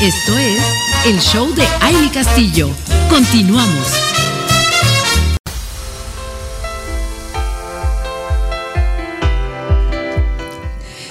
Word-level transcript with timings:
Esto 0.00 0.38
es 0.38 0.62
el 1.06 1.18
show 1.18 1.52
de 1.56 1.64
Aile 1.80 2.08
Castillo. 2.12 2.70
Continuamos. 3.10 3.88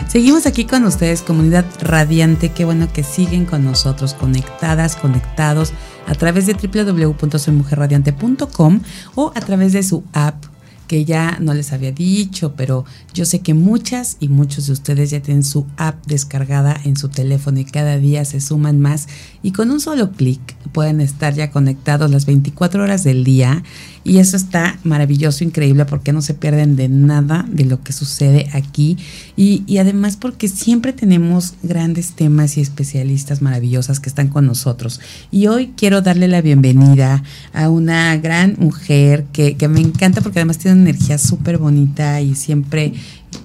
Seguimos 0.07 0.45
aquí 0.45 0.63
con 0.63 0.85
ustedes, 0.85 1.21
comunidad 1.21 1.65
radiante. 1.81 2.53
Qué 2.53 2.63
bueno 2.63 2.87
que 2.93 3.03
siguen 3.03 3.45
con 3.45 3.65
nosotros, 3.65 4.13
conectadas, 4.13 4.95
conectados 4.95 5.73
a 6.07 6.15
través 6.15 6.47
de 6.47 6.53
www.soymujerradiante.com 6.53 8.79
o 9.15 9.33
a 9.35 9.41
través 9.41 9.73
de 9.73 9.83
su 9.83 10.05
app 10.13 10.45
que 10.87 11.05
ya 11.05 11.37
no 11.39 11.53
les 11.53 11.73
había 11.73 11.91
dicho, 11.91 12.53
pero 12.55 12.85
yo 13.13 13.25
sé 13.25 13.39
que 13.39 13.53
muchas 13.53 14.17
y 14.19 14.29
muchos 14.29 14.67
de 14.67 14.73
ustedes 14.73 15.09
ya 15.09 15.21
tienen 15.21 15.43
su 15.43 15.65
app 15.77 16.05
descargada 16.05 16.79
en 16.83 16.95
su 16.95 17.09
teléfono 17.09 17.59
y 17.59 17.65
cada 17.65 17.97
día 17.97 18.25
se 18.25 18.41
suman 18.41 18.79
más 18.79 19.07
y 19.43 19.51
con 19.51 19.71
un 19.71 19.79
solo 19.79 20.11
clic 20.11 20.39
pueden 20.71 21.01
estar 21.01 21.33
ya 21.33 21.51
conectados 21.51 22.11
las 22.11 22.25
24 22.25 22.83
horas 22.83 23.03
del 23.03 23.23
día. 23.23 23.63
Y 24.03 24.19
eso 24.19 24.37
está 24.37 24.79
maravilloso, 24.83 25.43
increíble 25.43 25.85
porque 25.85 26.13
no 26.13 26.21
se 26.21 26.33
pierden 26.33 26.75
de 26.75 26.87
nada 26.87 27.45
de 27.49 27.65
lo 27.65 27.81
que 27.81 27.93
sucede 27.93 28.49
aquí. 28.53 28.97
Y, 29.35 29.63
y 29.67 29.79
además 29.79 30.15
porque 30.17 30.47
siempre 30.47 30.93
tenemos 30.93 31.55
grandes 31.61 32.13
temas 32.13 32.57
y 32.57 32.61
especialistas 32.61 33.41
maravillosas 33.41 33.99
que 33.99 34.07
están 34.07 34.29
con 34.29 34.45
nosotros. 34.45 35.01
Y 35.29 35.47
hoy 35.47 35.73
quiero 35.75 36.01
darle 36.01 36.27
la 36.27 36.41
bienvenida 36.41 37.23
a 37.53 37.69
una 37.69 38.15
gran 38.17 38.55
mujer 38.59 39.25
que, 39.33 39.57
que 39.57 39.67
me 39.67 39.81
encanta 39.81 40.21
porque 40.21 40.39
además 40.39 40.57
tiene 40.57 40.79
una 40.79 40.89
energía 40.89 41.17
súper 41.17 41.57
bonita 41.57 42.21
y 42.21 42.35
siempre 42.35 42.93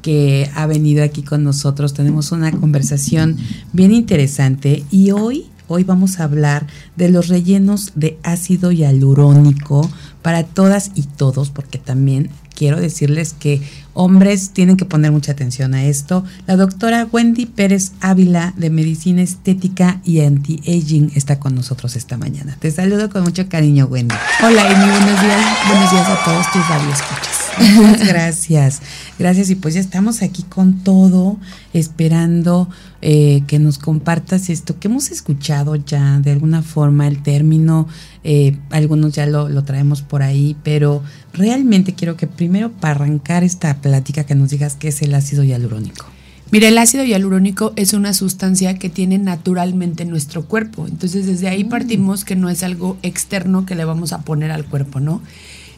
que 0.01 0.51
ha 0.55 0.67
venido 0.67 1.03
aquí 1.03 1.23
con 1.23 1.45
nosotros 1.45 1.95
tenemos 1.95 2.33
una 2.33 2.53
conversación 2.53 3.37
bien 3.73 3.93
interesante. 3.93 4.85
Y 4.91 5.11
hoy 5.11 5.47
Hoy 5.73 5.85
vamos 5.85 6.21
a 6.21 6.25
hablar 6.25 6.67
de 6.97 7.09
los 7.09 7.29
rellenos 7.29 7.93
de 7.95 8.19
ácido 8.23 8.73
hialurónico 8.73 9.91
para 10.21 10.45
todas 10.45 10.91
y 10.95 11.05
todos, 11.05 11.49
porque 11.49 11.79
también 11.79 12.29
quiero 12.55 12.79
decirles 12.79 13.33
que 13.33 13.63
hombres 13.95 14.51
tienen 14.51 14.77
que 14.77 14.85
poner 14.85 15.13
mucha 15.13 15.33
atención 15.33 15.73
a 15.73 15.85
esto. 15.85 16.25
La 16.47 16.57
doctora 16.57 17.09
Wendy 17.11 17.47
Pérez 17.47 17.93
Ávila 18.03 18.53
de 18.59 18.69
Medicina 18.69 19.23
Estética 19.23 20.03
y 20.05 20.21
Anti-Aging 20.21 21.13
está 21.15 21.41
con 21.41 21.55
nosotros 21.55 21.97
esta 21.97 22.19
mañana. 22.19 22.55
Te 22.61 22.71
saludo 22.71 23.09
con 23.09 23.23
mucho 23.25 23.49
cariño, 23.49 23.87
Wendy. 23.87 24.15
Hola, 24.45 24.67
Amy, 24.67 24.91
buenos 24.91 25.23
días. 25.23 25.47
Buenos 25.69 25.91
días 25.91 26.07
a 26.07 26.23
todos 26.23 26.53
tus 26.53 26.69
radioescuchas. 26.69 27.43
Muchas 27.75 28.09
gracias. 28.09 28.83
Gracias. 29.19 29.49
Y 29.49 29.55
pues 29.55 29.73
ya 29.73 29.81
estamos 29.81 30.21
aquí 30.21 30.43
con 30.43 30.81
todo, 30.81 31.39
esperando 31.73 32.69
eh, 33.01 33.43
que 33.47 33.59
nos 33.59 33.79
compartas 33.79 34.51
esto 34.51 34.79
que 34.79 34.89
hemos 34.89 35.11
escuchado 35.11 35.77
ya 35.77 36.21
de 36.21 36.33
alguna 36.33 36.63
forma 36.63 37.09
el 37.09 37.23
término, 37.23 37.89
eh, 38.25 38.57
algunos 38.71 39.13
ya 39.15 39.27
lo, 39.27 39.49
lo, 39.49 39.65
traemos 39.65 40.03
por 40.03 40.23
ahí, 40.23 40.57
pero 40.63 41.03
realmente 41.33 41.95
quiero 41.95 42.17
que 42.17 42.27
primero 42.27 42.71
para 42.73 42.95
arrancar 42.95 43.45
esta 43.45 43.81
plática 43.81 44.25
que 44.25 44.35
nos 44.35 44.51
digas 44.51 44.77
qué 44.77 44.89
es 44.89 45.03
el 45.03 45.15
ácido 45.15 45.45
hialurónico. 45.45 46.07
Mira, 46.53 46.69
el 46.69 46.77
ácido 46.77 47.03
hialurónico 47.03 47.73
es 47.77 47.95
una 47.95 48.13
sustancia 48.13 48.79
que 48.79 48.91
tiene 48.91 49.17
naturalmente 49.17 50.05
nuestro 50.05 50.45
cuerpo. 50.45 50.87
Entonces, 50.87 51.25
desde 51.25 51.49
ahí 51.49 51.65
partimos 51.65 52.27
que 52.27 52.37
no 52.37 52.51
es 52.51 52.63
algo 52.63 52.99
externo 53.03 53.65
que 53.65 53.75
le 53.75 53.87
vamos 53.87 54.13
a 54.13 54.21
poner 54.21 54.51
al 54.51 54.67
cuerpo, 54.67 55.01
¿no? 55.01 55.23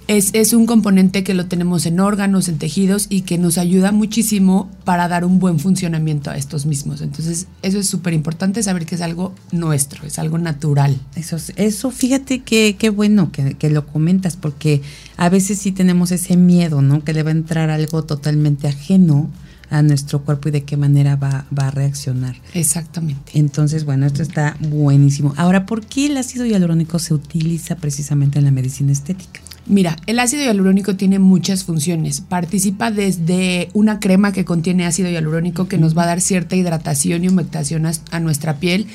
Es, 0.06 0.30
es, 0.34 0.52
un 0.52 0.66
componente 0.66 1.24
que 1.24 1.32
lo 1.34 1.46
tenemos 1.46 1.86
en 1.86 1.98
órganos, 1.98 2.48
en 2.48 2.58
tejidos 2.58 3.06
y 3.08 3.22
que 3.22 3.38
nos 3.38 3.56
ayuda 3.56 3.90
muchísimo 3.90 4.70
para 4.84 5.08
dar 5.08 5.24
un 5.24 5.38
buen 5.38 5.58
funcionamiento 5.58 6.30
a 6.30 6.36
estos 6.36 6.66
mismos. 6.66 7.00
Entonces, 7.00 7.46
eso 7.62 7.78
es 7.78 7.88
súper 7.88 8.12
importante 8.12 8.62
saber 8.62 8.84
que 8.84 8.96
es 8.96 9.00
algo 9.00 9.34
nuestro, 9.50 10.06
es 10.06 10.18
algo 10.18 10.38
natural. 10.38 11.00
Eso, 11.16 11.36
eso 11.56 11.90
fíjate 11.90 12.42
que 12.42 12.76
qué 12.78 12.90
bueno 12.90 13.32
que, 13.32 13.54
que, 13.54 13.70
lo 13.70 13.86
comentas, 13.86 14.36
porque 14.36 14.82
a 15.16 15.28
veces 15.28 15.58
sí 15.58 15.72
tenemos 15.72 16.12
ese 16.12 16.36
miedo, 16.36 16.82
¿no? 16.82 17.02
Que 17.02 17.14
le 17.14 17.22
va 17.22 17.30
a 17.30 17.32
entrar 17.32 17.70
algo 17.70 18.04
totalmente 18.04 18.68
ajeno 18.68 19.30
a 19.70 19.82
nuestro 19.82 20.22
cuerpo 20.22 20.48
y 20.48 20.52
de 20.52 20.64
qué 20.64 20.76
manera 20.76 21.16
va, 21.16 21.46
va 21.56 21.68
a 21.68 21.70
reaccionar. 21.70 22.36
Exactamente. 22.52 23.32
Entonces, 23.38 23.84
bueno, 23.84 24.06
esto 24.06 24.22
está 24.22 24.56
buenísimo. 24.60 25.34
Ahora, 25.36 25.66
¿por 25.66 25.84
qué 25.84 26.06
el 26.06 26.16
ácido 26.16 26.46
hialurónico 26.46 26.98
se 26.98 27.14
utiliza 27.14 27.76
precisamente 27.76 28.38
en 28.38 28.44
la 28.44 28.50
medicina 28.50 28.92
estética? 28.92 29.40
Mira, 29.66 29.96
el 30.06 30.18
ácido 30.20 30.42
hialurónico 30.42 30.94
tiene 30.94 31.18
muchas 31.18 31.64
funciones. 31.64 32.20
Participa 32.20 32.90
desde 32.90 33.70
una 33.72 33.98
crema 33.98 34.30
que 34.32 34.44
contiene 34.44 34.84
ácido 34.84 35.08
hialurónico 35.08 35.68
que 35.68 35.78
nos 35.78 35.96
va 35.96 36.02
a 36.02 36.06
dar 36.06 36.20
cierta 36.20 36.54
hidratación 36.54 37.24
y 37.24 37.28
humectación 37.28 37.86
a, 37.86 38.20
nuestra 38.20 38.58
piel 38.58 38.86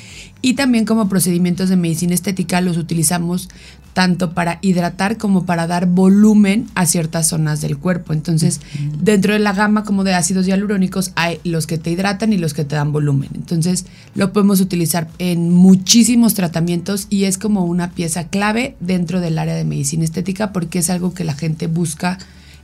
y 0.42 0.54
también 0.54 0.84
como 0.84 1.08
procedimientos 1.08 1.70
de 1.70 1.76
medicina 1.76 2.14
estética 2.14 2.60
los 2.60 2.76
utilizamos 2.76 3.48
tanto 3.92 4.32
para 4.32 4.58
hidratar 4.62 5.16
como 5.16 5.44
para 5.44 5.66
dar 5.66 5.86
volumen 5.86 6.66
a 6.74 6.86
ciertas 6.86 7.28
zonas 7.28 7.60
del 7.60 7.78
cuerpo. 7.78 8.12
Entonces, 8.12 8.60
dentro 9.00 9.32
de 9.32 9.38
la 9.38 9.52
gama 9.52 9.84
como 9.84 10.04
de 10.04 10.14
ácidos 10.14 10.46
hialurónicos 10.46 11.12
hay 11.16 11.40
los 11.44 11.66
que 11.66 11.78
te 11.78 11.90
hidratan 11.90 12.32
y 12.32 12.38
los 12.38 12.54
que 12.54 12.64
te 12.64 12.76
dan 12.76 12.92
volumen. 12.92 13.30
Entonces, 13.34 13.86
lo 14.14 14.32
podemos 14.32 14.60
utilizar 14.60 15.08
en 15.18 15.50
muchísimos 15.50 16.34
tratamientos 16.34 17.06
y 17.10 17.24
es 17.24 17.38
como 17.38 17.64
una 17.64 17.90
pieza 17.90 18.28
clave 18.28 18.76
dentro 18.80 19.20
del 19.20 19.38
área 19.38 19.54
de 19.54 19.64
medicina 19.64 20.04
estética 20.04 20.52
porque 20.52 20.80
es 20.80 20.90
algo 20.90 21.14
que 21.14 21.24
la 21.24 21.34
gente 21.34 21.66
busca 21.66 22.18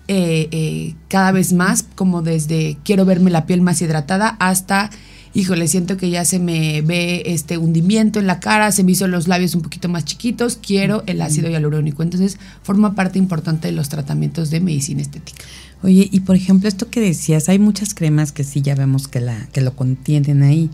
eh, 0.09 0.49
eh, 0.53 0.95
cada 1.09 1.33
vez 1.33 1.53
más, 1.53 1.85
como 1.97 2.23
desde 2.23 2.79
quiero 2.85 3.05
verme 3.05 3.31
la 3.31 3.45
piel 3.45 3.61
más 3.61 3.83
hidratada 3.83 4.37
hasta 4.39 4.91
híjole, 5.37 5.69
siento 5.69 5.99
que 5.99 6.09
ya 6.09 6.25
se 6.25 6.39
me 6.39 6.81
ve 6.81 7.23
este 7.27 7.59
hundimiento 7.59 8.19
en 8.19 8.27
la 8.27 8.41
cara, 8.41 8.73
se 8.73 8.83
me 8.83 8.93
hizo 8.93 9.07
los 9.07 9.29
labios 9.29 9.55
un 9.55 9.61
poquito 9.61 9.87
más 9.91 10.07
chiquitos, 10.07 10.57
quiero 10.57 11.05
el 11.07 11.21
ácido 11.21 11.51
hialurónico. 11.51 12.03
Entonces, 12.03 12.39
forma 12.63 12.95
parte 12.95 13.19
importante 13.19 13.69
de 13.69 13.73
los 13.73 13.91
tratamientos 13.91 14.49
de 14.49 14.61
medicina 14.61 15.03
estética. 15.03 15.45
Oye, 15.83 16.09
y 16.11 16.21
por 16.21 16.37
ejemplo, 16.37 16.69
esto 16.69 16.89
que 16.89 17.01
decías, 17.01 17.51
hay 17.51 17.59
muchas 17.59 17.93
cremas 17.93 18.33
que 18.33 18.45
sí 18.45 18.63
ya 18.63 18.75
vemos 18.75 19.09
que, 19.09 19.21
la, 19.21 19.47
que 19.53 19.61
lo 19.61 19.77
contienen 19.77 20.43
ahí. 20.43 20.71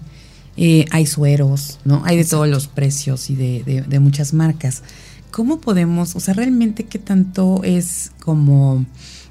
Eh, 0.56 0.84
hay 0.92 1.06
sueros, 1.06 1.80
¿no? 1.84 2.02
Hay 2.04 2.16
de 2.16 2.24
todos 2.24 2.46
los 2.46 2.68
precios 2.68 3.30
y 3.30 3.34
de, 3.34 3.64
de, 3.64 3.82
de 3.82 3.98
muchas 3.98 4.32
marcas. 4.32 4.84
¿Cómo 5.32 5.60
podemos, 5.60 6.14
o 6.14 6.20
sea, 6.20 6.34
realmente 6.34 6.84
qué 6.84 7.00
tanto 7.00 7.64
es 7.64 8.12
como 8.20 8.86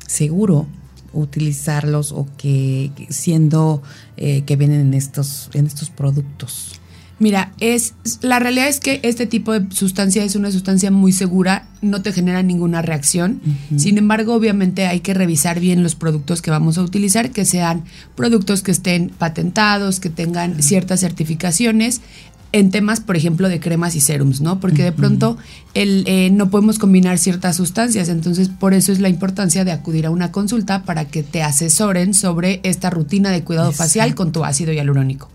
seguro 0.07 0.67
utilizarlos 1.13 2.11
o 2.11 2.27
que 2.37 2.91
siendo 3.09 3.81
eh, 4.17 4.43
que 4.43 4.55
vienen 4.55 4.81
en 4.81 4.93
estos, 4.93 5.49
en 5.53 5.67
estos 5.67 5.89
productos? 5.89 6.81
Mira, 7.21 7.53
es 7.59 7.93
la 8.21 8.39
realidad 8.39 8.67
es 8.67 8.79
que 8.79 8.99
este 9.03 9.27
tipo 9.27 9.53
de 9.53 9.71
sustancia 9.75 10.23
es 10.23 10.35
una 10.35 10.49
sustancia 10.49 10.89
muy 10.89 11.11
segura, 11.11 11.67
no 11.83 12.01
te 12.01 12.13
genera 12.13 12.41
ninguna 12.41 12.81
reacción. 12.81 13.41
Uh 13.45 13.75
-huh. 13.75 13.79
Sin 13.79 13.99
embargo, 13.99 14.33
obviamente 14.33 14.87
hay 14.87 15.01
que 15.01 15.13
revisar 15.13 15.59
bien 15.59 15.83
los 15.83 15.93
productos 15.93 16.41
que 16.41 16.49
vamos 16.49 16.79
a 16.79 16.81
utilizar, 16.81 17.29
que 17.29 17.45
sean 17.45 17.83
productos 18.15 18.63
que 18.63 18.71
estén 18.71 19.09
patentados, 19.09 19.99
que 19.99 20.09
tengan 20.09 20.53
uh 20.53 20.55
-huh. 20.55 20.61
ciertas 20.63 21.01
certificaciones 21.01 22.01
en 22.53 22.71
temas, 22.71 22.99
por 22.99 23.15
ejemplo, 23.15 23.49
de 23.49 23.59
cremas 23.59 23.95
y 23.95 24.01
serums, 24.01 24.41
¿no? 24.41 24.59
Porque 24.59 24.83
de 24.83 24.91
pronto 24.91 25.37
el, 25.73 26.03
eh, 26.07 26.29
no 26.31 26.49
podemos 26.49 26.79
combinar 26.79 27.17
ciertas 27.17 27.55
sustancias, 27.55 28.09
entonces 28.09 28.49
por 28.49 28.73
eso 28.73 28.91
es 28.91 28.99
la 28.99 29.09
importancia 29.09 29.63
de 29.63 29.71
acudir 29.71 30.05
a 30.05 30.11
una 30.11 30.31
consulta 30.31 30.83
para 30.83 31.05
que 31.05 31.23
te 31.23 31.43
asesoren 31.43 32.13
sobre 32.13 32.59
esta 32.63 32.89
rutina 32.89 33.31
de 33.31 33.43
cuidado 33.43 33.69
Exacto. 33.69 33.83
facial 33.83 34.15
con 34.15 34.31
tu 34.31 34.43
ácido 34.43 34.73
hialurónico. 34.73 35.29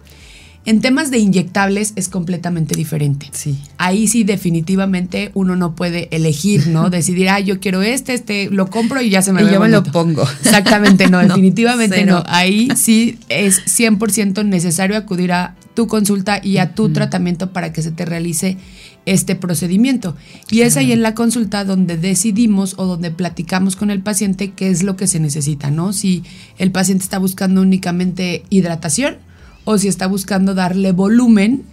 En 0.66 0.80
temas 0.80 1.12
de 1.12 1.18
inyectables 1.18 1.92
es 1.94 2.08
completamente 2.08 2.74
diferente. 2.74 3.28
Sí. 3.30 3.56
Ahí 3.78 4.08
sí 4.08 4.24
definitivamente 4.24 5.30
uno 5.34 5.54
no 5.54 5.76
puede 5.76 6.08
elegir, 6.10 6.66
¿no? 6.66 6.90
Decidir, 6.96 7.28
ah, 7.28 7.38
yo 7.38 7.60
quiero 7.60 7.82
este, 7.82 8.14
este, 8.14 8.50
lo 8.50 8.68
compro 8.68 9.00
y 9.00 9.08
ya 9.08 9.22
se 9.22 9.32
me 9.32 9.42
y 9.42 9.44
ve 9.44 9.52
yo 9.52 9.60
bonito. 9.60 9.80
me 9.80 9.86
lo 9.86 9.92
pongo. 9.92 10.22
Exactamente, 10.42 11.08
no, 11.08 11.22
no 11.22 11.28
definitivamente 11.28 11.98
cero. 12.00 12.16
no. 12.16 12.24
Ahí 12.26 12.68
sí 12.74 13.16
es 13.28 13.64
100% 13.64 14.44
necesario 14.44 14.96
acudir 14.96 15.30
a 15.30 15.54
tu 15.74 15.86
consulta 15.86 16.40
y 16.42 16.58
a 16.58 16.74
tu 16.74 16.88
mm. 16.88 16.92
tratamiento 16.94 17.52
para 17.52 17.72
que 17.72 17.82
se 17.82 17.92
te 17.92 18.04
realice 18.04 18.56
este 19.04 19.36
procedimiento. 19.36 20.16
Y 20.50 20.62
es 20.62 20.76
ahí 20.76 20.90
en 20.90 21.02
la 21.02 21.14
consulta 21.14 21.64
donde 21.64 21.96
decidimos 21.96 22.74
o 22.76 22.86
donde 22.86 23.12
platicamos 23.12 23.76
con 23.76 23.90
el 23.92 24.00
paciente 24.00 24.50
qué 24.50 24.70
es 24.70 24.82
lo 24.82 24.96
que 24.96 25.06
se 25.06 25.20
necesita, 25.20 25.70
¿no? 25.70 25.92
Si 25.92 26.24
el 26.58 26.72
paciente 26.72 27.04
está 27.04 27.18
buscando 27.18 27.62
únicamente 27.62 28.42
hidratación 28.50 29.18
o 29.66 29.76
si 29.76 29.88
está 29.88 30.06
buscando 30.06 30.54
darle 30.54 30.92
volumen, 30.92 31.64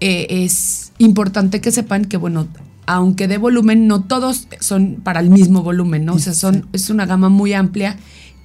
eh, 0.00 0.26
es 0.44 0.92
importante 0.98 1.60
que 1.60 1.72
sepan 1.72 2.04
que, 2.04 2.18
bueno, 2.18 2.46
aunque 2.86 3.26
de 3.26 3.38
volumen, 3.38 3.88
no 3.88 4.04
todos 4.04 4.48
son 4.60 5.00
para 5.02 5.20
el 5.20 5.30
mismo 5.30 5.62
volumen, 5.62 6.04
¿no? 6.04 6.14
O 6.14 6.18
sea, 6.18 6.34
son, 6.34 6.66
es 6.72 6.90
una 6.90 7.06
gama 7.06 7.30
muy 7.30 7.54
amplia 7.54 7.96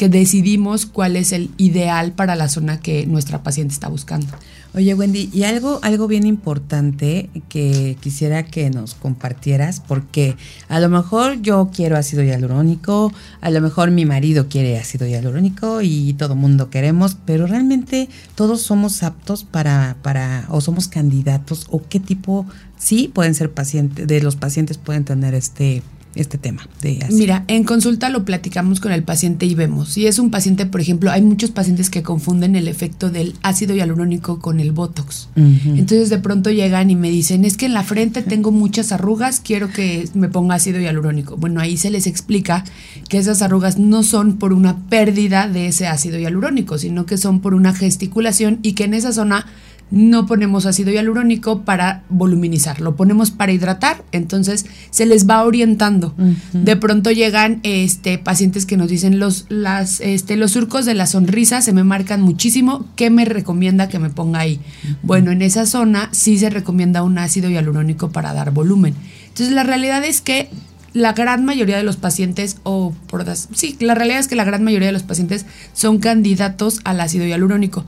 que 0.04 0.10
decidimos 0.10 0.86
cuál 0.86 1.16
es 1.16 1.32
el 1.32 1.50
ideal 1.56 2.12
para 2.12 2.36
la 2.36 2.50
zona 2.50 2.82
que 2.82 3.08
nuestra 3.08 3.42
paciente 3.42 3.74
está 3.74 3.88
buscando. 3.88 4.28
Oye, 4.76 4.94
Wendy, 4.94 5.30
y 5.32 5.44
algo, 5.44 5.80
algo 5.82 6.10
bien 6.10 6.26
importante 6.26 7.30
que 7.48 7.96
quisiera 8.02 8.44
que 8.44 8.70
nos 8.70 8.96
compartieras, 8.96 9.80
porque 9.80 10.36
a 10.68 10.82
lo 10.82 10.90
mejor 10.90 11.42
yo 11.42 11.70
quiero 11.74 11.96
ácido 11.96 12.22
hialurónico, 12.22 13.14
a 13.40 13.50
lo 13.50 13.62
mejor 13.62 13.92
mi 13.92 14.04
marido 14.04 14.50
quiere 14.50 14.78
ácido 14.78 15.08
hialurónico 15.08 15.82
y 15.82 16.12
todo 16.16 16.36
mundo 16.36 16.70
queremos, 16.70 17.16
pero 17.26 17.48
realmente 17.48 18.10
todos 18.36 18.62
somos 18.62 19.04
aptos 19.04 19.46
para, 19.46 19.96
para, 20.02 20.48
o 20.50 20.60
somos 20.60 20.90
candidatos, 20.90 21.66
o 21.70 21.82
qué 21.88 22.02
tipo, 22.02 22.46
sí 22.78 23.10
pueden 23.14 23.36
ser 23.36 23.54
pacientes, 23.54 24.06
de 24.06 24.22
los 24.22 24.36
pacientes 24.36 24.78
pueden 24.78 25.06
tener 25.06 25.34
este 25.34 25.82
este 26.16 26.38
tema 26.38 26.68
de 26.82 27.00
Mira, 27.12 27.44
en 27.48 27.64
consulta 27.64 28.10
lo 28.10 28.26
platicamos 28.26 28.80
con 28.80 28.92
el 28.92 29.04
paciente 29.04 29.46
y 29.46 29.56
vemos. 29.56 29.90
Si 29.90 30.08
es 30.08 30.20
un 30.20 30.32
paciente, 30.32 30.66
por 30.66 30.82
ejemplo, 30.82 31.12
hay 31.12 31.22
muchos 31.22 31.52
pacientes 31.52 31.90
que 31.90 32.04
confunden 32.04 32.56
el 32.56 32.68
efecto 32.68 33.10
del 33.10 33.36
ácido 33.42 33.76
hialurónico 33.76 34.40
con 34.40 34.60
el 34.60 34.72
Botox. 34.72 35.30
Entonces 35.36 36.10
de 36.10 36.20
pronto 36.20 36.52
llegan 36.52 36.90
y 36.90 36.96
me 36.96 37.10
dicen, 37.10 37.46
es 37.46 37.58
que 37.58 37.66
en 37.66 37.74
la 37.74 37.84
frente 37.84 38.22
tengo 38.22 38.52
muchas 38.52 38.92
arrugas, 38.92 39.40
quiero 39.40 39.70
que 39.70 40.08
me 40.14 40.30
ponga 40.30 40.56
ácido 40.56 40.80
hialurónico. 40.80 41.38
Bueno, 41.38 41.60
ahí 41.60 41.78
se 41.78 41.90
les 41.90 42.08
explica 42.08 42.64
que 43.10 43.18
esas 43.18 43.42
arrugas 43.42 43.78
no 43.78 44.04
son 44.04 44.38
por 44.38 44.54
una 44.54 44.78
pérdida 44.88 45.48
de 45.48 45.68
ese 45.68 45.88
ácido 45.88 46.20
hialurónico, 46.20 46.78
sino 46.78 47.06
que 47.06 47.18
son 47.18 47.40
por 47.42 47.54
una 47.54 47.74
gesticulación 47.74 48.60
y 48.62 48.74
que 48.74 48.86
en 48.86 48.94
esa 48.94 49.12
zona 49.14 49.46
no 49.92 50.26
ponemos 50.26 50.66
ácido 50.66 50.92
hialurónico 50.92 51.62
para 51.62 52.04
voluminizar, 52.10 52.82
lo 52.82 52.96
ponemos 52.96 53.32
para 53.32 53.52
hidratar, 53.52 54.04
entonces 54.12 54.66
se 54.90 55.06
les 55.06 55.30
va 55.30 55.44
orientando. 55.44 56.16
De 56.54 56.76
pronto 56.76 57.12
llegan 57.12 57.60
este, 57.64 58.18
pacientes 58.18 58.66
que 58.66 58.78
nos 58.78 58.90
dicen 58.90 59.20
los, 59.20 59.46
las, 59.50 60.00
este, 60.02 60.36
los 60.36 60.52
surcos 60.52 60.86
de 60.86 60.96
la 60.96 61.06
sonrisa 61.06 61.62
se 61.62 61.74
me 61.74 61.84
marcan 61.84 62.22
muchísimo, 62.22 62.86
¿qué 62.96 63.10
me 63.10 63.26
recomienda 63.26 63.88
que 63.90 64.00
me 64.00 64.10
ponga 64.10 64.40
ahí? 64.40 64.60
Bueno, 65.04 65.32
en 65.32 65.42
esa 65.42 65.66
zona 65.66 66.10
sí 66.12 66.38
se 66.38 66.50
recomienda 66.50 67.04
un 67.04 67.18
ácido 67.18 67.50
hialurónico 67.50 68.12
para 68.12 68.34
dar 68.34 68.52
volumen. 68.52 68.96
Entonces 69.28 69.54
la 69.54 69.64
realidad 69.64 70.04
es 70.04 70.22
que 70.22 70.50
la 70.94 71.14
gran 71.14 71.44
mayoría 71.44 71.78
de 71.78 71.84
los 71.84 71.98
pacientes, 71.98 72.58
o 72.64 72.94
por 73.08 73.26
sí, 73.54 73.76
la 73.80 73.96
realidad 73.96 74.20
es 74.20 74.28
que 74.28 74.36
la 74.36 74.44
gran 74.44 74.64
mayoría 74.64 74.88
de 74.88 74.92
los 74.92 75.04
pacientes 75.04 75.46
son 75.74 75.98
candidatos 75.98 76.82
al 76.84 77.02
ácido 77.02 77.26
hialurónico. 77.26 77.84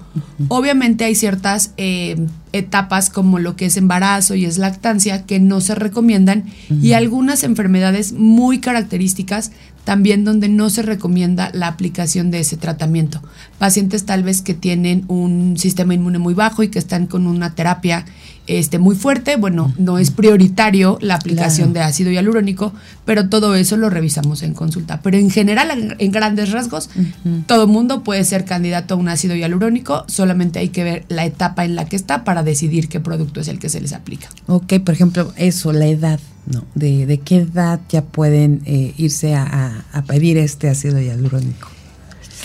Obviamente 0.48 1.06
hay 1.06 1.13
ciertas 1.13 1.72
eh, 1.78 2.18
etapas 2.52 3.10
como 3.10 3.38
lo 3.38 3.56
que 3.56 3.68
es 3.68 3.78
embarazo 3.78 4.34
y 4.34 4.46
es 4.46 4.57
lactancia 4.57 5.24
que 5.25 5.40
no 5.40 5.62
se 5.62 5.75
recomiendan 5.75 6.46
y 6.69 6.94
algunas 6.94 7.44
enfermedades 7.44 8.13
muy 8.13 8.60
características 8.60 9.52
también 9.86 10.25
donde 10.25 10.50
no 10.50 10.69
se 10.69 10.81
recomienda 10.81 11.52
la 11.54 11.68
aplicación 11.68 12.31
de 12.31 12.40
ese 12.40 12.57
tratamiento. 12.57 13.22
Pacientes 13.60 14.06
tal 14.06 14.24
vez 14.24 14.42
que 14.42 14.56
tienen 14.56 15.06
un 15.07 15.57
sistema 15.57 15.94
inmune 15.94 16.18
muy 16.18 16.34
bajo 16.34 16.63
y 16.63 16.69
que 16.69 16.80
están 16.80 17.06
con 17.06 17.28
una 17.28 17.54
terapia 17.54 18.04
este, 18.47 18.80
muy 18.80 18.95
fuerte, 18.95 19.38
bueno, 19.38 19.74
no 19.77 19.97
es 19.97 20.12
prioritario 20.12 20.97
la 21.01 21.15
aplicación 21.15 21.74
de 21.74 21.81
ácido 21.81 22.12
hialurónico, 22.12 22.74
pero 23.06 23.30
todo 23.30 23.56
eso 23.56 23.77
lo 23.77 23.89
revisamos 23.89 24.44
en 24.44 24.53
consulta. 24.53 25.01
Pero 25.01 25.18
en 25.18 25.30
general, 25.30 25.95
en, 25.97 26.12
grandes 26.12 26.51
rasgos, 26.51 26.89
todo 27.47 27.68
mundo 27.68 28.03
puede 28.03 28.24
ser 28.24 28.45
candidato 28.45 28.94
a 28.94 28.97
un 28.97 29.09
ácido 29.09 29.36
hialurónico, 29.36 30.06
solamente 30.07 30.59
hay 30.59 30.69
que 30.69 30.83
ver 30.83 31.06
la 31.09 31.25
etapa 31.25 31.65
en 31.65 31.75
la 31.75 31.86
que 31.86 31.95
está 31.95 32.24
para 32.24 32.44
decidir 32.44 32.88
qué 32.88 33.00
producto 33.00 33.39
es 33.42 33.47
el 33.47 33.59
que 33.59 33.69
se 33.69 33.81
les 33.81 33.94
aplica. 33.94 34.30
Ok, 34.47 34.74
por 34.83 34.94
ejemplo, 34.94 35.33
eso, 35.38 35.74
la 35.74 35.88
edad, 35.88 36.19
¿no? 36.45 36.65
¿De, 36.75 37.06
de 37.06 37.19
qué 37.19 37.38
edad 37.38 37.80
ya 37.89 38.03
pueden 38.03 38.62
eh, 38.65 38.94
irse 38.97 39.36
a, 39.36 39.86
a 39.92 40.01
pedir 40.03 40.38
este 40.38 40.69
ácido 40.69 41.00
hialurónico? 41.00 41.75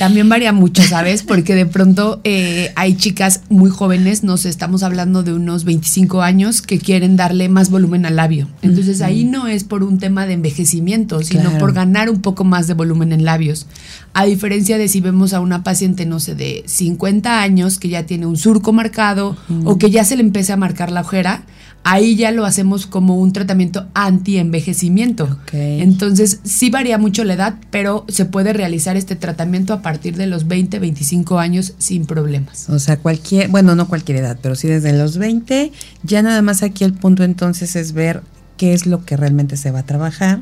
También 0.01 0.31
varía 0.31 0.55
mucho, 0.55 0.83
¿sabes? 0.83 1.23
Porque 1.23 1.55
de 1.55 1.67
pronto 1.67 2.23
eh, 2.25 2.73
hay 2.75 2.95
chicas 2.95 3.43
muy 3.51 3.69
jóvenes, 3.69 4.25
nos 4.25 4.47
estamos 4.47 4.83
hablando 4.83 5.23
de 5.23 5.35
unos 5.35 5.65
25 5.65 6.23
años, 6.23 6.63
que 6.63 6.79
quieren 6.79 7.17
darle 7.17 7.51
más 7.51 7.69
volumen 7.69 8.07
al 8.07 8.17
labio. 8.17 8.49
Entonces 8.63 9.03
ahí 9.03 9.25
no 9.25 9.47
es 9.47 9.65
por 9.65 9.83
un 9.83 9.99
tema 9.99 10.25
de 10.25 10.33
envejecimiento, 10.33 11.23
sino 11.23 11.51
por 11.59 11.75
ganar 11.75 12.09
un 12.09 12.23
poco 12.23 12.45
más 12.45 12.67
de 12.67 12.73
volumen 12.73 13.13
en 13.13 13.27
labios. 13.27 13.67
A 14.15 14.25
diferencia 14.25 14.79
de 14.79 14.89
si 14.89 15.03
vemos 15.03 15.35
a 15.35 15.41
una 15.41 15.63
paciente, 15.65 16.07
no 16.07 16.19
sé, 16.19 16.35
de 16.35 16.65
50 16.65 17.43
años, 17.43 17.79
que 17.79 17.91
ya 17.91 18.07
tiene 18.07 18.25
un 18.25 18.39
surco 18.39 18.73
marcado 18.73 19.37
o 19.67 19.77
que 19.77 19.91
ya 19.91 20.05
se 20.05 20.17
le 20.17 20.23
empieza 20.23 20.55
a 20.55 20.57
marcar 20.57 20.91
la 20.91 21.03
ojera, 21.03 21.45
ahí 21.85 22.17
ya 22.17 22.31
lo 22.31 22.45
hacemos 22.45 22.87
como 22.87 23.19
un 23.19 23.33
tratamiento 23.33 23.87
anti-envejecimiento. 23.95 25.39
Entonces, 25.53 26.41
sí 26.45 26.71
varía 26.71 26.99
mucho 26.99 27.25
la 27.25 27.35
edad, 27.35 27.55
pero 27.71 28.05
se 28.09 28.25
puede 28.25 28.53
realizar 28.53 28.97
este 28.97 29.17
tratamiento 29.17 29.73
a 29.73 29.83
partir 29.83 29.90
de 29.99 30.27
los 30.27 30.47
20, 30.47 30.79
25 30.79 31.39
años 31.39 31.75
sin 31.79 32.07
problemas. 32.07 32.69
O 32.69 32.79
sea, 32.79 32.99
cualquier, 32.99 33.49
bueno, 33.49 33.75
no 33.75 33.89
cualquier 33.89 34.19
edad, 34.19 34.39
pero 34.41 34.55
sí 34.55 34.69
desde 34.69 34.93
los 34.93 35.19
20, 35.19 35.73
ya 36.03 36.23
nada 36.23 36.43
más 36.43 36.63
aquí 36.63 36.85
el 36.85 36.93
punto 36.93 37.25
entonces 37.25 37.77
es 37.77 37.93
ver 37.93 38.23
qué 38.57 38.73
es 38.75 38.87
lo 38.87 39.05
que 39.05 39.17
realmente 39.17 39.57
se 39.57 39.71
va 39.71 39.81
a 39.81 39.87
trabajar. 39.87 40.41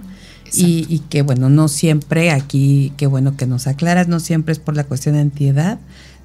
Y, 0.54 0.86
y, 0.88 1.00
que 1.00 1.20
bueno, 1.20 1.50
no 1.50 1.68
siempre 1.68 2.30
aquí, 2.30 2.94
qué 2.96 3.06
bueno 3.06 3.36
que 3.36 3.46
nos 3.46 3.66
aclaras, 3.66 4.08
no 4.08 4.18
siempre 4.18 4.52
es 4.52 4.58
por 4.58 4.76
la 4.76 4.84
cuestión 4.84 5.14
de 5.14 5.20
antiedad, 5.20 5.78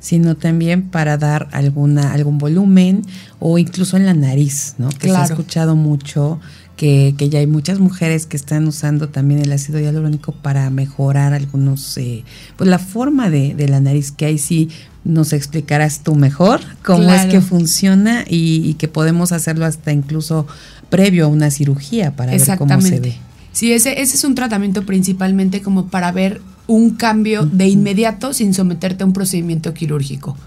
sino 0.04 0.36
también 0.36 0.90
para 0.90 1.18
dar 1.18 1.48
alguna, 1.54 2.12
algún 2.12 2.38
volumen 2.38 3.04
o 3.40 3.58
incluso 3.58 3.96
en 3.96 4.06
la 4.06 4.14
nariz, 4.14 4.76
¿no? 4.78 4.90
Que 4.90 5.10
se 5.10 5.16
ha 5.16 5.24
escuchado 5.24 5.76
mucho 5.76 6.40
que, 6.76 7.16
que, 7.18 7.30
ya 7.30 7.40
hay 7.40 7.48
muchas 7.48 7.80
mujeres 7.80 8.26
que 8.26 8.38
están 8.38 8.68
usando 8.68 9.10
también 9.10 9.40
el 9.42 9.52
ácido 9.52 9.80
hialurónico 9.80 10.32
para 10.32 10.70
mejorar 10.70 11.34
algunos, 11.34 11.98
eh, 11.98 12.24
pues 12.58 12.70
la 12.70 12.80
forma 12.80 13.30
de, 13.30 13.54
de, 13.54 13.68
la 13.68 13.80
nariz, 13.80 14.12
que 14.12 14.26
ahí 14.26 14.38
sí 14.38 14.70
nos 15.04 15.34
explicarás 15.34 16.02
tú 16.02 16.16
mejor 16.16 16.62
cómo 16.84 17.14
es 17.14 17.26
que 17.26 17.42
funciona 17.42 18.24
y, 18.28 18.68
y, 18.68 18.74
que 18.76 18.88
podemos 18.88 19.32
hacerlo 19.32 19.66
hasta 19.66 19.92
incluso 19.92 20.48
previo 20.90 21.26
a 21.26 21.28
una 21.28 21.52
cirugía 21.52 22.16
para 22.16 22.32
ver 22.32 22.58
cómo 22.58 22.82
se 22.82 23.00
ve. 23.00 23.16
Sí, 23.52 23.72
ese, 23.72 24.02
ese 24.02 24.16
es 24.16 24.24
un 24.24 24.34
tratamiento 24.34 24.86
principalmente 24.86 25.62
como 25.62 25.88
para 25.88 26.12
ver 26.12 26.42
un 26.68 26.92
cambio 26.92 27.46
de 27.46 27.68
inmediato 27.68 28.34
sin 28.34 28.54
someterte 28.54 29.04
a 29.04 29.06
un 29.06 29.14
procedimiento 29.14 29.74
quirúrgico. 29.74 30.38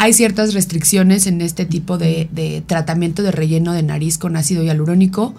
Hay 0.00 0.12
ciertas 0.12 0.54
restricciones 0.54 1.26
en 1.26 1.40
este 1.40 1.66
tipo 1.66 1.98
de, 1.98 2.28
de 2.30 2.62
tratamiento 2.64 3.24
de 3.24 3.32
relleno 3.32 3.72
de 3.72 3.82
nariz 3.82 4.16
con 4.16 4.36
ácido 4.36 4.62
hialurónico, 4.62 5.34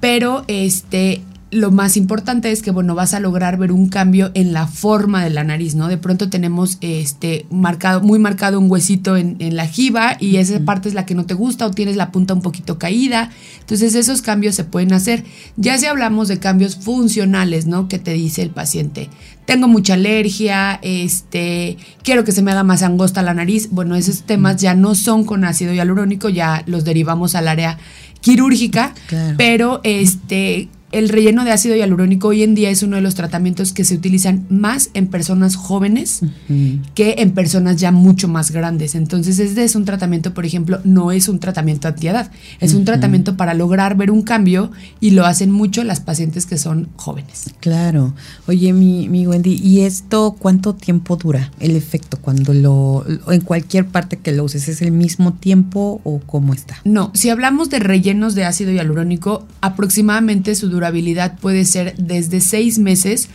pero 0.00 0.44
este, 0.48 1.22
lo 1.52 1.70
más 1.70 1.96
importante 1.98 2.50
es 2.50 2.62
que, 2.62 2.70
bueno, 2.70 2.94
vas 2.94 3.12
a 3.12 3.20
lograr 3.20 3.58
ver 3.58 3.70
un 3.70 3.90
cambio 3.90 4.30
en 4.32 4.54
la 4.54 4.66
forma 4.66 5.22
de 5.22 5.30
la 5.30 5.44
nariz, 5.44 5.74
¿no? 5.74 5.86
De 5.86 5.98
pronto 5.98 6.30
tenemos 6.30 6.78
este 6.80 7.46
marcado, 7.50 8.00
muy 8.00 8.18
marcado 8.18 8.58
un 8.58 8.70
huesito 8.70 9.16
en, 9.16 9.36
en 9.38 9.54
la 9.54 9.66
jiba 9.66 10.16
y 10.18 10.38
esa 10.38 10.58
parte 10.60 10.88
es 10.88 10.94
la 10.94 11.06
que 11.06 11.14
no 11.14 11.26
te 11.26 11.34
gusta 11.34 11.66
o 11.66 11.70
tienes 11.70 11.94
la 11.94 12.10
punta 12.10 12.32
un 12.34 12.40
poquito 12.40 12.78
caída. 12.78 13.30
Entonces 13.60 13.94
esos 13.94 14.22
cambios 14.22 14.54
se 14.54 14.64
pueden 14.64 14.94
hacer. 14.94 15.24
Ya 15.56 15.76
si 15.76 15.86
hablamos 15.86 16.26
de 16.26 16.38
cambios 16.38 16.74
funcionales, 16.74 17.66
¿no? 17.66 17.86
Que 17.86 17.98
te 17.98 18.14
dice 18.14 18.42
el 18.42 18.50
paciente. 18.50 19.10
Tengo 19.44 19.68
mucha 19.68 19.94
alergia, 19.94 20.78
este, 20.82 21.76
quiero 22.02 22.24
que 22.24 22.32
se 22.32 22.42
me 22.42 22.52
haga 22.52 22.62
más 22.62 22.82
angosta 22.82 23.22
la 23.22 23.34
nariz. 23.34 23.68
Bueno, 23.70 23.96
esos 23.96 24.22
temas 24.22 24.56
ya 24.56 24.74
no 24.74 24.94
son 24.94 25.24
con 25.24 25.44
ácido 25.44 25.72
hialurónico, 25.72 26.28
ya 26.28 26.62
los 26.66 26.84
derivamos 26.84 27.34
al 27.34 27.48
área 27.48 27.78
quirúrgica, 28.20 28.94
claro. 29.08 29.34
pero 29.36 29.80
este 29.82 30.68
el 30.92 31.08
relleno 31.08 31.44
de 31.44 31.50
ácido 31.50 31.74
hialurónico 31.74 32.28
hoy 32.28 32.42
en 32.42 32.54
día 32.54 32.70
es 32.70 32.82
uno 32.82 32.96
de 32.96 33.02
los 33.02 33.14
tratamientos 33.14 33.72
que 33.72 33.84
se 33.84 33.94
utilizan 33.94 34.46
más 34.50 34.90
en 34.94 35.08
personas 35.08 35.56
jóvenes 35.56 36.20
uh 36.22 36.26
-huh. 36.48 36.80
que 36.94 37.16
en 37.18 37.32
personas 37.32 37.76
ya 37.78 37.90
mucho 37.90 38.28
más 38.28 38.50
grandes. 38.50 38.94
Entonces, 38.94 39.38
este 39.38 39.64
es 39.64 39.74
un 39.74 39.86
tratamiento, 39.86 40.34
por 40.34 40.44
ejemplo, 40.44 40.80
no 40.84 41.10
es 41.10 41.28
un 41.28 41.38
tratamiento 41.38 41.88
antiedad, 41.88 42.30
es 42.60 42.72
uh 42.72 42.76
-huh. 42.76 42.78
un 42.80 42.84
tratamiento 42.84 43.36
para 43.36 43.54
lograr 43.54 43.96
ver 43.96 44.10
un 44.10 44.22
cambio 44.22 44.70
y 45.00 45.10
lo 45.10 45.24
hacen 45.24 45.50
mucho 45.50 45.82
las 45.82 46.00
pacientes 46.00 46.44
que 46.44 46.58
son 46.58 46.88
jóvenes. 46.96 47.50
Claro. 47.60 48.14
Oye, 48.46 48.72
mi, 48.74 49.08
mi 49.08 49.26
Wendy, 49.26 49.54
¿y 49.62 49.80
esto 49.80 50.36
cuánto 50.38 50.74
tiempo 50.74 51.16
dura 51.16 51.50
el 51.58 51.74
efecto 51.74 52.18
cuando 52.20 52.52
lo, 52.52 53.04
en 53.30 53.40
cualquier 53.40 53.86
parte 53.86 54.18
que 54.18 54.32
lo 54.32 54.44
uses? 54.44 54.68
¿Es 54.68 54.82
el 54.82 54.92
mismo 54.92 55.32
tiempo 55.32 56.02
o 56.04 56.20
cómo 56.20 56.52
está? 56.52 56.76
No, 56.84 57.10
si 57.14 57.30
hablamos 57.30 57.70
de 57.70 57.78
rellenos 57.78 58.34
de 58.34 58.44
ácido 58.44 58.72
hialurónico, 58.72 59.46
aproximadamente 59.62 60.54
su 60.54 60.68
duración 60.68 60.81
durabilidad 60.82 61.38
puede 61.38 61.64
ser 61.64 61.94
desde 61.96 62.40
seis 62.40 62.78
meses 62.78 63.28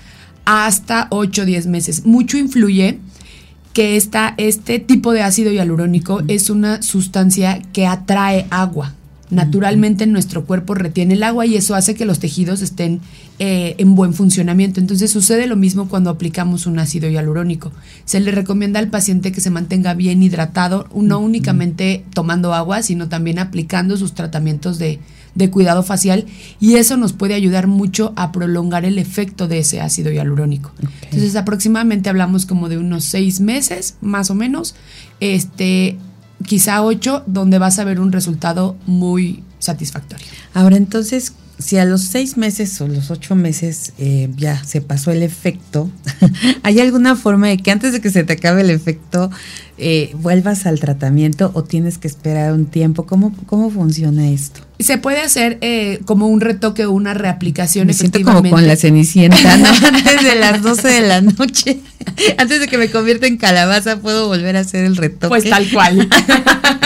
hasta 0.44 1.08
8 1.12 1.42
o 1.42 1.46
10 1.46 1.68
meses. 1.68 2.06
Mucho 2.06 2.38
influye 2.38 3.00
que 3.74 3.96
esta, 3.96 4.34
este 4.38 4.80
tipo 4.80 5.13
de 5.13 5.24
ácido 5.24 5.51
hialurónico 5.51 6.24
es 6.27 6.50
una 6.50 6.82
sustancia 6.82 7.62
que 7.72 7.86
atrae 7.88 8.48
agua. 8.50 8.94
Naturalmente 9.30 10.08
nuestro 10.08 10.46
cuerpo 10.46 10.74
retiene 10.74 11.16
el 11.16 11.24
agua 11.24 11.46
y 11.46 11.58
eso 11.58 11.75
hace 11.75 11.96
que 11.96 12.06
los 12.06 12.20
tejidos 12.20 12.62
estén 12.62 13.01
eh, 13.39 13.75
en 13.77 13.96
buen 13.96 14.13
funcionamiento. 14.13 14.80
Entonces 14.80 15.12
sucede 15.12 15.48
lo 15.48 15.56
mismo 15.58 15.89
cuando 15.89 16.10
aplicamos 16.10 16.66
un 16.66 16.80
ácido 16.80 17.10
hialurónico. 17.10 17.72
Se 18.06 18.20
le 18.20 18.32
recomienda 18.32 18.80
al 18.80 18.89
paciente 18.89 19.32
que 19.32 19.42
se 19.42 19.50
mantenga 19.50 19.94
bien 19.94 20.24
hidratado, 20.24 20.88
no 20.96 21.20
únicamente 21.20 22.06
tomando 22.13 22.54
agua, 22.54 22.82
sino 22.84 23.10
también 23.10 23.38
aplicando 23.39 23.98
sus 23.98 24.13
tratamientos 24.13 24.80
de, 24.80 25.00
de 25.38 25.51
cuidado 25.51 25.84
facial 25.84 26.25
y 26.60 26.75
eso 26.75 26.98
nos 26.98 27.13
puede 27.13 27.36
ayudar 27.36 27.67
mucho 27.67 28.12
a 28.15 28.32
prolongar 28.32 28.86
el 28.86 28.98
efecto 28.98 29.48
de 29.48 29.60
ese 29.60 29.82
ácido 29.82 30.12
hialurónico. 30.12 30.72
Entonces 31.03 31.36
aproximadamente 31.36 32.10
hablamos 32.10 32.48
como 32.48 32.70
de 32.70 32.77
unos 32.79 33.03
seis 33.03 33.39
meses, 33.39 33.96
más 34.01 34.32
o 34.32 34.36
menos, 34.36 34.75
este, 35.20 35.98
quizá 36.46 36.82
ocho, 36.82 37.24
donde 37.27 37.60
vas 37.60 37.77
a 37.77 37.84
ver 37.84 38.00
un 38.00 38.12
resultado 38.12 38.75
muy 38.88 39.44
satisfactorio. 39.60 40.25
Ahora 40.56 40.75
entonces, 40.77 41.34
si 41.60 41.77
a 41.77 41.86
los 41.86 42.01
seis 42.01 42.36
meses 42.36 42.82
o 42.82 42.88
los 42.88 43.12
ocho 43.12 43.36
meses 43.36 43.94
eh, 44.00 44.29
ya 44.38 44.63
se 44.63 44.82
pasó 44.82 45.12
el 45.12 45.22
efecto, 45.22 45.91
¿hay 46.63 46.79
alguna 46.79 47.15
forma 47.15 47.48
de 47.48 47.58
que 47.58 47.70
antes 47.70 47.94
de 47.94 48.01
que 48.01 48.10
se 48.10 48.24
te 48.24 48.34
acabe 48.34 48.62
el 48.62 48.72
efecto 48.72 49.29
eh, 49.78 50.12
vuelvas 50.16 50.66
al 50.66 50.80
tratamiento 50.80 51.52
o 51.54 51.64
tienes 51.64 51.98
que 51.98 52.08
esperar 52.08 52.54
un 52.54 52.66
tiempo? 52.66 53.06
¿Cómo, 53.06 53.36
cómo 53.46 53.70
funciona 53.70 54.28
esto? 54.30 54.62
Se 54.80 54.98
puede 54.98 55.22
hacer 55.22 55.58
eh, 55.62 56.00
como 56.06 56.28
un 56.28 56.42
retoque 56.42 56.86
o 56.86 56.92
una 56.92 57.14
reaplicación. 57.14 57.88
Me 57.88 57.94
siento 57.94 58.22
como 58.24 58.50
con 58.50 58.68
la 58.68 58.76
cenicienta, 58.76 59.58
¿no? 59.58 59.68
antes 59.88 60.24
de 60.24 60.36
las 60.36 60.62
12 60.62 60.88
de 60.88 61.02
la 61.02 61.22
noche, 61.22 61.80
antes 62.38 62.60
de 62.60 62.68
que 62.68 62.78
me 62.78 62.90
convierta 62.90 63.28
en 63.28 63.38
calabaza, 63.38 63.98
puedo 63.98 64.28
volver 64.28 64.58
a 64.58 64.62
hacer 64.62 64.86
el 64.86 64.98
retoque. 64.98 65.30
Pues 65.30 65.50
tal 65.50 65.70
cual. 65.72 66.08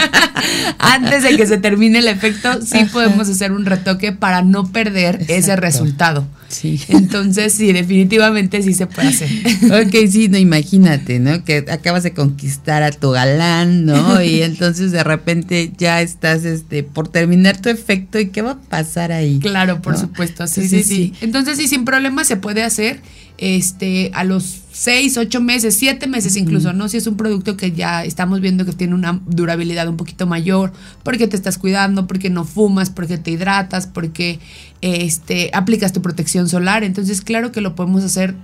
antes 0.79 1.23
de 1.23 1.37
que 1.37 1.47
se 1.47 1.57
termine 1.57 1.99
el 1.99 2.07
efecto, 2.07 2.61
sí 2.61 2.85
podemos 2.91 3.29
hacer 3.29 3.51
un 3.51 3.65
retoque 3.65 4.11
para 4.11 4.41
no 4.41 4.71
perder 4.71 5.25
ese 5.27 5.55
resultado. 5.55 6.25
Sí. 6.51 6.79
Entonces, 6.89 7.53
sí, 7.53 7.71
definitivamente 7.71 8.61
sí 8.61 8.73
se 8.73 8.87
puede 8.87 9.09
hacer. 9.09 9.29
Ok, 9.71 9.95
sí, 10.09 10.27
no, 10.27 10.37
imagínate, 10.37 11.19
¿no? 11.19 11.43
Que 11.43 11.65
acabas 11.69 12.03
de 12.03 12.13
conquistar 12.13 12.83
a 12.83 12.91
tu 12.91 13.11
galán, 13.11 13.85
¿no? 13.85 14.21
Y 14.21 14.41
entonces 14.43 14.91
de 14.91 15.03
repente 15.03 15.71
ya 15.77 16.01
estás 16.01 16.43
este, 16.45 16.83
por 16.83 17.07
terminar 17.07 17.61
tu 17.61 17.69
efecto 17.69 18.19
y 18.19 18.27
qué 18.27 18.41
va 18.41 18.51
a 18.51 18.61
pasar 18.61 19.11
ahí. 19.11 19.39
Claro, 19.39 19.81
por 19.81 19.97
supuesto, 19.97 20.45
sí, 20.47 20.67
sí, 20.67 20.83
sí, 20.83 21.13
Entonces, 21.21 21.57
sí, 21.57 21.67
sin 21.67 21.85
problema 21.85 22.23
se 22.23 22.37
puede 22.37 22.63
hacer 22.63 22.99
este, 23.41 24.11
a 24.13 24.23
los 24.23 24.61
seis, 24.71 25.17
ocho 25.17 25.41
meses, 25.41 25.75
siete 25.75 26.05
meses 26.05 26.35
incluso, 26.35 26.73
¿no? 26.73 26.87
Si 26.87 26.97
es 26.97 27.07
un 27.07 27.17
producto 27.17 27.57
que 27.57 27.71
ya 27.71 28.05
estamos 28.05 28.39
viendo 28.39 28.65
que 28.65 28.71
tiene 28.71 28.93
una 28.93 29.19
durabilidad 29.25 29.87
un 29.87 29.97
poquito 29.97 30.27
mayor, 30.27 30.71
porque 31.01 31.27
te 31.27 31.35
estás 31.35 31.57
cuidando, 31.57 32.05
porque 32.05 32.29
no 32.29 32.45
fumas, 32.45 32.91
porque 32.91 33.17
te 33.17 33.31
hidratas, 33.31 33.87
porque 33.87 34.39
este, 34.81 35.49
aplicas 35.53 35.91
tu 35.91 36.03
protección 36.03 36.47
solar. 36.47 36.83
Entonces, 36.83 37.21
claro 37.21 37.51
que 37.51 37.61
lo 37.61 37.73
podemos 37.73 38.03
hacer 38.03 38.35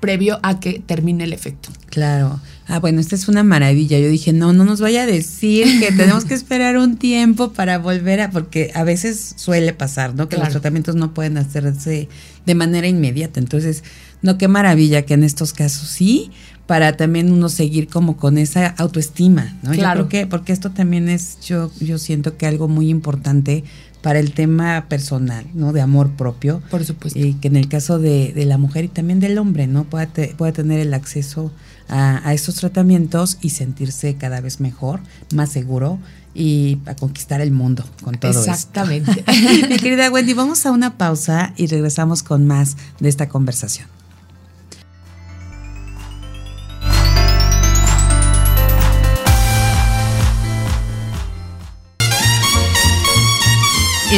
previo 0.00 0.38
a 0.42 0.60
que 0.60 0.82
termine 0.84 1.24
el 1.24 1.34
efecto. 1.34 1.68
Claro. 1.90 2.40
Ah, 2.68 2.78
bueno, 2.80 3.00
esta 3.00 3.14
es 3.14 3.28
una 3.28 3.42
maravilla. 3.42 3.98
Yo 3.98 4.08
dije, 4.08 4.32
no, 4.32 4.52
no 4.52 4.64
nos 4.64 4.80
vaya 4.80 5.02
a 5.02 5.06
decir 5.06 5.80
que 5.80 5.92
tenemos 5.96 6.24
que 6.24 6.34
esperar 6.34 6.78
un 6.78 6.96
tiempo 6.96 7.52
para 7.52 7.78
volver 7.78 8.20
a, 8.20 8.30
porque 8.30 8.70
a 8.74 8.84
veces 8.84 9.34
suele 9.36 9.72
pasar, 9.72 10.14
¿no? 10.14 10.28
Que 10.28 10.36
los 10.36 10.50
tratamientos 10.50 10.94
no 10.94 11.12
pueden 11.12 11.36
hacerse 11.36 12.08
de 12.46 12.54
manera 12.54 12.86
inmediata. 12.86 13.40
Entonces, 13.40 13.84
no, 14.22 14.38
qué 14.38 14.48
maravilla 14.48 15.02
que 15.02 15.14
en 15.14 15.24
estos 15.24 15.52
casos 15.52 15.88
sí, 15.88 16.30
para 16.66 16.96
también 16.96 17.32
uno 17.32 17.48
seguir 17.48 17.88
como 17.88 18.16
con 18.16 18.36
esa 18.36 18.66
autoestima, 18.66 19.56
¿no? 19.62 19.70
Claro. 19.72 20.02
Yo 20.02 20.08
creo 20.08 20.24
que, 20.24 20.26
porque 20.26 20.52
esto 20.52 20.70
también 20.70 21.08
es, 21.08 21.40
yo, 21.40 21.70
yo 21.80 21.98
siento 21.98 22.36
que 22.36 22.46
algo 22.46 22.68
muy 22.68 22.90
importante 22.90 23.64
para 24.02 24.18
el 24.18 24.32
tema 24.32 24.86
personal, 24.88 25.46
¿no? 25.54 25.72
De 25.72 25.80
amor 25.80 26.10
propio. 26.10 26.62
Por 26.70 26.84
supuesto. 26.84 27.18
Y 27.18 27.34
que 27.34 27.48
en 27.48 27.56
el 27.56 27.68
caso 27.68 27.98
de, 27.98 28.32
de 28.32 28.44
la 28.44 28.58
mujer 28.58 28.84
y 28.84 28.88
también 28.88 29.18
del 29.18 29.38
hombre, 29.38 29.66
¿no? 29.66 29.84
Pueda, 29.84 30.08
pueda 30.36 30.52
tener 30.52 30.78
el 30.78 30.94
acceso 30.94 31.52
a, 31.88 32.26
a, 32.28 32.34
estos 32.34 32.56
tratamientos 32.56 33.38
y 33.40 33.50
sentirse 33.50 34.16
cada 34.16 34.40
vez 34.40 34.60
mejor, 34.60 35.00
más 35.34 35.50
seguro 35.50 35.98
y 36.34 36.78
a 36.86 36.94
conquistar 36.94 37.40
el 37.40 37.50
mundo 37.50 37.84
con 38.02 38.14
todo 38.16 38.30
Exactamente. 38.30 39.24
esto. 39.26 39.32
Mi 39.68 39.76
querida 39.78 40.10
Wendy, 40.10 40.34
vamos 40.34 40.66
a 40.66 40.70
una 40.70 40.96
pausa 40.98 41.52
y 41.56 41.66
regresamos 41.66 42.22
con 42.22 42.46
más 42.46 42.76
de 43.00 43.08
esta 43.08 43.28
conversación. 43.28 43.88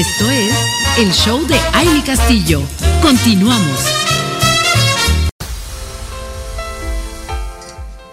Esto 0.00 0.30
es 0.30 0.54
el 0.98 1.12
show 1.12 1.46
de 1.46 1.56
Aile 1.74 2.02
Castillo. 2.02 2.62
Continuamos. 3.02 3.80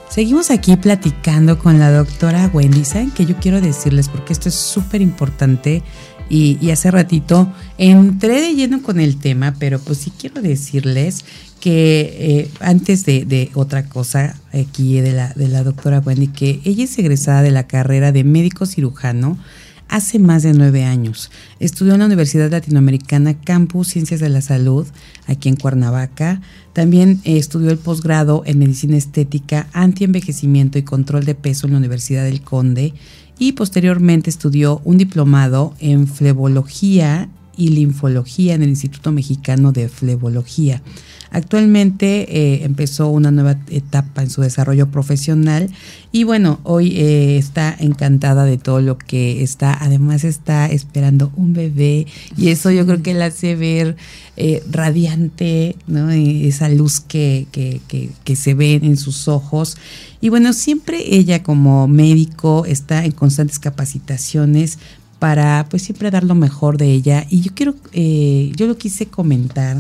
Seguimos 0.09 0.51
aquí 0.51 0.75
platicando 0.75 1.57
con 1.57 1.79
la 1.79 1.89
doctora 1.89 2.51
Wendy. 2.53 2.83
¿Saben 2.83 3.11
que 3.11 3.25
yo 3.25 3.37
quiero 3.37 3.61
decirles? 3.61 4.09
Porque 4.09 4.33
esto 4.33 4.49
es 4.49 4.55
súper 4.55 4.99
importante 4.99 5.81
y, 6.27 6.71
hace 6.71 6.91
ratito 6.91 7.49
entré 7.77 8.41
de 8.41 8.53
lleno 8.53 8.81
con 8.81 8.99
el 8.99 9.15
tema, 9.15 9.55
pero 9.57 9.79
pues 9.79 9.99
sí 9.99 10.11
quiero 10.11 10.41
decirles 10.41 11.23
que 11.61 12.17
eh, 12.19 12.51
antes 12.59 13.05
de, 13.05 13.23
de, 13.23 13.49
otra 13.53 13.87
cosa 13.87 14.37
aquí 14.51 14.99
de 14.99 15.13
la, 15.13 15.29
de 15.35 15.47
la 15.47 15.63
doctora 15.63 16.01
Wendy, 16.01 16.27
que 16.27 16.59
ella 16.65 16.83
es 16.83 16.99
egresada 16.99 17.43
de 17.43 17.51
la 17.51 17.65
carrera 17.65 18.11
de 18.11 18.25
médico 18.25 18.65
cirujano 18.65 19.37
hace 19.89 20.19
más 20.19 20.43
de 20.43 20.53
nueve 20.53 20.83
años. 20.83 21.31
Estudió 21.59 21.93
en 21.93 21.99
la 21.99 22.05
Universidad 22.05 22.51
Latinoamericana 22.51 23.39
Campus 23.39 23.89
Ciencias 23.89 24.19
de 24.19 24.29
la 24.29 24.41
Salud, 24.41 24.87
aquí 25.27 25.49
en 25.49 25.55
Cuernavaca. 25.55 26.41
También 26.73 27.21
eh, 27.23 27.37
estudió 27.37 27.71
el 27.71 27.77
posgrado 27.77 28.43
en 28.45 28.59
Medicina 28.59 28.97
Estética, 28.97 29.67
Antienvejecimiento 29.73 30.77
y 30.77 30.83
Control 30.83 31.25
de 31.25 31.35
Peso 31.35 31.67
en 31.67 31.73
la 31.73 31.79
Universidad 31.79 32.23
del 32.23 32.41
Conde. 32.41 32.93
Y 33.39 33.53
posteriormente 33.53 34.29
estudió 34.29 34.81
un 34.83 34.97
diplomado 34.97 35.73
en 35.79 36.07
flebología 36.07 37.29
y 37.57 37.69
linfología 37.69 38.53
en 38.53 38.63
el 38.63 38.69
Instituto 38.69 39.11
Mexicano 39.11 39.71
de 39.71 39.89
Flebología. 39.89 40.81
Actualmente 41.29 42.25
eh, 42.29 42.63
empezó 42.63 43.09
una 43.09 43.31
nueva 43.31 43.57
etapa 43.69 44.23
en 44.23 44.29
su 44.29 44.41
desarrollo 44.41 44.89
profesional 44.89 45.69
y 46.13 46.23
bueno, 46.23 46.61
hoy 46.63 46.97
eh, 46.97 47.37
está 47.37 47.75
encantada 47.77 48.45
de 48.45 48.57
todo 48.57 48.79
lo 48.79 48.97
que 48.97 49.43
está, 49.43 49.77
además 49.83 50.23
está 50.23 50.67
esperando 50.67 51.31
un 51.35 51.53
bebé 51.53 52.07
y 52.37 52.49
eso 52.49 52.71
yo 52.71 52.85
creo 52.85 53.03
que 53.03 53.13
la 53.13 53.25
hace 53.25 53.55
ver 53.55 53.97
eh, 54.37 54.63
radiante, 54.71 55.75
¿no? 55.87 56.11
esa 56.11 56.69
luz 56.69 57.01
que, 57.01 57.47
que, 57.51 57.81
que, 57.89 58.09
que 58.23 58.35
se 58.35 58.53
ve 58.53 58.75
en 58.75 58.95
sus 58.95 59.27
ojos. 59.27 59.77
Y 60.21 60.29
bueno, 60.29 60.53
siempre 60.53 61.15
ella 61.15 61.43
como 61.43 61.87
médico 61.87 62.65
está 62.65 63.03
en 63.03 63.11
constantes 63.11 63.59
capacitaciones 63.59 64.79
para 65.19 65.65
pues 65.69 65.83
siempre 65.83 66.11
dar 66.11 66.23
lo 66.23 66.35
mejor 66.35 66.77
de 66.77 66.91
ella 66.91 67.25
y 67.29 67.41
yo 67.41 67.51
quiero, 67.55 67.75
eh, 67.93 68.51
yo 68.55 68.67
lo 68.67 68.77
quise 68.77 69.07
comentar 69.07 69.77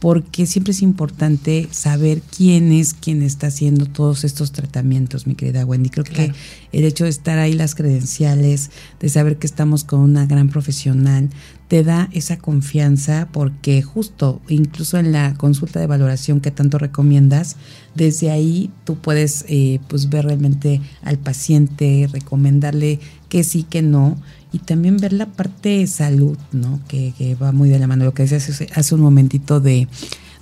porque 0.00 0.46
siempre 0.46 0.72
es 0.72 0.80
importante 0.80 1.68
saber 1.70 2.22
quién 2.34 2.72
es 2.72 2.94
quien 2.94 3.22
está 3.22 3.48
haciendo 3.48 3.84
todos 3.84 4.24
estos 4.24 4.50
tratamientos, 4.50 5.26
mi 5.26 5.34
querida 5.34 5.66
Wendy. 5.66 5.90
Creo 5.90 6.04
claro. 6.04 6.32
que 6.32 6.78
el 6.78 6.84
hecho 6.84 7.04
de 7.04 7.10
estar 7.10 7.38
ahí, 7.38 7.52
las 7.52 7.74
credenciales, 7.74 8.70
de 8.98 9.08
saber 9.10 9.36
que 9.36 9.46
estamos 9.46 9.84
con 9.84 10.00
una 10.00 10.24
gran 10.24 10.48
profesional, 10.48 11.28
te 11.68 11.84
da 11.84 12.08
esa 12.12 12.38
confianza 12.38 13.28
porque 13.30 13.82
justo, 13.82 14.40
incluso 14.48 14.98
en 14.98 15.12
la 15.12 15.34
consulta 15.34 15.80
de 15.80 15.86
valoración 15.86 16.40
que 16.40 16.50
tanto 16.50 16.78
recomiendas, 16.78 17.56
desde 17.94 18.30
ahí 18.30 18.70
tú 18.84 18.96
puedes 18.96 19.44
eh, 19.48 19.80
pues 19.88 20.08
ver 20.08 20.26
realmente 20.26 20.80
al 21.02 21.18
paciente, 21.18 22.08
recomendarle 22.12 23.00
que 23.28 23.44
sí, 23.44 23.64
que 23.64 23.82
no 23.82 24.16
y 24.52 24.58
también 24.58 24.96
ver 24.96 25.12
la 25.12 25.26
parte 25.26 25.70
de 25.70 25.86
salud, 25.86 26.36
¿no? 26.52 26.80
Que, 26.88 27.36
va 27.40 27.52
muy 27.52 27.68
de 27.68 27.78
la 27.78 27.86
mano. 27.86 28.04
Lo 28.04 28.14
que 28.14 28.24
decías 28.24 28.62
hace, 28.74 28.94
un 28.94 29.00
momentito 29.00 29.60
de, 29.60 29.86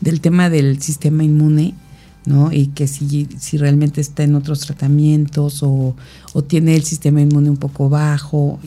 del 0.00 0.20
tema 0.20 0.48
del 0.48 0.80
sistema 0.80 1.24
inmune, 1.24 1.74
¿no? 2.24 2.50
Y 2.50 2.68
que 2.68 2.86
si, 2.86 3.28
si 3.38 3.58
realmente 3.58 4.00
está 4.00 4.22
en 4.22 4.34
otros 4.34 4.60
tratamientos 4.60 5.62
o, 5.62 5.94
o 6.32 6.44
tiene 6.44 6.74
el 6.74 6.84
sistema 6.84 7.20
inmune 7.20 7.50
un 7.50 7.58
poco 7.58 7.90
bajo. 7.90 8.58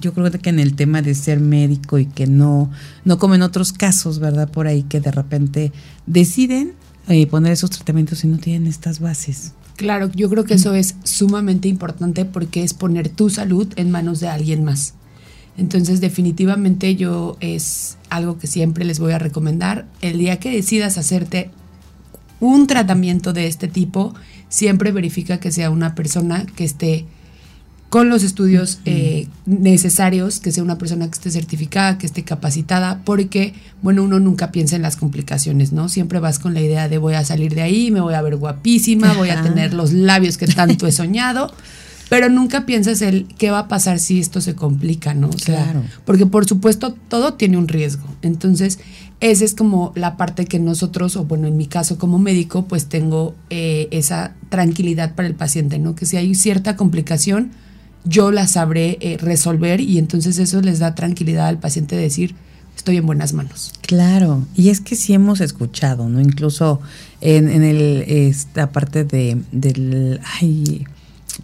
Yo 0.00 0.14
creo 0.14 0.30
que 0.30 0.50
en 0.50 0.60
el 0.60 0.74
tema 0.74 1.02
de 1.02 1.14
ser 1.14 1.40
médico 1.40 1.98
y 1.98 2.06
que 2.06 2.28
no, 2.28 2.70
no 3.04 3.18
como 3.18 3.34
en 3.34 3.42
otros 3.42 3.72
casos, 3.72 4.20
¿verdad? 4.20 4.48
Por 4.48 4.68
ahí 4.68 4.84
que 4.84 5.00
de 5.00 5.10
repente 5.10 5.72
deciden 6.06 6.74
eh, 7.08 7.26
poner 7.26 7.52
esos 7.52 7.70
tratamientos 7.70 8.24
y 8.24 8.28
no 8.28 8.38
tienen 8.38 8.66
estas 8.66 9.00
bases. 9.00 9.52
Claro, 9.76 10.10
yo 10.12 10.28
creo 10.28 10.44
que 10.44 10.54
eso 10.54 10.74
es 10.74 10.96
sumamente 11.04 11.68
importante 11.68 12.24
porque 12.24 12.62
es 12.62 12.74
poner 12.74 13.08
tu 13.08 13.30
salud 13.30 13.72
en 13.76 13.90
manos 13.90 14.20
de 14.20 14.28
alguien 14.28 14.64
más. 14.64 14.94
Entonces, 15.56 16.00
definitivamente 16.00 16.96
yo 16.96 17.36
es 17.40 17.96
algo 18.10 18.38
que 18.38 18.46
siempre 18.46 18.84
les 18.84 18.98
voy 18.98 19.12
a 19.12 19.18
recomendar. 19.18 19.86
El 20.00 20.18
día 20.18 20.38
que 20.38 20.50
decidas 20.50 20.98
hacerte 20.98 21.50
un 22.40 22.66
tratamiento 22.66 23.32
de 23.32 23.46
este 23.46 23.68
tipo, 23.68 24.14
siempre 24.48 24.92
verifica 24.92 25.40
que 25.40 25.50
sea 25.50 25.70
una 25.70 25.94
persona 25.94 26.46
que 26.56 26.64
esté 26.64 27.06
con 27.88 28.10
los 28.10 28.22
estudios 28.22 28.80
eh, 28.84 29.28
necesarios, 29.46 30.40
que 30.40 30.52
sea 30.52 30.62
una 30.62 30.76
persona 30.76 31.06
que 31.06 31.14
esté 31.14 31.30
certificada, 31.30 31.96
que 31.96 32.06
esté 32.06 32.22
capacitada, 32.22 33.00
porque, 33.04 33.54
bueno, 33.82 34.02
uno 34.02 34.20
nunca 34.20 34.52
piensa 34.52 34.76
en 34.76 34.82
las 34.82 34.96
complicaciones, 34.96 35.72
¿no? 35.72 35.88
Siempre 35.88 36.20
vas 36.20 36.38
con 36.38 36.52
la 36.52 36.60
idea 36.60 36.88
de 36.88 36.98
voy 36.98 37.14
a 37.14 37.24
salir 37.24 37.54
de 37.54 37.62
ahí, 37.62 37.90
me 37.90 38.00
voy 38.00 38.14
a 38.14 38.20
ver 38.20 38.36
guapísima, 38.36 39.14
voy 39.14 39.30
a 39.30 39.42
tener 39.42 39.72
los 39.72 39.92
labios 39.92 40.36
que 40.36 40.46
tanto 40.46 40.86
he 40.86 40.92
soñado, 40.92 41.50
pero 42.10 42.28
nunca 42.28 42.66
piensas 42.66 43.00
el 43.00 43.26
qué 43.38 43.50
va 43.50 43.60
a 43.60 43.68
pasar 43.68 44.00
si 44.00 44.20
esto 44.20 44.42
se 44.42 44.54
complica, 44.54 45.14
¿no? 45.14 45.30
O 45.30 45.38
sea, 45.38 45.64
Claro. 45.64 45.82
Porque 46.04 46.26
por 46.26 46.46
supuesto 46.46 46.94
todo 47.08 47.34
tiene 47.34 47.56
un 47.56 47.68
riesgo. 47.68 48.06
Entonces, 48.20 48.80
esa 49.20 49.44
es 49.46 49.54
como 49.54 49.92
la 49.94 50.18
parte 50.18 50.44
que 50.44 50.58
nosotros, 50.58 51.16
o 51.16 51.24
bueno, 51.24 51.48
en 51.48 51.56
mi 51.56 51.66
caso 51.66 51.96
como 51.96 52.18
médico, 52.18 52.66
pues 52.66 52.86
tengo 52.86 53.34
eh, 53.48 53.88
esa 53.92 54.34
tranquilidad 54.50 55.14
para 55.14 55.26
el 55.26 55.34
paciente, 55.34 55.78
¿no? 55.78 55.94
Que 55.94 56.04
si 56.04 56.18
hay 56.18 56.34
cierta 56.34 56.76
complicación, 56.76 57.50
yo 58.04 58.30
la 58.30 58.46
sabré 58.46 58.98
eh, 59.00 59.16
resolver 59.20 59.80
y 59.80 59.98
entonces 59.98 60.38
eso 60.38 60.60
les 60.62 60.78
da 60.78 60.94
tranquilidad 60.94 61.46
al 61.46 61.58
paciente 61.58 61.96
de 61.96 62.02
decir, 62.02 62.34
estoy 62.76 62.96
en 62.96 63.06
buenas 63.06 63.32
manos. 63.32 63.72
Claro, 63.82 64.46
y 64.54 64.68
es 64.70 64.80
que 64.80 64.96
sí 64.96 65.12
hemos 65.12 65.40
escuchado, 65.40 66.08
¿no? 66.08 66.20
Incluso 66.20 66.80
en, 67.20 67.48
en 67.48 67.64
el, 67.64 68.04
esta 68.06 68.70
parte 68.70 69.04
de, 69.04 69.40
del, 69.52 70.20
ay, 70.40 70.86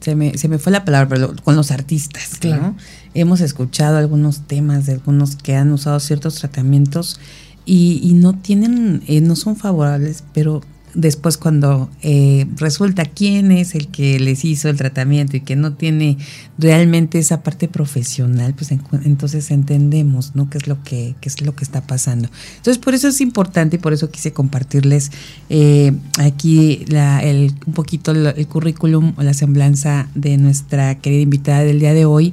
se 0.01 0.15
me, 0.15 0.37
se 0.39 0.49
me 0.49 0.59
fue 0.59 0.73
la 0.73 0.85
palabra, 0.85 1.09
pero 1.09 1.35
con 1.45 1.57
los 1.57 1.71
artistas, 1.71 2.37
Claro. 2.39 2.63
¿no? 2.63 2.77
Hemos 3.15 3.41
escuchado 3.41 3.97
algunos 3.97 4.47
temas 4.47 4.87
de 4.87 4.93
algunos 4.95 5.37
que 5.37 5.55
han 5.55 5.73
usado 5.73 6.01
ciertos 6.01 6.37
tratamientos 6.37 7.21
y, 7.65 8.01
y 8.03 8.13
no 8.15 8.33
tienen, 8.37 9.03
eh, 9.07 9.21
no 9.21 9.37
son 9.37 9.57
favorables, 9.57 10.25
pero 10.33 10.63
después 10.95 11.37
cuando 11.37 11.91
eh, 12.03 12.47
resulta 12.57 13.05
quién 13.05 13.53
es 13.53 13.75
el 13.75 13.89
que 13.89 14.19
les 14.19 14.45
hizo 14.45 14.69
el 14.69 14.77
tratamiento 14.77 15.37
y 15.37 15.41
que 15.41 15.57
no 15.57 15.75
tiene 15.75 16.19
realmente 16.59 17.19
esa 17.19 17.43
parte 17.43 17.69
profesional, 17.69 18.55
pues 18.55 18.71
entonces 19.05 19.51
entendemos, 19.51 20.35
¿no? 20.35 20.49
Qué 20.49 20.59
es 20.59 20.67
lo 20.67 20.83
que, 20.83 21.15
qué 21.21 21.29
es 21.29 21.41
lo 21.43 21.55
que 21.55 21.65
está 21.65 21.83
pasando. 21.83 22.29
Entonces 22.57 22.79
por 22.79 22.95
eso 22.95 23.09
es 23.09 23.21
importante 23.21 23.77
y 23.77 23.79
por 23.79 23.93
eso 23.93 24.11
quise 24.11 24.33
compartirles 24.33 25.11
eh, 25.51 25.93
aquí 26.19 26.85
la, 26.89 27.23
el, 27.23 27.55
un 27.67 27.73
poquito 27.75 28.13
el, 28.13 28.27
el 28.27 28.47
currículum 28.47 29.15
o 29.17 29.23
la 29.23 29.35
semblanza 29.35 30.09
de 30.15 30.37
nuestra 30.37 30.97
querida 30.97 31.23
invitada 31.23 31.65
del 31.65 31.81
día 31.81 31.95
de 31.95 32.05
hoy. 32.05 32.33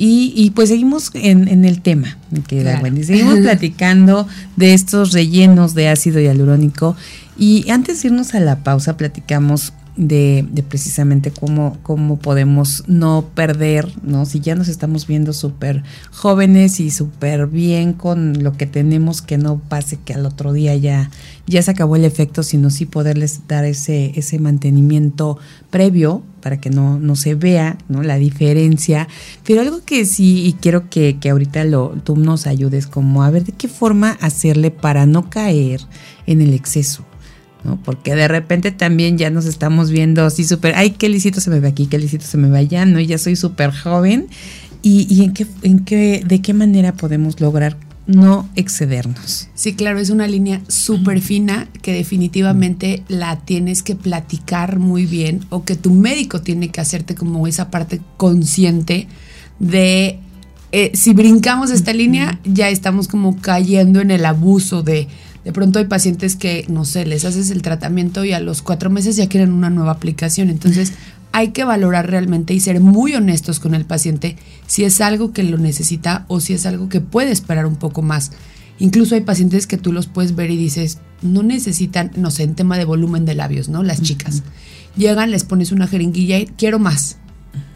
Y, 0.00 0.32
y 0.36 0.50
pues 0.50 0.68
seguimos 0.68 1.10
en, 1.14 1.48
en 1.48 1.64
el 1.64 1.82
tema, 1.82 2.16
querida 2.46 2.78
Claro. 2.78 2.96
Seguimos 3.02 3.40
platicando 3.40 4.28
de 4.56 4.72
estos 4.72 5.12
rellenos 5.12 5.74
de 5.74 5.88
ácido 5.88 6.20
hialurónico. 6.20 6.96
Y 7.38 7.70
antes 7.70 8.02
de 8.02 8.08
irnos 8.08 8.34
a 8.34 8.40
la 8.40 8.64
pausa, 8.64 8.96
platicamos 8.96 9.72
de, 9.98 10.46
de 10.50 10.62
precisamente 10.62 11.32
cómo, 11.32 11.76
cómo 11.82 12.18
podemos 12.18 12.84
no 12.86 13.28
perder, 13.34 13.88
¿no? 14.02 14.26
Si 14.26 14.40
ya 14.40 14.54
nos 14.54 14.68
estamos 14.68 15.06
viendo 15.06 15.32
súper 15.32 15.82
jóvenes 16.12 16.78
y 16.80 16.90
súper 16.90 17.48
bien 17.48 17.92
con 17.92 18.44
lo 18.44 18.56
que 18.56 18.66
tenemos, 18.66 19.22
que 19.22 19.38
no 19.38 19.58
pase 19.58 19.98
que 20.04 20.14
al 20.14 20.24
otro 20.24 20.52
día 20.52 20.74
ya, 20.76 21.10
ya 21.46 21.60
se 21.62 21.72
acabó 21.72 21.96
el 21.96 22.04
efecto, 22.04 22.44
sino 22.44 22.70
sí 22.70 22.86
poderles 22.86 23.42
dar 23.48 23.64
ese, 23.64 24.12
ese 24.14 24.38
mantenimiento 24.38 25.38
previo 25.70 26.22
para 26.40 26.60
que 26.60 26.70
no, 26.70 27.00
no 27.00 27.16
se 27.16 27.34
vea 27.34 27.76
¿no? 27.88 28.02
la 28.02 28.16
diferencia. 28.16 29.08
Pero 29.44 29.62
algo 29.62 29.84
que 29.84 30.04
sí, 30.06 30.46
y 30.46 30.52
quiero 30.54 30.88
que, 30.88 31.18
que 31.18 31.30
ahorita 31.30 31.64
lo, 31.64 31.90
tú 32.04 32.16
nos 32.16 32.46
ayudes, 32.46 32.86
como 32.86 33.24
a 33.24 33.30
ver 33.30 33.44
de 33.44 33.52
qué 33.52 33.66
forma 33.66 34.12
hacerle 34.20 34.70
para 34.70 35.06
no 35.06 35.28
caer 35.28 35.80
en 36.26 36.40
el 36.40 36.54
exceso. 36.54 37.07
Porque 37.84 38.14
de 38.14 38.28
repente 38.28 38.70
también 38.70 39.18
ya 39.18 39.30
nos 39.30 39.44
estamos 39.44 39.90
viendo 39.90 40.24
así 40.24 40.44
súper, 40.44 40.74
ay, 40.76 40.90
qué 40.90 41.08
lisito 41.08 41.40
se 41.40 41.50
me 41.50 41.60
ve 41.60 41.68
aquí, 41.68 41.86
qué 41.86 41.98
lisito 41.98 42.24
se 42.24 42.38
me 42.38 42.48
ve 42.48 42.58
allá, 42.58 42.84
¿no? 42.86 43.00
Y 43.00 43.06
ya 43.06 43.18
soy 43.18 43.36
súper 43.36 43.72
joven. 43.72 44.28
¿Y, 44.82 45.12
y 45.12 45.24
en, 45.24 45.32
qué, 45.32 45.46
en 45.62 45.84
qué, 45.84 46.22
de 46.24 46.40
qué 46.40 46.54
manera 46.54 46.92
podemos 46.92 47.40
lograr 47.40 47.76
no 48.08 48.48
excedernos? 48.56 49.48
Sí, 49.54 49.74
claro, 49.74 50.00
es 50.00 50.10
una 50.10 50.26
línea 50.26 50.62
súper 50.66 51.20
fina 51.20 51.68
que 51.82 51.92
definitivamente 51.92 53.04
la 53.06 53.40
tienes 53.40 53.82
que 53.82 53.94
platicar 53.94 54.78
muy 54.78 55.04
bien 55.04 55.44
o 55.50 55.64
que 55.64 55.76
tu 55.76 55.92
médico 55.92 56.40
tiene 56.40 56.70
que 56.70 56.80
hacerte 56.80 57.14
como 57.14 57.46
esa 57.46 57.70
parte 57.70 58.00
consciente 58.16 59.08
de 59.58 60.18
eh, 60.72 60.90
si 60.94 61.12
brincamos 61.12 61.70
esta 61.70 61.92
línea 61.92 62.40
ya 62.44 62.68
estamos 62.68 63.08
como 63.08 63.36
cayendo 63.40 64.00
en 64.00 64.10
el 64.10 64.24
abuso 64.24 64.82
de 64.82 65.08
de 65.48 65.52
pronto 65.54 65.78
hay 65.78 65.86
pacientes 65.86 66.36
que 66.36 66.66
no 66.68 66.84
sé 66.84 67.06
les 67.06 67.24
haces 67.24 67.50
el 67.50 67.62
tratamiento 67.62 68.22
y 68.22 68.34
a 68.34 68.38
los 68.38 68.60
cuatro 68.60 68.90
meses 68.90 69.16
ya 69.16 69.30
quieren 69.30 69.50
una 69.50 69.70
nueva 69.70 69.92
aplicación 69.92 70.50
entonces 70.50 70.92
hay 71.32 71.52
que 71.52 71.64
valorar 71.64 72.10
realmente 72.10 72.52
y 72.52 72.60
ser 72.60 72.80
muy 72.80 73.14
honestos 73.14 73.58
con 73.58 73.74
el 73.74 73.86
paciente 73.86 74.36
si 74.66 74.84
es 74.84 75.00
algo 75.00 75.32
que 75.32 75.44
lo 75.44 75.56
necesita 75.56 76.26
o 76.28 76.40
si 76.40 76.52
es 76.52 76.66
algo 76.66 76.90
que 76.90 77.00
puede 77.00 77.32
esperar 77.32 77.64
un 77.64 77.76
poco 77.76 78.02
más 78.02 78.30
Incluso 78.78 79.16
hay 79.16 79.22
pacientes 79.22 79.66
que 79.66 79.76
tú 79.76 79.92
los 79.92 80.06
puedes 80.06 80.36
ver 80.36 80.50
y 80.50 80.56
dices, 80.56 80.98
no 81.20 81.42
necesitan, 81.42 82.12
no 82.14 82.30
sé, 82.30 82.44
en 82.44 82.54
tema 82.54 82.78
de 82.78 82.84
volumen 82.84 83.24
de 83.24 83.34
labios, 83.34 83.68
¿no? 83.68 83.82
Las 83.82 84.02
chicas. 84.02 84.44
Llegan, 84.96 85.32
les 85.32 85.42
pones 85.42 85.72
una 85.72 85.88
jeringuilla 85.88 86.38
y 86.38 86.46
quiero 86.46 86.78
más. 86.78 87.16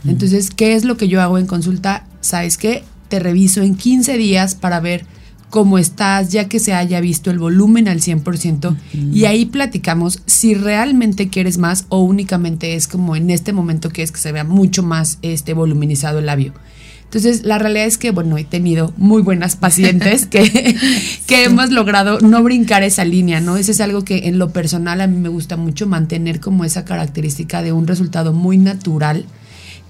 Entonces, 0.07 0.51
¿qué 0.51 0.75
es 0.75 0.85
lo 0.85 0.97
que 0.97 1.09
yo 1.09 1.21
hago 1.21 1.39
en 1.39 1.49
consulta? 1.49 2.07
¿Sabes 2.21 2.57
qué? 2.57 2.85
Te 3.09 3.19
reviso 3.19 3.63
en 3.63 3.75
15 3.75 4.17
días 4.17 4.55
para 4.55 4.79
ver 4.79 5.05
cómo 5.53 5.77
estás, 5.77 6.31
ya 6.31 6.49
que 6.49 6.59
se 6.59 6.73
haya 6.73 6.99
visto 7.03 7.31
el 7.31 7.39
volumen 7.39 7.87
al 7.87 8.01
100%, 8.01 8.75
y 9.13 9.27
ahí 9.27 9.45
platicamos 9.45 10.23
si 10.25 10.55
realmente 10.55 11.29
quieres 11.29 11.59
más 11.59 11.85
o 11.91 12.01
únicamente 12.01 12.75
es 12.75 12.89
como 12.89 13.17
en 13.17 13.29
este 13.29 13.53
momento 13.53 13.91
que 13.91 14.03
es 14.03 14.13
que 14.13 14.19
se 14.19 14.33
vea 14.33 14.45
mucho 14.45 14.83
más 14.83 15.19
este 15.21 15.53
voluminizado 15.53 16.21
el 16.21 16.27
labio. 16.27 16.55
Entonces, 17.05 17.43
la 17.45 17.59
realidad 17.59 17.85
es 17.85 17.99
que, 17.99 18.13
bueno, 18.13 18.39
he 18.39 18.45
tenido 18.45 18.95
muy 18.97 19.21
buenas 19.21 19.57
pacientes 19.57 20.25
que, 20.31 20.75
que 21.27 21.45
hemos 21.45 21.71
logrado 21.71 22.19
no 22.21 22.43
brincar 22.43 22.83
esa 22.83 23.05
línea, 23.05 23.43
¿no? 23.43 23.59
Ese 23.59 23.73
es 23.73 23.83
algo 23.83 24.05
que 24.07 24.29
en 24.29 24.39
lo 24.39 24.55
personal 24.55 25.03
a 25.03 25.07
mí 25.07 25.19
me 25.19 25.29
gusta 25.29 25.59
mucho 25.59 25.87
mantener 25.87 26.41
como 26.41 26.65
esa 26.65 26.87
característica 26.87 27.61
de 27.61 27.73
un 27.73 27.87
resultado 27.87 28.33
muy 28.33 28.57
natural, 28.57 29.27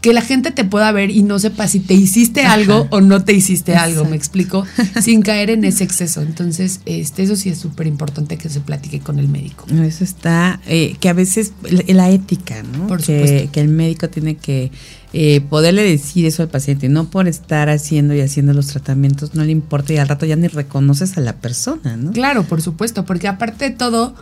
que 0.02 0.12
la 0.12 0.20
gente 0.20 0.50
te 0.50 0.64
pueda 0.64 0.90
ver 0.90 1.10
y 1.10 1.22
no 1.22 1.38
sepa 1.38 1.68
si 1.68 1.78
te 1.78 1.94
hiciste 1.94 2.42
algo 2.42 2.88
o 2.90 3.00
no 3.00 3.24
te 3.24 3.32
hiciste 3.32 3.76
algo, 3.76 4.04
me 4.04 4.16
explico, 4.16 4.66
sin 5.00 5.22
caer 5.22 5.48
en 5.48 5.64
ese 5.64 5.84
exceso. 5.84 6.22
Entonces, 6.22 6.80
este, 6.86 7.22
eso 7.22 7.36
sí 7.36 7.50
es 7.50 7.58
súper 7.58 7.86
importante 7.86 8.36
que 8.36 8.48
se 8.48 8.60
platique 8.60 8.98
con 8.98 9.20
el 9.20 9.28
médico. 9.28 9.64
Eso 9.72 10.02
está, 10.02 10.60
eh, 10.66 10.96
que 10.98 11.08
a 11.08 11.12
veces 11.12 11.52
la, 11.62 11.84
la 11.86 12.10
ética, 12.10 12.64
¿no? 12.64 12.88
Por 12.88 13.00
que, 13.00 13.20
supuesto. 13.20 13.52
que 13.52 13.60
el 13.60 13.68
médico 13.68 14.08
tiene 14.10 14.34
que 14.34 14.72
eh, 15.12 15.40
poderle 15.42 15.82
decir 15.82 16.26
eso 16.26 16.42
al 16.42 16.48
paciente, 16.48 16.88
no 16.88 17.08
por 17.08 17.28
estar 17.28 17.68
haciendo 17.68 18.12
y 18.14 18.22
haciendo 18.22 18.54
los 18.54 18.66
tratamientos, 18.68 19.34
no 19.34 19.44
le 19.44 19.52
importa 19.52 19.92
y 19.92 19.98
al 19.98 20.08
rato 20.08 20.26
ya 20.26 20.34
ni 20.34 20.48
reconoces 20.48 21.16
a 21.16 21.20
la 21.20 21.36
persona, 21.36 21.96
¿no? 21.96 22.10
Claro, 22.10 22.42
por 22.42 22.60
supuesto, 22.60 23.04
porque 23.04 23.28
aparte 23.28 23.66
de 23.66 23.76
todo, 23.76 24.16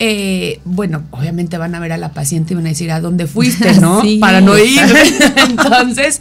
eh, 0.00 0.60
bueno, 0.64 1.04
obviamente 1.12 1.56
van 1.56 1.74
a 1.74 1.80
ver 1.80 1.92
a 1.92 1.96
la 1.96 2.12
paciente 2.12 2.52
y 2.52 2.56
van 2.56 2.66
a 2.66 2.70
decir 2.70 2.90
a 2.90 3.00
dónde 3.00 3.26
fuiste, 3.26 3.74
¿no? 3.80 4.00
Sí, 4.02 4.18
Para 4.18 4.40
no 4.40 4.58
ir. 4.58 4.80
Entonces, 5.48 6.20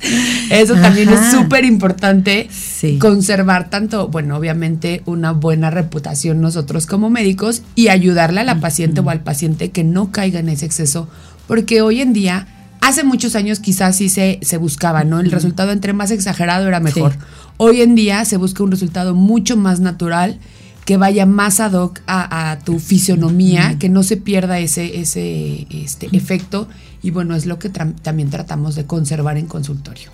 eso 0.50 0.76
también 0.76 1.10
es 1.10 1.32
súper 1.32 1.66
importante 1.66 2.48
Sí. 2.52 2.98
conservar 3.00 3.70
tanto, 3.70 4.08
bueno, 4.10 4.38
obviamente 4.38 5.02
una 5.06 5.32
buena 5.32 5.70
reputación 5.70 6.42
nosotros 6.42 6.86
como 6.86 7.10
médicos 7.10 7.64
y 7.76 7.88
ayudarle 7.88 8.42
a 8.42 8.44
la 8.44 8.60
paciente 8.60 9.02
o 9.02 9.10
al 9.10 9.22
paciente 9.22 9.72
que 9.72 9.84
no 9.84 10.12
caiga 10.12 10.40
en 10.40 10.50
ese 10.50 10.66
exceso, 10.66 11.08
porque 11.48 11.82
hoy 11.82 12.02
en 12.02 12.14
día, 12.14 12.48
hace 12.82 13.04
muchos 13.04 13.36
años 13.36 13.60
quizás 13.60 13.96
sí 13.96 14.10
se, 14.10 14.40
se 14.42 14.58
buscaba, 14.58 15.04
¿no? 15.04 15.20
El 15.20 15.32
resultado 15.32 15.72
entre 15.72 15.94
más 15.94 16.12
exagerado 16.12 16.68
era 16.68 16.80
mejor. 16.80 17.14
Sí. 17.14 17.18
Hoy 17.58 17.82
en 17.82 17.96
día 17.96 18.26
se 18.26 18.38
busca 18.38 18.64
un 18.64 18.72
resultado 18.72 19.14
mucho 19.16 19.56
más 19.58 19.80
natural 19.80 20.40
que 20.86 20.98
vaya 20.98 21.26
más 21.26 21.60
ad 21.60 21.74
hoc 21.74 22.02
a, 22.08 22.52
a 22.52 22.60
tu 22.60 22.80
fisionomía, 22.80 23.78
que 23.80 23.90
no 23.90 24.04
se 24.04 24.18
pierda 24.18 24.60
ese, 24.60 25.00
ese 25.00 25.66
este, 25.70 26.10
efecto. 26.12 26.68
Y 27.02 27.12
bueno, 27.12 27.36
es 27.36 27.46
lo 27.46 27.60
que 27.60 27.72
tra- 27.72 27.94
también 28.02 28.30
tratamos 28.30 28.76
de 28.76 28.86
conservar 28.86 29.38
en 29.38 29.48
consultorio. 29.48 30.10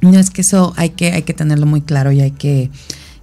No 0.00 0.18
es 0.18 0.30
que 0.30 0.42
eso 0.42 0.72
hay 0.76 0.90
que, 0.90 1.12
hay 1.12 1.22
que 1.22 1.34
tenerlo 1.34 1.66
muy 1.66 1.80
claro 1.82 2.12
y 2.12 2.20
hay 2.20 2.30
que, 2.30 2.70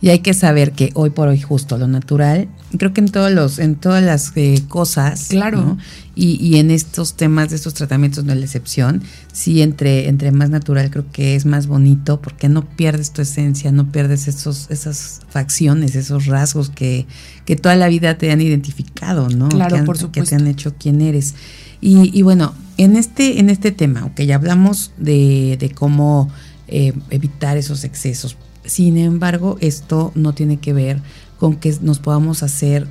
y 0.02 0.10
hay 0.10 0.20
que 0.20 0.34
saber 0.34 0.74
que 0.74 0.92
hoy 0.94 1.10
por 1.10 1.28
hoy 1.30 1.40
justo 1.42 1.78
lo 1.78 1.88
natural, 1.88 2.48
creo 2.78 2.94
que 2.94 3.02
en 3.02 3.08
todos 3.10 3.32
los, 3.32 3.60
en 3.60 3.76
todas 3.76 4.04
las 4.04 4.32
eh, 4.36 4.62
cosas, 4.68 5.28
Claro. 5.30 5.62
¿no? 5.62 5.78
y, 6.16 6.36
y 6.46 6.58
en 6.60 6.70
estos 6.72 7.16
temas 7.16 7.50
de 7.50 7.56
estos 7.56 7.74
tratamientos 7.74 8.24
no 8.24 8.32
es 8.34 8.40
la 8.40 8.46
excepción, 8.46 9.02
sí 9.34 9.62
entre, 9.62 10.08
entre 10.08 10.32
más 10.32 10.50
natural 10.50 10.90
creo 10.92 11.06
que 11.12 11.36
es 11.36 11.46
más 11.46 11.68
bonito 11.68 12.22
porque 12.22 12.50
no 12.50 12.66
pierdes 12.70 13.12
tu 13.12 13.22
esencia, 13.22 13.72
no 13.72 13.92
pierdes 13.92 14.28
esos, 14.28 14.70
esas 14.70 15.22
facciones, 15.30 15.96
esos 15.96 16.26
rasgos 16.28 16.70
que, 16.70 17.06
que 17.46 17.56
toda 17.56 17.76
la 17.76 17.88
vida 17.88 18.18
te 18.18 18.32
han 18.32 18.42
identificado, 18.42 19.30
¿no? 19.30 19.50
Claro, 19.50 19.76
que 19.76 19.80
han- 19.80 19.86
por 19.86 19.96
Que 19.96 20.02
supuesto. 20.02 20.30
te 20.30 20.36
han 20.42 20.48
hecho 20.48 20.74
quién 20.78 21.02
eres. 21.02 21.36
Y, 21.82 22.18
y 22.18 22.22
bueno, 22.22 22.54
en 22.78 22.96
este, 22.96 23.40
en 23.40 23.50
este 23.50 23.72
tema, 23.72 24.06
ok, 24.06 24.22
ya 24.22 24.36
hablamos 24.36 24.92
de, 24.98 25.58
de 25.60 25.70
cómo 25.72 26.30
eh, 26.68 26.94
evitar 27.10 27.58
esos 27.58 27.84
excesos. 27.84 28.38
Sin 28.66 28.98
embargo, 28.98 29.58
esto 29.62 30.12
no 30.16 30.34
tiene 30.34 30.58
que 30.58 30.74
ver 30.74 31.02
con 31.38 31.56
que 31.56 31.76
nos 31.82 32.00
podamos 32.00 32.44
hacer 32.44 32.88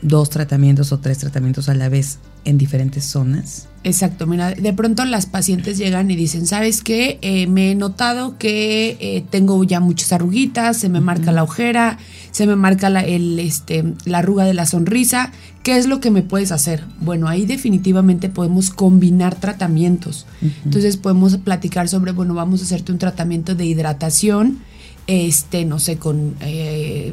dos 0.00 0.30
tratamientos 0.30 0.92
o 0.92 0.98
tres 0.98 1.18
tratamientos 1.18 1.68
a 1.68 1.74
la 1.74 1.88
vez. 1.88 2.18
en 2.44 2.58
diferentes 2.58 3.04
zonas. 3.04 3.68
Exacto, 3.84 4.26
mira, 4.26 4.52
de 4.52 4.72
pronto 4.72 5.04
las 5.04 5.26
pacientes 5.26 5.78
llegan 5.78 6.10
y 6.10 6.16
dicen, 6.16 6.46
¿sabes 6.46 6.82
qué? 6.82 7.18
Eh, 7.22 7.46
me 7.48 7.72
he 7.72 7.74
notado 7.74 8.38
que 8.38 8.96
eh, 9.00 9.24
tengo 9.30 9.62
ya 9.64 9.80
muchas 9.80 10.12
arruguitas, 10.12 10.76
se 10.76 10.88
me 10.88 11.00
marca 11.00 11.32
la 11.32 11.42
ojera, 11.42 11.98
se 12.30 12.46
me 12.46 12.54
marca 12.54 12.90
la, 12.90 13.00
el, 13.00 13.38
este, 13.40 13.94
la 14.04 14.18
arruga 14.18 14.44
de 14.44 14.54
la 14.54 14.66
sonrisa, 14.66 15.32
¿qué 15.64 15.76
es 15.76 15.86
lo 15.86 16.00
que 16.00 16.12
me 16.12 16.22
puedes 16.22 16.52
hacer? 16.52 16.84
Bueno, 17.00 17.28
ahí 17.28 17.44
definitivamente 17.44 18.28
podemos 18.28 18.70
combinar 18.70 19.34
tratamientos. 19.34 20.26
Entonces 20.64 20.96
podemos 20.96 21.36
platicar 21.38 21.88
sobre, 21.88 22.12
bueno, 22.12 22.34
vamos 22.34 22.60
a 22.60 22.64
hacerte 22.64 22.92
un 22.92 22.98
tratamiento 22.98 23.54
de 23.54 23.66
hidratación, 23.66 24.58
este, 25.06 25.64
no 25.64 25.78
sé, 25.78 25.96
con 25.96 26.36
eh, 26.40 27.12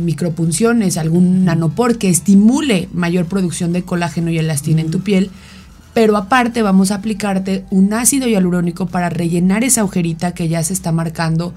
micropunciones, 0.00 0.96
algún 0.96 1.44
nanopor 1.44 1.98
que 1.98 2.08
estimule 2.08 2.88
mayor 2.92 3.26
producción 3.26 3.72
de 3.72 3.82
colágeno 3.82 4.30
y 4.30 4.38
elastina 4.38 4.80
en 4.80 4.90
tu 4.90 5.00
piel. 5.00 5.30
Pero 5.92 6.16
aparte 6.16 6.62
vamos 6.62 6.90
a 6.90 6.96
aplicarte 6.96 7.64
un 7.70 7.92
ácido 7.92 8.28
hialurónico 8.28 8.86
para 8.86 9.10
rellenar 9.10 9.64
esa 9.64 9.80
agujerita 9.80 10.34
que 10.34 10.48
ya 10.48 10.62
se 10.62 10.72
está 10.72 10.92
marcando 10.92 11.52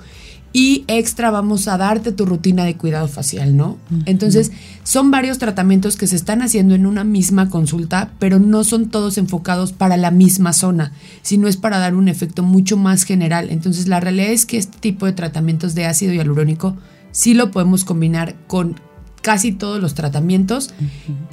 y 0.53 0.85
extra 0.87 1.31
vamos 1.31 1.67
a 1.67 1.77
darte 1.77 2.11
tu 2.11 2.27
rutina 2.27 2.63
de 2.63 2.77
cuidado 2.77 3.07
facial, 3.07 3.57
¿no? 3.57 3.77
Entonces, 4.05 4.51
son 4.83 5.09
varios 5.09 5.39
tratamientos 5.39 5.97
que 5.97 6.05
se 6.05 6.15
están 6.15 6.43
haciendo 6.43 6.75
en 6.75 6.85
una 6.85 7.03
misma 7.03 7.49
consulta, 7.49 8.11
pero 8.19 8.39
no 8.39 8.63
son 8.63 8.89
todos 8.89 9.17
enfocados 9.17 9.73
para 9.73 9.97
la 9.97 10.11
misma 10.11 10.53
zona, 10.53 10.93
sino 11.23 11.47
es 11.47 11.57
para 11.57 11.79
dar 11.79 11.95
un 11.95 12.07
efecto 12.07 12.43
mucho 12.43 12.77
más 12.77 13.03
general. 13.03 13.49
Entonces, 13.49 13.87
la 13.87 13.99
realidad 13.99 14.29
es 14.29 14.45
que 14.45 14.57
este 14.57 14.77
tipo 14.77 15.07
de 15.07 15.13
tratamientos 15.13 15.73
de 15.73 15.87
ácido 15.87 16.13
hialurónico 16.13 16.77
sí 17.11 17.33
lo 17.33 17.49
podemos 17.49 17.83
combinar 17.83 18.35
con 18.45 18.79
casi 19.23 19.53
todos 19.53 19.81
los 19.81 19.95
tratamientos 19.95 20.71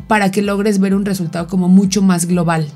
para 0.06 0.30
que 0.30 0.40
logres 0.40 0.78
ver 0.78 0.94
un 0.94 1.04
resultado 1.04 1.46
como 1.46 1.68
mucho 1.68 2.00
más 2.00 2.24
global. 2.24 2.68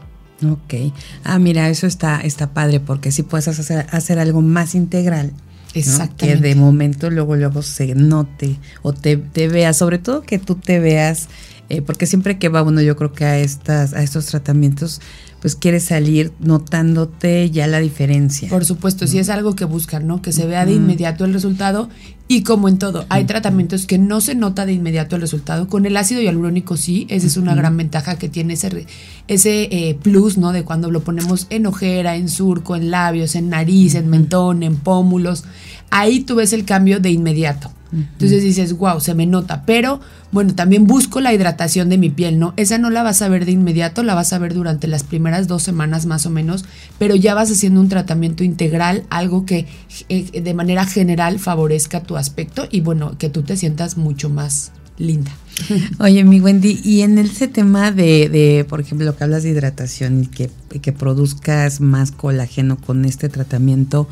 Ok. 0.44 0.92
Ah, 1.22 1.38
mira, 1.38 1.70
eso 1.70 1.86
está, 1.86 2.20
está 2.20 2.50
padre 2.50 2.80
porque 2.80 3.12
si 3.12 3.22
puedes 3.22 3.48
hacer, 3.48 3.86
hacer 3.92 4.18
algo 4.18 4.42
más 4.42 4.74
integral. 4.74 5.32
Exactamente. 5.74 6.42
Que 6.42 6.48
de 6.48 6.54
momento 6.54 7.10
luego, 7.10 7.36
luego 7.36 7.62
se 7.62 7.94
note 7.94 8.58
o 8.82 8.92
te, 8.92 9.16
te 9.16 9.72
sobre 9.74 9.98
todo 9.98 10.22
que 10.22 10.38
tú 10.38 10.54
te 10.54 10.78
veas, 10.78 11.28
eh, 11.68 11.82
porque 11.82 12.06
siempre 12.06 12.38
que 12.38 12.48
va 12.48 12.62
uno, 12.62 12.80
yo 12.80 12.96
creo 12.96 13.12
que 13.12 13.24
a, 13.24 13.38
estas, 13.38 13.92
a 13.94 14.02
estos 14.02 14.26
tratamientos, 14.26 15.00
pues 15.44 15.56
quieres 15.56 15.84
salir 15.84 16.32
notándote 16.40 17.50
ya 17.50 17.66
la 17.66 17.78
diferencia. 17.78 18.48
Por 18.48 18.64
supuesto, 18.64 19.06
si 19.06 19.18
es 19.18 19.28
algo 19.28 19.54
que 19.54 19.66
buscan, 19.66 20.06
¿no? 20.06 20.22
Que 20.22 20.32
se 20.32 20.46
vea 20.46 20.64
de 20.64 20.72
inmediato 20.72 21.26
el 21.26 21.34
resultado 21.34 21.90
y 22.28 22.44
como 22.44 22.66
en 22.66 22.78
todo, 22.78 23.04
hay 23.10 23.26
tratamientos 23.26 23.84
que 23.84 23.98
no 23.98 24.22
se 24.22 24.34
nota 24.34 24.64
de 24.64 24.72
inmediato 24.72 25.16
el 25.16 25.20
resultado. 25.20 25.68
Con 25.68 25.84
el 25.84 25.98
ácido 25.98 26.22
hialurónico 26.22 26.78
sí, 26.78 27.06
esa 27.10 27.26
es 27.26 27.36
una 27.36 27.54
gran 27.54 27.76
ventaja 27.76 28.16
que 28.16 28.30
tiene 28.30 28.54
ese, 28.54 28.86
ese 29.28 29.68
eh, 29.70 29.98
plus, 30.02 30.38
¿no? 30.38 30.50
De 30.50 30.64
cuando 30.64 30.90
lo 30.90 31.04
ponemos 31.04 31.46
en 31.50 31.66
ojera, 31.66 32.16
en 32.16 32.30
surco, 32.30 32.74
en 32.74 32.90
labios, 32.90 33.34
en 33.34 33.50
nariz, 33.50 33.96
en 33.96 34.08
mentón, 34.08 34.62
en 34.62 34.76
pómulos. 34.76 35.44
Ahí 35.90 36.20
tú 36.20 36.36
ves 36.36 36.54
el 36.54 36.64
cambio 36.64 37.00
de 37.00 37.10
inmediato. 37.10 37.70
Entonces 37.94 38.42
dices, 38.42 38.76
wow, 38.76 39.00
se 39.00 39.14
me 39.14 39.26
nota. 39.26 39.64
Pero 39.64 40.00
bueno, 40.32 40.54
también 40.54 40.86
busco 40.86 41.20
la 41.20 41.32
hidratación 41.32 41.88
de 41.88 41.98
mi 41.98 42.10
piel, 42.10 42.38
¿no? 42.38 42.54
Esa 42.56 42.78
no 42.78 42.90
la 42.90 43.02
vas 43.02 43.22
a 43.22 43.28
ver 43.28 43.46
de 43.46 43.52
inmediato, 43.52 44.02
la 44.02 44.14
vas 44.14 44.32
a 44.32 44.38
ver 44.38 44.52
durante 44.52 44.88
las 44.88 45.04
primeras 45.04 45.46
dos 45.46 45.62
semanas 45.62 46.06
más 46.06 46.26
o 46.26 46.30
menos, 46.30 46.64
pero 46.98 47.14
ya 47.14 47.34
vas 47.34 47.50
haciendo 47.50 47.80
un 47.80 47.88
tratamiento 47.88 48.42
integral, 48.42 49.04
algo 49.10 49.46
que 49.46 49.66
eh, 50.08 50.40
de 50.40 50.54
manera 50.54 50.86
general 50.86 51.38
favorezca 51.38 52.02
tu 52.02 52.16
aspecto 52.16 52.66
y 52.70 52.80
bueno, 52.80 53.16
que 53.16 53.28
tú 53.28 53.42
te 53.42 53.56
sientas 53.56 53.96
mucho 53.96 54.28
más 54.28 54.72
linda. 54.98 55.30
Oye, 55.98 56.24
mi 56.24 56.40
Wendy, 56.40 56.80
y 56.82 57.02
en 57.02 57.18
ese 57.18 57.48
tema 57.48 57.92
de, 57.92 58.28
de 58.28 58.66
por 58.68 58.80
ejemplo, 58.80 59.06
lo 59.06 59.16
que 59.16 59.24
hablas 59.24 59.42
de 59.42 59.50
hidratación 59.50 60.24
y 60.24 60.26
que, 60.26 60.50
que 60.80 60.92
produzcas 60.92 61.80
más 61.80 62.12
colágeno 62.12 62.76
con 62.76 63.04
este 63.04 63.28
tratamiento, 63.28 64.08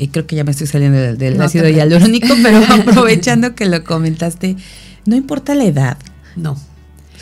y 0.00 0.08
creo 0.08 0.26
que 0.26 0.36
ya 0.36 0.44
me 0.44 0.50
estoy 0.50 0.66
saliendo 0.66 0.98
del, 0.98 1.18
del 1.18 1.36
No 1.38 1.44
ácido 1.44 1.68
hialurónico, 1.68 2.28
pero 2.42 2.58
aprovechando 2.68 3.54
que 3.54 3.66
lo 3.66 3.84
comentaste, 3.84 4.56
no 5.06 5.16
importa 5.16 5.54
la 5.54 5.64
edad. 5.64 5.96
No. 6.36 6.52
o 6.52 6.58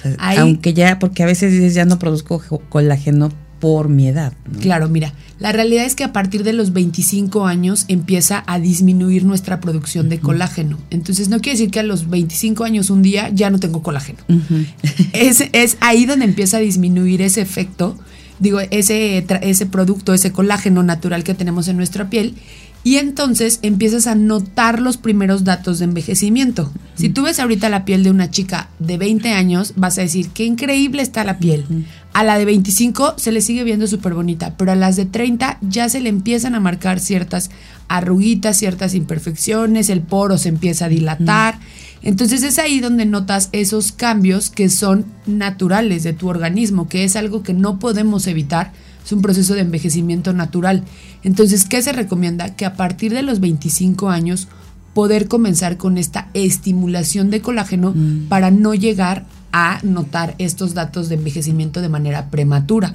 sea, 0.03 0.15
Ahí- 0.19 0.39
aunque 0.39 0.75
ya, 0.75 0.99
porque 0.99 1.23
a 1.23 1.27
veces 1.27 1.53
dices 1.53 1.75
ya 1.75 1.85
no 1.85 1.99
produzco 1.99 2.43
colágeno 2.69 3.31
por 3.61 3.89
mi 3.89 4.07
edad. 4.07 4.35
¿no? 4.51 4.61
Claro, 4.61 4.89
mira, 4.89 5.13
la 5.41 5.51
realidad 5.51 5.85
es 5.85 5.97
que 5.97 6.05
a 6.05 6.13
partir 6.13 6.45
de 6.45 6.53
los 6.53 6.73
25 6.73 7.47
años 7.47 7.87
empieza 7.89 8.45
a 8.47 8.61
disminuir 8.61 9.25
nuestra 9.25 9.59
producción 9.61 10.09
de 10.09 10.21
colágeno. 10.21 10.79
Entonces 10.91 11.29
no 11.29 11.41
quiere 11.41 11.59
decir 11.59 11.73
que 11.73 11.81
a 11.81 11.83
los 11.83 12.09
25 12.09 12.63
años 12.63 12.89
un 12.91 13.03
día 13.03 13.31
ya 13.31 13.51
no 13.51 13.59
tengo 13.59 13.83
colágeno. 13.83 14.21
Es, 15.13 15.43
es 15.53 15.77
ahí 15.81 16.07
donde 16.07 16.25
empieza 16.27 16.59
a 16.59 16.61
disminuir 16.61 17.21
ese 17.23 17.41
efecto, 17.41 17.99
digo, 18.39 18.61
ese, 18.61 19.25
ese 19.43 19.67
producto, 19.67 20.15
ese 20.15 20.31
colágeno 20.31 20.85
natural 20.85 21.25
que 21.25 21.35
tenemos 21.35 21.67
en 21.67 21.77
nuestra 21.77 22.09
piel. 22.11 22.35
Y 22.89 22.97
entonces 22.97 23.59
empiezas 23.61 24.07
a 24.07 24.15
notar 24.15 24.81
los 24.81 24.97
primeros 24.97 25.45
datos 25.45 25.79
de 25.79 25.85
envejecimiento. 25.85 26.73
Si 26.95 27.11
tú 27.11 27.25
ves 27.25 27.39
ahorita 27.39 27.69
la 27.69 27.85
piel 27.85 28.03
de 28.03 28.11
una 28.11 28.31
chica 28.31 28.71
de 28.79 28.97
20 28.97 29.29
años, 29.29 29.75
vas 29.77 29.99
a 29.99 30.01
decir, 30.01 30.31
qué 30.31 30.47
increíble 30.47 31.03
está 31.03 31.23
la 31.23 31.39
piel. 31.39 31.67
A 32.15 32.25
la 32.25 32.39
de 32.39 32.47
25 32.47 33.17
se 33.19 33.31
le 33.31 33.43
sigue 33.43 33.63
viendo 33.63 33.87
súper 33.87 34.15
bonita, 34.15 34.57
pero 34.57 34.73
a 34.73 34.75
las 34.75 34.97
de 34.97 35.05
30 35.05 35.59
ya 35.61 35.91
se 35.91 36.01
le 36.01 36.09
empiezan 36.09 36.55
a 36.55 36.61
marcar 36.61 36.99
ciertas 36.99 37.51
arruguitas, 37.89 38.57
ciertas 38.57 38.95
imperfecciones, 38.95 39.91
el 39.91 40.01
poro 40.01 40.39
se 40.39 40.49
empieza 40.49 40.87
a 40.87 40.89
dilatar. 40.89 41.59
Entonces 42.01 42.43
es 42.43 42.59
ahí 42.59 42.81
donde 42.81 43.05
notas 43.05 43.51
esos 43.53 43.93
cambios 43.93 44.49
que 44.49 44.71
son 44.71 45.05
naturales 45.27 46.05
de 46.05 46.15
tu 46.15 46.29
organismo, 46.29 46.89
que 46.89 47.05
es 47.05 47.17
algo 47.17 47.43
que 47.43 47.53
no 47.53 47.79
podemos 47.79 48.27
evitar, 48.27 48.73
es 49.09 49.13
un 49.15 49.23
proceso 49.23 49.55
de 49.55 49.63
envejecimiento 49.63 50.35
natural. 50.35 50.85
Entonces, 51.23 51.65
¿qué 51.65 51.81
se 51.81 51.93
recomienda? 51.93 52.55
Que 52.57 52.67
a 52.67 52.75
partir 52.75 53.15
de 53.15 53.23
los 53.23 53.41
25 53.41 54.11
años 54.11 54.49
poder 54.93 55.29
comenzar 55.29 55.79
con 55.79 55.97
esta 55.97 56.29
estimulación 56.35 57.31
de 57.31 57.41
colágeno 57.41 57.95
para 58.29 58.51
no 58.51 58.75
llegar 58.75 59.25
a 59.51 59.81
notar 59.83 60.35
estos 60.37 60.75
datos 60.75 61.09
de 61.09 61.15
envejecimiento 61.15 61.81
de 61.81 61.89
manera 61.89 62.29
prematura. 62.29 62.93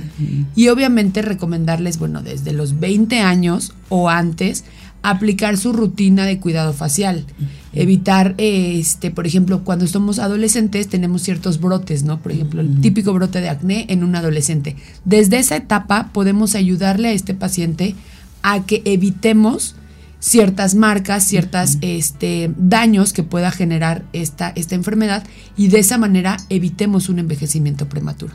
Y 0.55 0.67
obviamente 0.67 1.23
recomendarles, 1.23 1.97
bueno, 1.97 2.21
desde 2.21 2.53
los 2.53 2.79
20 2.79 3.19
años 3.21 3.73
o 3.89 4.07
antes, 4.07 4.65
aplicar 5.03 5.57
su 5.57 5.73
rutina 5.73 6.25
de 6.25 6.39
cuidado 6.39 6.73
facial. 6.73 7.25
Evitar, 7.73 8.35
eh, 8.37 8.77
este, 8.79 9.11
por 9.11 9.27
ejemplo, 9.27 9.63
cuando 9.63 9.85
somos 9.85 10.17
adolescentes 10.17 10.87
tenemos 10.87 11.21
ciertos 11.21 11.59
brotes, 11.59 12.03
¿no? 12.03 12.19
Por 12.19 12.31
ejemplo, 12.31 12.61
el 12.61 12.81
típico 12.81 13.13
brote 13.13 13.41
de 13.41 13.49
acné 13.49 13.85
en 13.89 14.03
un 14.03 14.15
adolescente. 14.15 14.75
Desde 15.05 15.37
esa 15.39 15.57
etapa 15.57 16.09
podemos 16.13 16.55
ayudarle 16.55 17.09
a 17.09 17.11
este 17.11 17.33
paciente 17.33 17.95
a 18.41 18.65
que 18.65 18.81
evitemos 18.85 19.75
ciertas 20.19 20.73
marcas, 20.73 21.25
ciertos 21.25 21.77
este, 21.81 22.51
daños 22.57 23.11
que 23.11 23.23
pueda 23.23 23.51
generar 23.51 24.05
esta, 24.13 24.53
esta 24.55 24.75
enfermedad 24.75 25.23
y 25.57 25.67
de 25.67 25.79
esa 25.79 25.97
manera 25.97 26.37
evitemos 26.49 27.09
un 27.09 27.19
envejecimiento 27.19 27.89
prematuro. 27.89 28.33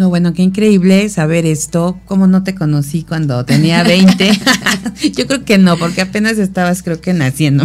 No, 0.00 0.08
bueno, 0.08 0.32
qué 0.32 0.40
increíble 0.40 1.10
saber 1.10 1.44
esto. 1.44 2.00
¿Cómo 2.06 2.26
no 2.26 2.42
te 2.42 2.54
conocí 2.54 3.02
cuando 3.02 3.44
tenía 3.44 3.82
20? 3.84 4.30
Yo 5.14 5.26
creo 5.26 5.44
que 5.44 5.58
no, 5.58 5.76
porque 5.76 6.00
apenas 6.00 6.38
estabas, 6.38 6.82
creo 6.82 7.02
que 7.02 7.12
naciendo. 7.12 7.64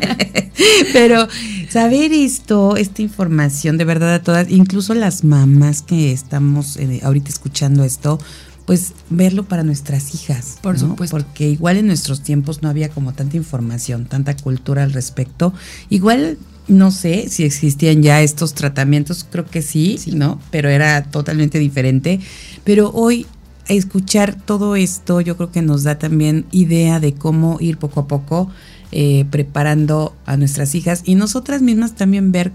Pero 0.92 1.26
saber 1.70 2.12
esto, 2.12 2.76
esta 2.76 3.00
información, 3.00 3.78
de 3.78 3.86
verdad 3.86 4.12
a 4.12 4.22
todas, 4.22 4.50
incluso 4.50 4.92
las 4.92 5.24
mamás 5.24 5.80
que 5.80 6.12
estamos 6.12 6.76
eh, 6.76 7.00
ahorita 7.02 7.30
escuchando 7.30 7.84
esto, 7.84 8.20
pues 8.66 8.92
verlo 9.08 9.44
para 9.44 9.62
nuestras 9.62 10.14
hijas. 10.14 10.58
Por 10.60 10.74
¿no? 10.74 10.90
supuesto. 10.90 11.16
Porque 11.16 11.48
igual 11.48 11.78
en 11.78 11.86
nuestros 11.86 12.20
tiempos 12.20 12.60
no 12.60 12.68
había 12.68 12.90
como 12.90 13.14
tanta 13.14 13.38
información, 13.38 14.04
tanta 14.04 14.36
cultura 14.36 14.82
al 14.82 14.92
respecto. 14.92 15.54
Igual 15.88 16.36
no 16.68 16.90
sé 16.90 17.28
si 17.28 17.44
existían 17.44 18.02
ya 18.02 18.22
estos 18.22 18.54
tratamientos, 18.54 19.26
creo 19.30 19.46
que 19.46 19.62
sí, 19.62 19.98
¿no? 20.12 20.40
Pero 20.50 20.68
era 20.68 21.04
totalmente 21.04 21.58
diferente. 21.58 22.20
Pero 22.64 22.90
hoy 22.92 23.26
escuchar 23.68 24.40
todo 24.40 24.76
esto 24.76 25.20
yo 25.20 25.36
creo 25.36 25.50
que 25.50 25.62
nos 25.62 25.82
da 25.82 25.98
también 25.98 26.46
idea 26.52 27.00
de 27.00 27.14
cómo 27.14 27.58
ir 27.60 27.78
poco 27.78 28.00
a 28.00 28.06
poco 28.06 28.48
eh, 28.92 29.24
preparando 29.30 30.14
a 30.26 30.36
nuestras 30.36 30.74
hijas 30.74 31.02
y 31.04 31.16
nosotras 31.16 31.62
mismas 31.62 31.94
también 31.94 32.30
ver 32.30 32.52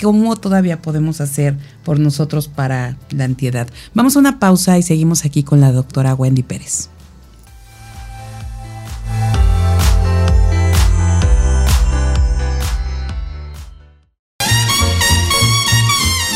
cómo 0.00 0.36
todavía 0.36 0.80
podemos 0.80 1.20
hacer 1.20 1.56
por 1.84 1.98
nosotros 1.98 2.48
para 2.48 2.96
la 3.10 3.24
antiedad. 3.24 3.68
Vamos 3.94 4.16
a 4.16 4.18
una 4.18 4.38
pausa 4.38 4.78
y 4.78 4.82
seguimos 4.82 5.24
aquí 5.24 5.42
con 5.42 5.60
la 5.60 5.72
doctora 5.72 6.14
Wendy 6.14 6.42
Pérez. 6.42 6.90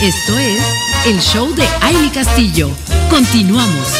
Esto 0.02 0.38
es 0.38 0.62
el 1.04 1.20
show 1.20 1.54
de 1.54 1.62
Aile 1.82 2.10
Castillo. 2.10 2.70
Continuamos. 3.10 3.99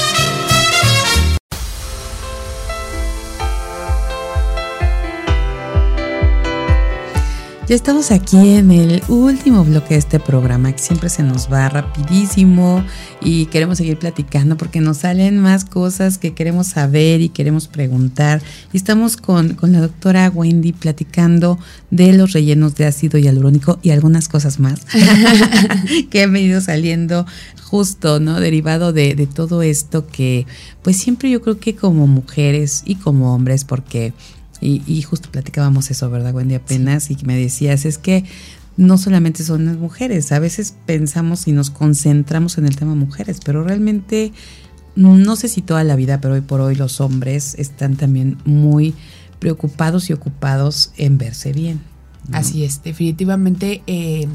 Ya 7.71 7.77
estamos 7.77 8.11
aquí 8.11 8.55
en 8.57 8.73
el 8.73 9.01
último 9.07 9.65
bloque 9.65 9.91
de 9.91 10.01
este 10.01 10.19
programa, 10.19 10.73
que 10.73 10.81
siempre 10.81 11.09
se 11.09 11.23
nos 11.23 11.53
va 11.53 11.69
rapidísimo 11.69 12.85
y 13.23 13.47
queremos 13.47 13.79
seguir 13.79 13.97
platicando 13.97 14.57
porque 14.57 14.81
nos 14.81 14.97
salen 14.97 15.39
más 15.39 15.65
cosas 15.65 16.19
que 16.19 16.35
queremos 16.35 16.67
saber 16.67 17.21
y 17.21 17.29
queremos 17.29 17.69
preguntar. 17.69 18.43
Y 18.73 18.77
estamos 18.77 19.17
con, 19.17 19.55
con 19.55 19.71
la 19.71 19.81
doctora 19.81 20.33
Wendy 20.35 20.73
platicando 20.73 21.61
de 21.93 22.13
los 22.13 22.33
rellenos 22.33 22.75
de 22.75 22.87
ácido 22.87 23.21
hialurónico 23.21 23.79
y 23.83 23.91
algunas 23.91 24.27
cosas 24.27 24.59
más 24.59 24.81
que 26.11 26.25
han 26.25 26.33
venido 26.33 26.61
saliendo 26.61 27.25
justo, 27.63 28.19
¿no? 28.19 28.41
Derivado 28.41 28.93
de, 28.93 29.15
de 29.15 29.29
todo 29.29 29.63
esto 29.63 30.09
que, 30.09 30.45
pues 30.83 30.97
siempre 30.97 31.31
yo 31.31 31.41
creo 31.41 31.61
que 31.61 31.77
como 31.77 32.09
mujeres 32.09 32.83
y 32.85 32.97
como 32.97 33.33
hombres, 33.33 33.63
porque 33.63 34.13
y, 34.61 35.03
justo 35.03 35.31
platicábamos 35.31 35.91
eso, 35.91 36.11
¿verdad, 36.11 36.35
Wendy? 36.35 36.55
Apenas, 36.55 37.11
y 37.11 37.17
me 37.25 37.37
decías, 37.37 37.85
es 37.85 37.99
que 37.99 38.25
no 38.77 38.99
solamente 38.99 39.43
son 39.43 39.67
las 39.67 39.77
mujeres, 39.77 40.33
a 40.33 40.39
veces 40.39 40.75
pensamos 40.87 41.49
y 41.49 41.53
nos 41.53 41.71
concentramos 41.71 42.59
en 42.59 42.67
el 42.67 42.77
tema 42.77 42.95
mujeres, 42.95 43.41
pero 43.45 43.65
realmente, 43.65 44.33
no 44.97 45.37
sé 45.37 45.49
si 45.49 45.63
toda 45.63 45.85
la 45.85 45.97
vida, 45.97 46.21
pero 46.21 46.35
hoy 46.35 46.41
por 46.43 46.61
hoy 46.61 46.75
los 46.75 47.01
hombres 47.01 47.55
están 47.59 47.97
también 47.97 48.39
muy 48.45 48.95
preocupados 49.39 50.11
y 50.11 50.13
ocupados 50.13 50.93
en 50.97 51.19
verse 51.19 51.53
bien. 51.53 51.81
Así 52.33 52.65
es, 52.65 52.83
definitivamente. 52.83 53.83
Eh, 53.87 54.29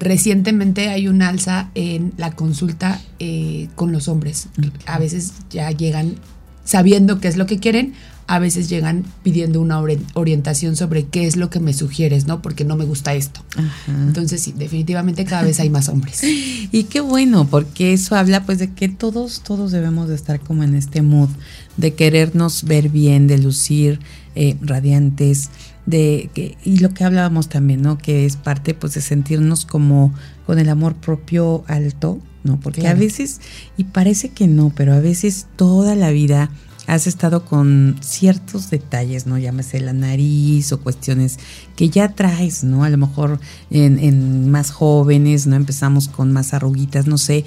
recientemente 0.00 0.88
hay 0.88 1.08
un 1.08 1.22
alza 1.22 1.70
en 1.74 2.12
la 2.16 2.32
consulta 2.32 3.00
eh, 3.18 3.68
con 3.74 3.92
los 3.92 4.08
hombres. 4.08 4.48
A 4.86 4.98
veces 4.98 5.32
ya 5.50 5.70
llegan 5.70 6.16
sabiendo 6.64 7.20
qué 7.20 7.28
es 7.28 7.36
lo 7.36 7.46
que 7.46 7.58
quieren, 7.58 7.94
a 8.28 8.38
veces 8.38 8.68
llegan 8.68 9.04
pidiendo 9.22 9.58
una 9.58 9.82
orientación 10.12 10.76
sobre 10.76 11.06
qué 11.06 11.26
es 11.26 11.36
lo 11.36 11.48
que 11.48 11.60
me 11.60 11.72
sugieres, 11.72 12.26
¿no? 12.26 12.42
Porque 12.42 12.62
no 12.62 12.76
me 12.76 12.84
gusta 12.84 13.14
esto. 13.14 13.40
Entonces, 13.88 14.42
sí, 14.42 14.54
definitivamente 14.56 15.24
cada 15.24 15.42
vez 15.44 15.58
hay 15.60 15.70
más 15.70 15.88
hombres. 15.88 16.22
y 16.70 16.84
qué 16.84 17.00
bueno, 17.00 17.48
porque 17.48 17.94
eso 17.94 18.16
habla 18.16 18.44
pues 18.44 18.58
de 18.58 18.74
que 18.74 18.90
todos, 18.90 19.40
todos 19.40 19.72
debemos 19.72 20.10
de 20.10 20.14
estar 20.14 20.40
como 20.40 20.62
en 20.62 20.74
este 20.74 21.00
mood 21.00 21.30
de 21.78 21.94
querernos 21.94 22.64
ver 22.64 22.90
bien, 22.90 23.28
de 23.28 23.38
lucir 23.38 23.98
eh, 24.34 24.58
radiantes, 24.60 25.48
de 25.86 26.28
que, 26.34 26.58
y 26.62 26.80
lo 26.80 26.92
que 26.92 27.04
hablábamos 27.04 27.48
también, 27.48 27.80
¿no? 27.80 27.96
Que 27.96 28.26
es 28.26 28.36
parte 28.36 28.74
pues 28.74 28.92
de 28.92 29.00
sentirnos 29.00 29.64
como 29.64 30.12
con 30.44 30.58
el 30.58 30.68
amor 30.68 30.96
propio 30.96 31.64
alto, 31.66 32.20
¿no? 32.44 32.60
Porque 32.60 32.88
a 32.88 32.94
veces, 32.94 33.40
y 33.78 33.84
parece 33.84 34.28
que 34.28 34.48
no, 34.48 34.70
pero 34.76 34.92
a 34.92 35.00
veces 35.00 35.46
toda 35.56 35.94
la 35.94 36.10
vida 36.10 36.50
has 36.88 37.06
estado 37.06 37.44
con 37.44 37.96
ciertos 38.00 38.70
detalles, 38.70 39.26
¿no? 39.26 39.36
Llámese 39.36 39.78
la 39.78 39.92
nariz 39.92 40.72
o 40.72 40.80
cuestiones 40.80 41.38
que 41.76 41.90
ya 41.90 42.14
traes, 42.14 42.64
¿no? 42.64 42.82
A 42.82 42.88
lo 42.88 42.96
mejor 42.96 43.38
en, 43.70 44.50
más 44.50 44.70
jóvenes, 44.70 45.46
¿no? 45.46 45.54
Empezamos 45.54 46.08
con 46.08 46.32
más 46.32 46.54
arruguitas, 46.54 47.06
no 47.06 47.18
sé. 47.18 47.44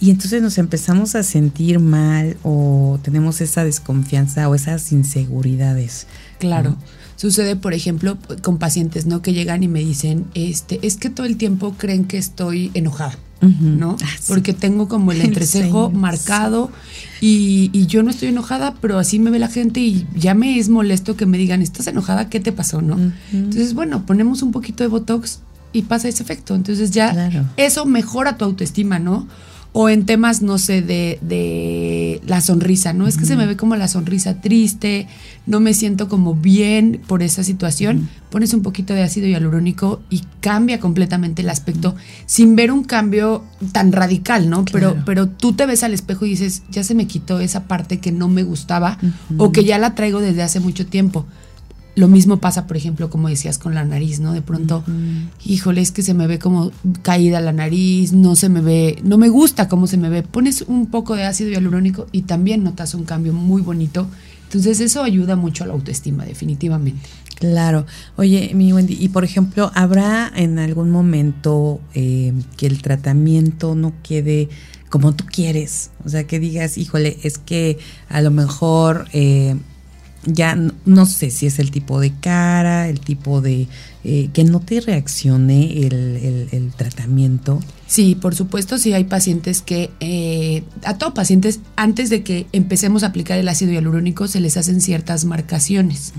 Y 0.00 0.10
entonces 0.10 0.40
nos 0.42 0.58
empezamos 0.58 1.16
a 1.16 1.24
sentir 1.24 1.80
mal 1.80 2.36
o 2.44 3.00
tenemos 3.02 3.40
esa 3.40 3.64
desconfianza 3.64 4.48
o 4.48 4.54
esas 4.54 4.92
inseguridades. 4.92 6.06
Claro. 6.38 6.76
Sucede, 7.16 7.56
por 7.56 7.74
ejemplo, 7.74 8.18
con 8.42 8.58
pacientes, 8.58 9.06
¿no? 9.06 9.22
Que 9.22 9.32
llegan 9.32 9.62
y 9.62 9.68
me 9.68 9.80
dicen, 9.80 10.26
este, 10.34 10.78
es 10.82 10.96
que 10.96 11.10
todo 11.10 11.26
el 11.26 11.36
tiempo 11.36 11.74
creen 11.78 12.04
que 12.04 12.18
estoy 12.18 12.70
enojada. 12.74 13.18
¿no? 13.60 13.96
Ah, 14.02 14.08
Porque 14.26 14.52
tengo 14.52 14.88
como 14.88 15.12
el 15.12 15.20
entrecejo 15.22 15.90
marcado 15.90 16.70
y, 17.20 17.86
yo 17.86 18.02
no 18.02 18.10
estoy 18.10 18.28
enojada, 18.28 18.74
pero 18.80 18.98
así 18.98 19.18
me 19.18 19.30
ve 19.30 19.38
la 19.38 19.48
gente 19.48 19.80
y 19.80 20.06
ya 20.16 20.34
me 20.34 20.58
es 20.58 20.68
molesto 20.68 21.16
que 21.16 21.26
me 21.26 21.38
digan, 21.38 21.62
¿estás 21.62 21.86
enojada? 21.86 22.28
¿Qué 22.28 22.40
te 22.40 22.52
pasó? 22.52 22.80
¿no? 22.80 22.98
Entonces, 23.32 23.74
bueno, 23.74 24.06
ponemos 24.06 24.42
un 24.42 24.52
poquito 24.52 24.82
de 24.82 24.88
Botox 24.88 25.40
y 25.72 25.82
pasa 25.82 26.08
ese 26.08 26.22
efecto. 26.22 26.54
Entonces 26.54 26.90
ya 26.90 27.30
eso 27.56 27.84
mejora 27.84 28.36
tu 28.36 28.44
autoestima, 28.44 28.98
¿no? 28.98 29.28
O 29.76 29.88
en 29.88 30.06
temas, 30.06 30.40
no 30.40 30.56
sé, 30.58 30.82
de, 30.82 31.18
de 31.20 32.22
la 32.28 32.40
sonrisa, 32.40 32.92
¿no? 32.92 33.08
Es 33.08 33.16
que 33.16 33.26
se 33.26 33.36
me 33.36 33.44
ve 33.44 33.56
como 33.56 33.74
la 33.74 33.88
sonrisa 33.88 34.40
triste, 34.40 35.08
no 35.46 35.58
me 35.58 35.74
siento 35.74 36.08
como 36.08 36.36
bien 36.36 37.00
por 37.08 37.24
esa 37.24 37.42
situación. 37.42 38.08
Pones 38.30 38.54
un 38.54 38.62
poquito 38.62 38.94
de 38.94 39.02
ácido 39.02 39.26
hialurónico 39.26 40.00
y 40.10 40.22
cambia 40.38 40.78
completamente 40.78 41.42
el 41.42 41.50
aspecto 41.50 41.96
sin 42.24 42.54
ver 42.54 42.70
un 42.70 42.84
cambio 42.84 43.42
tan 43.72 43.90
radical, 43.90 44.48
¿no? 44.48 44.64
Pero, 44.64 44.94
pero 45.04 45.28
tú 45.28 45.54
te 45.54 45.66
ves 45.66 45.82
al 45.82 45.92
espejo 45.92 46.24
y 46.24 46.30
dices, 46.30 46.62
ya 46.70 46.84
se 46.84 46.94
me 46.94 47.08
quitó 47.08 47.40
esa 47.40 47.64
parte 47.64 47.98
que 47.98 48.12
no 48.12 48.28
me 48.28 48.44
gustaba 48.44 48.98
o 49.38 49.50
que 49.50 49.64
ya 49.64 49.78
la 49.78 49.96
traigo 49.96 50.20
desde 50.20 50.42
hace 50.42 50.60
mucho 50.60 50.86
tiempo. 50.86 51.26
Lo 51.96 52.08
mismo 52.08 52.38
pasa, 52.38 52.66
por 52.66 52.76
ejemplo, 52.76 53.08
como 53.08 53.28
decías 53.28 53.58
con 53.58 53.74
la 53.74 53.84
nariz, 53.84 54.18
¿no? 54.18 54.32
De 54.32 54.42
pronto, 54.42 54.82
híjole, 55.44 55.80
es 55.80 55.92
que 55.92 56.02
se 56.02 56.12
me 56.12 56.26
ve 56.26 56.40
como 56.40 56.72
caída 57.02 57.40
la 57.40 57.52
nariz, 57.52 58.12
no 58.12 58.34
se 58.34 58.48
me 58.48 58.60
ve, 58.60 58.98
no 59.04 59.16
me 59.16 59.28
gusta 59.28 59.68
cómo 59.68 59.86
se 59.86 59.96
me 59.96 60.08
ve. 60.08 60.22
Pones 60.22 60.62
un 60.62 60.86
poco 60.86 61.14
de 61.14 61.24
ácido 61.24 61.50
hialurónico 61.50 62.06
y 62.10 62.22
también 62.22 62.64
notas 62.64 62.94
un 62.94 63.04
cambio 63.04 63.32
muy 63.32 63.62
bonito. 63.62 64.08
Entonces 64.44 64.80
eso 64.80 65.02
ayuda 65.02 65.36
mucho 65.36 65.62
a 65.64 65.68
la 65.68 65.72
autoestima, 65.72 66.24
definitivamente. 66.24 67.08
Claro. 67.36 67.86
Oye, 68.16 68.52
mi 68.54 68.72
Wendy, 68.72 68.96
y 68.98 69.08
por 69.08 69.24
ejemplo, 69.24 69.70
¿habrá 69.74 70.32
en 70.34 70.58
algún 70.58 70.90
momento 70.90 71.80
eh, 71.94 72.32
que 72.56 72.66
el 72.66 72.82
tratamiento 72.82 73.74
no 73.74 73.92
quede 74.02 74.48
como 74.90 75.14
tú 75.14 75.24
quieres? 75.26 75.90
O 76.04 76.08
sea, 76.08 76.24
que 76.24 76.40
digas, 76.40 76.76
híjole, 76.78 77.18
es 77.22 77.38
que 77.38 77.78
a 78.08 78.20
lo 78.20 78.32
mejor... 78.32 79.06
Eh, 79.12 79.56
ya 80.26 80.56
no, 80.84 81.06
sé 81.06 81.30
si 81.30 81.46
es 81.46 81.58
el 81.58 81.70
tipo 81.70 82.00
de 82.00 82.12
cara, 82.12 82.88
el 82.88 83.00
tipo 83.00 83.40
de 83.40 83.68
eh, 84.04 84.30
que 84.32 84.44
no 84.44 84.60
te 84.60 84.80
reaccione 84.80 85.86
el, 85.86 86.72
tratamiento. 86.76 87.60
Sí, 87.86 88.14
por 88.14 88.34
supuesto, 88.34 88.78
sí 88.78 88.92
hay 88.92 89.04
pacientes 89.04 89.62
que, 89.62 89.90
eh, 90.00 90.64
a 90.84 90.98
todos 90.98 91.14
pacientes, 91.14 91.60
antes 91.76 92.10
de 92.10 92.22
que 92.22 92.46
empecemos 92.52 93.02
a 93.02 93.08
aplicar 93.08 93.38
el 93.38 93.48
ácido 93.48 93.72
hialurónico, 93.72 94.26
se 94.26 94.40
les 94.40 94.56
hacen 94.56 94.80
ciertas 94.80 95.24
marcaciones. 95.24 96.12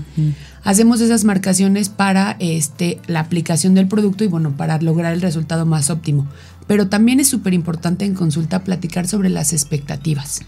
Hacemos 0.62 1.00
esas 1.00 1.24
marcaciones 1.24 1.88
para 1.88 2.36
este, 2.38 3.00
la 3.06 3.20
aplicación 3.20 3.74
del 3.74 3.88
producto 3.88 4.24
y 4.24 4.28
bueno, 4.28 4.56
para 4.56 4.80
lograr 4.80 5.12
el 5.12 5.20
resultado 5.20 5.66
más 5.66 5.90
óptimo 5.90 6.26
pero 6.66 6.88
también 6.88 7.20
es 7.20 7.28
súper 7.28 7.54
importante 7.54 8.04
en 8.04 8.14
consulta 8.14 8.64
platicar 8.64 9.06
sobre 9.06 9.30
las 9.30 9.52
expectativas. 9.52 10.40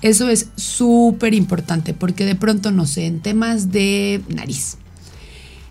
Eso 0.00 0.28
es 0.28 0.48
súper 0.56 1.34
importante 1.34 1.94
porque 1.94 2.24
de 2.24 2.34
pronto, 2.34 2.70
no 2.70 2.86
sé, 2.86 3.06
en 3.06 3.20
temas 3.20 3.70
de 3.70 4.22
nariz. 4.28 4.78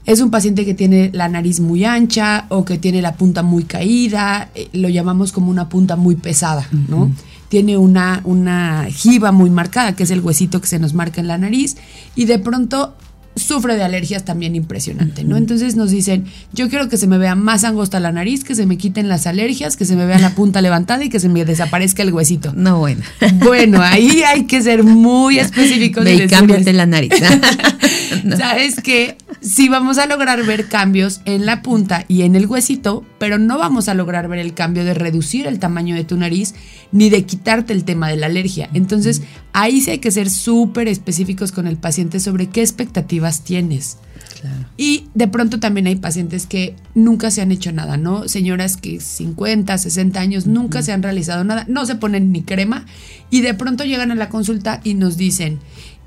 Es 0.05 0.19
un 0.19 0.31
paciente 0.31 0.65
que 0.65 0.73
tiene 0.73 1.11
la 1.13 1.29
nariz 1.29 1.59
muy 1.59 1.85
ancha 1.85 2.45
o 2.49 2.65
que 2.65 2.77
tiene 2.77 3.01
la 3.01 3.15
punta 3.15 3.41
muy 3.41 3.63
caída, 3.63 4.49
eh, 4.53 4.67
lo 4.73 4.89
llamamos 4.89 5.31
como 5.31 5.49
una 5.49 5.69
punta 5.69 5.95
muy 5.95 6.15
pesada, 6.15 6.67
¿no? 6.89 7.09
Tiene 7.47 7.77
una, 7.77 8.19
una 8.25 8.87
jiba 8.89 9.31
muy 9.31 9.49
marcada, 9.49 9.95
que 9.95 10.03
es 10.03 10.11
el 10.11 10.19
huesito 10.19 10.59
que 10.59 10.67
se 10.67 10.79
nos 10.79 10.93
marca 10.93 11.21
en 11.21 11.27
la 11.27 11.37
nariz, 11.37 11.77
y 12.15 12.25
de 12.25 12.37
pronto 12.37 12.95
sufre 13.35 13.75
de 13.75 13.83
alergias 13.83 14.25
también 14.25 14.55
impresionante, 14.55 15.23
¿no? 15.23 15.37
Entonces 15.37 15.75
nos 15.75 15.91
dicen, 15.91 16.25
yo 16.53 16.69
quiero 16.69 16.89
que 16.89 16.97
se 16.97 17.07
me 17.07 17.17
vea 17.17 17.35
más 17.35 17.63
angosta 17.63 17.99
la 17.99 18.11
nariz, 18.11 18.43
que 18.43 18.55
se 18.55 18.65
me 18.65 18.77
quiten 18.77 19.07
las 19.07 19.27
alergias, 19.27 19.75
que 19.77 19.85
se 19.85 19.95
me 19.95 20.05
vea 20.05 20.19
la 20.19 20.31
punta 20.31 20.61
levantada 20.61 21.03
y 21.03 21.09
que 21.09 21.19
se 21.19 21.29
me 21.29 21.43
desaparezca 21.45 22.03
el 22.03 22.13
huesito. 22.13 22.53
No, 22.55 22.79
bueno. 22.79 23.01
Bueno, 23.43 23.81
ahí 23.81 24.23
hay 24.23 24.45
que 24.45 24.61
ser 24.61 24.83
muy 24.83 25.39
específicos. 25.39 26.07
y 26.07 26.27
cámbiate 26.27 26.73
la 26.73 26.85
nariz. 26.85 27.11
Sabes 28.37 28.75
que 28.81 29.17
sí 29.43 29.69
vamos 29.69 29.97
a 29.97 30.05
lograr 30.05 30.43
ver 30.45 30.67
cambios 30.67 31.21
en 31.25 31.45
la 31.45 31.61
punta 31.61 32.05
y 32.07 32.23
en 32.23 32.35
el 32.35 32.47
huesito, 32.47 33.05
pero 33.19 33.37
no 33.37 33.57
vamos 33.57 33.89
a 33.89 33.93
lograr 33.93 34.27
ver 34.27 34.39
el 34.39 34.53
cambio 34.53 34.85
de 34.85 34.93
reducir 34.93 35.45
el 35.45 35.59
tamaño 35.59 35.95
de 35.95 36.05
tu 36.05 36.17
nariz 36.17 36.55
ni 36.91 37.09
de 37.09 37.25
quitarte 37.25 37.73
el 37.73 37.83
tema 37.83 38.09
de 38.09 38.17
la 38.17 38.27
alergia. 38.27 38.69
Entonces, 38.73 39.21
ahí 39.51 39.81
sí 39.81 39.91
hay 39.91 39.99
que 39.99 40.11
ser 40.11 40.29
súper 40.29 40.87
específicos 40.87 41.51
con 41.51 41.67
el 41.67 41.77
paciente 41.77 42.19
sobre 42.19 42.47
qué 42.47 42.61
expectativas 42.61 43.43
tienes. 43.43 43.97
Y 44.75 45.07
de 45.13 45.27
pronto 45.27 45.59
también 45.59 45.87
hay 45.87 45.95
pacientes 45.95 46.47
que 46.47 46.75
nunca 46.95 47.31
se 47.31 47.41
han 47.41 47.51
hecho 47.51 47.71
nada, 47.71 47.95
¿no? 47.95 48.27
Señoras 48.27 48.75
que 48.75 48.99
50, 48.99 49.77
60 49.77 50.19
años 50.19 50.47
nunca 50.47 50.81
se 50.81 50.91
han 50.91 51.03
realizado 51.03 51.43
nada, 51.43 51.65
no 51.69 51.85
se 51.85 51.95
ponen 51.95 52.31
ni 52.31 52.41
crema 52.41 52.85
y 53.29 53.41
de 53.41 53.53
pronto 53.53 53.85
llegan 53.85 54.11
a 54.11 54.15
la 54.15 54.29
consulta 54.29 54.81
y 54.83 54.95
nos 54.95 55.15
dicen, 55.15 55.59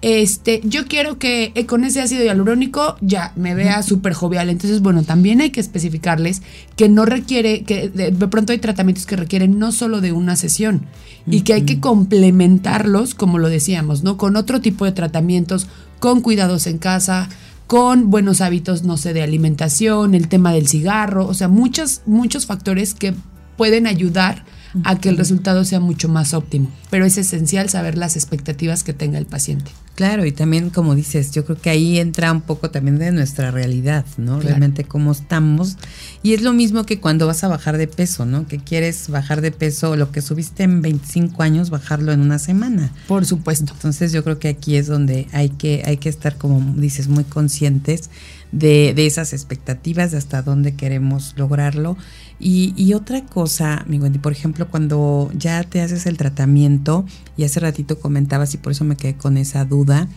este, 0.09 0.61
yo 0.62 0.87
quiero 0.87 1.19
que 1.19 1.51
eh, 1.57 1.66
con 1.66 1.83
ese 1.83 2.01
ácido 2.01 2.23
hialurónico 2.23 2.97
ya 3.01 3.33
me 3.35 3.57
vea 3.57 3.83
súper 3.83 4.12
jovial. 4.12 4.51
Entonces, 4.51 4.81
bueno, 4.81 5.03
también 5.03 5.40
hay 5.40 5.51
que 5.51 5.59
especificarles 5.59 6.42
que 6.77 6.88
no 6.88 7.05
requiere, 7.05 7.64
que 7.64 7.88
de, 7.88 8.12
pronto 8.29 8.53
hay 8.53 8.59
tratamientos 8.59 9.05
que 9.05 9.16
requieren 9.16 9.59
no 9.59 9.73
solo 9.73 10.01
de 10.01 10.12
una 10.12 10.37
sesión 10.37 10.87
y 11.29 11.40
que 11.40 11.55
hay 11.55 11.62
que 11.62 11.81
complementarlos, 11.81 13.16
como 13.16 13.40
lo 13.40 13.49
decíamos, 13.49 14.05
¿no? 14.05 14.16
Con 14.16 14.37
otro 14.37 14.61
tipo 14.61 14.85
de 14.85 14.92
tratamientos, 14.92 15.66
con 15.99 16.21
cuidados 16.21 16.69
en 16.69 16.79
casa, 16.79 17.29
con 17.66 18.09
buenos 18.09 18.40
hábitos, 18.40 18.85
no 18.85 18.99
sé, 18.99 19.12
de 19.12 19.25
alimentación, 19.25 20.14
el 20.14 20.29
tema 20.29 20.53
del 20.53 20.69
cigarro, 20.69 21.27
o 21.27 21.35
sea, 21.35 21.49
muchos, 21.49 22.03
muchos 22.07 22.47
factores 22.47 22.95
que 22.95 23.12
pueden 23.57 23.88
ayudar 23.88 24.45
a 24.85 24.99
que 24.99 25.09
el 25.09 25.17
resultado 25.17 25.65
sea 25.65 25.81
mucho 25.81 26.09
más 26.09 26.35
óptimo. 26.35 26.71
Pero 26.91 27.05
es 27.05 27.19
esencial 27.19 27.69
saber 27.69 27.97
las 27.97 28.17
expectativas 28.17 28.85
que 28.85 28.93
tenga 28.93 29.19
el 29.19 29.27
paciente. 29.27 29.71
Claro, 29.97 30.27
y 30.27 30.33
también 30.33 30.69
como 30.69 30.95
dices, 30.95 31.31
yo 31.31 31.47
creo 31.47 31.59
que 31.59 31.71
ahí 31.71 31.99
entra 31.99 32.31
un 32.31 32.43
poco 32.43 32.71
también 32.71 32.99
de 32.99 33.12
nuestra 33.12 33.51
realidad, 33.51 34.05
¿no? 34.19 34.41
Realmente 34.41 34.85
cómo 34.85 35.12
estamos. 35.12 35.79
Y 36.23 36.35
es 36.35 36.43
lo 36.43 36.53
mismo 36.53 36.85
que 36.85 37.01
cuando 37.01 37.27
vas 37.27 37.43
a 37.45 37.49
bajar 37.49 37.79
de 37.79 37.89
peso, 37.89 38.27
¿no? 38.27 38.47
Que 38.47 38.59
quieres 38.59 39.09
bajar 39.09 39.41
de 39.41 39.53
peso, 39.53 39.97
lo 39.97 40.12
que 40.12 40.21
subiste 40.21 40.65
en 40.65 40.83
25 40.83 41.43
años, 41.43 41.71
bajarlo 41.71 42.12
en 42.12 42.21
una 42.21 42.39
semana. 42.39 42.93
Por 43.09 43.25
supuesto. 43.25 43.73
Entonces 43.73 44.12
yo 44.12 44.23
creo 44.23 44.39
que 44.39 44.49
aquí 44.49 44.77
es 44.77 44.87
donde 44.87 45.29
hay 45.33 45.49
que, 45.49 45.83
hay 45.87 45.97
que 45.97 46.11
estar, 46.11 46.37
como 46.37 46.61
dices, 46.79 47.09
muy 47.09 47.25
conscientes 47.25 48.11
de, 48.53 48.93
de 48.95 49.07
esas 49.07 49.33
expectativas, 49.33 50.11
de 50.11 50.19
hasta 50.19 50.43
dónde 50.43 50.75
queremos 50.75 51.33
lograrlo. 51.39 51.97
Y, 52.38 52.75
y, 52.77 52.92
otra 52.94 53.25
cosa, 53.25 53.85
mi 53.87 53.99
Wendy, 53.99 54.18
por 54.18 54.33
ejemplo, 54.33 54.68
cuando 54.68 55.31
ya 55.35 55.62
te 55.62 55.81
haces 55.81 56.07
el 56.07 56.18
tratamiento, 56.18 57.07
y 57.37 57.44
hace 57.44 57.61
ratito 57.61 57.99
comentabas 57.99 58.53
y 58.55 58.59
por 58.59 58.72
eso 58.72 58.85
me 58.85 58.96
quedé 58.96 59.16
con 59.16 59.38
esa 59.38 59.64
duda, 59.64 60.09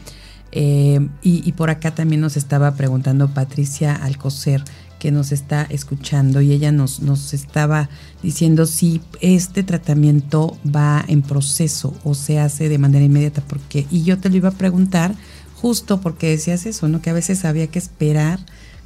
eh, 0.52 1.08
y, 1.22 1.48
y, 1.48 1.52
por 1.54 1.70
acá 1.70 1.96
también 1.96 2.22
nos 2.22 2.36
estaba 2.36 2.76
preguntando 2.76 3.34
Patricia 3.34 3.96
Alcocer, 3.96 4.64
que 5.00 5.12
nos 5.12 5.32
está 5.32 5.66
escuchando, 5.70 6.42
y 6.42 6.52
ella 6.52 6.74
nos, 6.74 7.00
nos 7.00 7.34
estaba 7.34 7.90
diciendo 8.22 8.66
si 8.66 9.02
este 9.22 9.64
tratamiento 9.64 10.58
va 10.66 11.06
en 11.08 11.22
proceso 11.22 11.94
o 12.04 12.16
se 12.16 12.40
hace 12.40 12.68
de 12.68 12.78
manera 12.80 13.06
inmediata, 13.06 13.42
porque, 13.48 13.88
y 13.90 14.04
yo 14.04 14.18
te 14.18 14.30
lo 14.30 14.36
iba 14.36 14.50
a 14.50 14.54
preguntar 14.54 15.16
justo 15.62 16.00
porque 16.02 16.30
decías 16.30 16.66
eso, 16.66 16.88
¿no? 16.88 17.02
Que 17.02 17.10
a 17.10 17.14
veces 17.14 17.46
había 17.46 17.68
que 17.68 17.80
esperar 17.80 18.40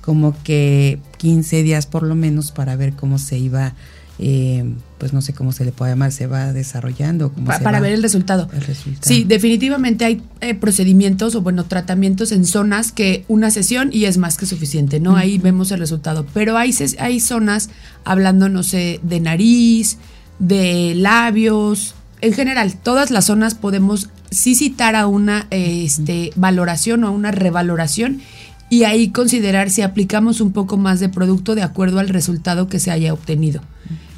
como 0.04 0.36
que 0.44 1.00
15 1.18 1.64
días 1.64 1.86
por 1.88 2.04
lo 2.04 2.16
menos 2.16 2.52
para 2.52 2.76
ver 2.76 2.94
cómo 2.94 3.18
se 3.18 3.38
iba, 3.38 3.74
eh, 4.20 4.64
pues 4.98 5.12
no 5.14 5.22
sé 5.22 5.34
cómo 5.34 5.52
se 5.54 5.66
le 5.66 5.72
puede 5.72 5.92
llamar, 5.94 6.12
se 6.12 6.28
va 6.28 6.52
desarrollando. 6.54 7.32
Cómo 7.32 7.48
Pa- 7.48 7.58
se 7.58 7.64
para 7.64 7.80
va- 7.80 7.84
ver 7.84 7.94
el 7.94 8.04
resultado. 8.04 8.50
el 8.54 8.62
resultado. 8.62 9.02
Sí, 9.08 9.24
definitivamente 9.24 10.06
hay 10.06 10.22
eh, 10.42 10.54
procedimientos 10.56 11.36
o 11.36 11.42
bueno, 11.42 11.64
tratamientos 11.66 12.32
en 12.32 12.46
zonas 12.46 12.92
que 12.92 13.24
una 13.28 13.50
sesión 13.50 13.90
y 13.94 14.06
es 14.06 14.18
más 14.18 14.38
que 14.38 14.46
suficiente, 14.46 15.00
¿no? 15.00 15.16
Ahí 15.16 15.38
vemos 15.40 15.72
el 15.72 15.80
resultado. 15.80 16.26
Pero 16.34 16.58
hay, 16.58 16.76
hay 17.00 17.20
zonas, 17.20 17.70
hablando, 18.04 18.50
no 18.50 18.62
sé, 18.64 19.00
de 19.04 19.20
nariz, 19.20 19.98
de 20.40 20.94
labios, 20.96 21.96
en 22.22 22.34
general, 22.34 22.76
todas 22.82 23.12
las 23.12 23.26
zonas 23.26 23.56
podemos 23.56 24.10
sí 24.32 24.56
citar 24.56 24.96
a 24.96 25.08
una 25.08 25.48
eh, 25.52 25.84
este, 25.86 26.32
valoración 26.36 27.04
o 27.04 27.08
a 27.08 27.12
una 27.12 27.32
revaloración 27.32 28.22
y 28.74 28.86
ahí 28.86 29.10
considerar 29.10 29.70
si 29.70 29.84
aplicamos 29.84 30.42
un 30.42 30.52
poco 30.52 30.78
más 30.78 31.00
de 31.00 31.08
producto 31.08 31.54
de 31.54 31.62
acuerdo 31.62 32.00
al 32.00 32.10
resultado 32.10 32.70
que 32.70 32.80
se 32.80 32.90
haya 32.90 33.14
obtenido. 33.14 33.62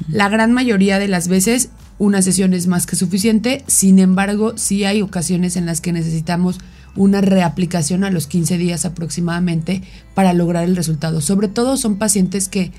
La 0.08 0.30
gran 0.30 0.52
mayoría 0.52 0.98
de 0.98 1.08
las 1.08 1.28
veces 1.28 1.68
una 1.98 2.22
sesión 2.22 2.54
es 2.54 2.66
más 2.66 2.86
que 2.86 2.96
suficiente, 2.96 3.64
sin 3.66 3.98
embargo, 3.98 4.54
sí 4.56 4.84
hay 4.84 5.02
ocasiones 5.02 5.56
en 5.56 5.66
las 5.66 5.82
que 5.82 5.92
necesitamos 5.92 6.58
una 6.94 7.20
reaplicación 7.20 8.02
a 8.02 8.10
los 8.10 8.26
15 8.26 8.56
días 8.56 8.86
aproximadamente 8.86 9.82
para 10.14 10.32
lograr 10.32 10.64
el 10.64 10.74
resultado. 10.74 11.20
Sobre 11.20 11.48
todo 11.48 11.76
son 11.76 11.96
pacientes 11.96 12.48
que 12.48 12.72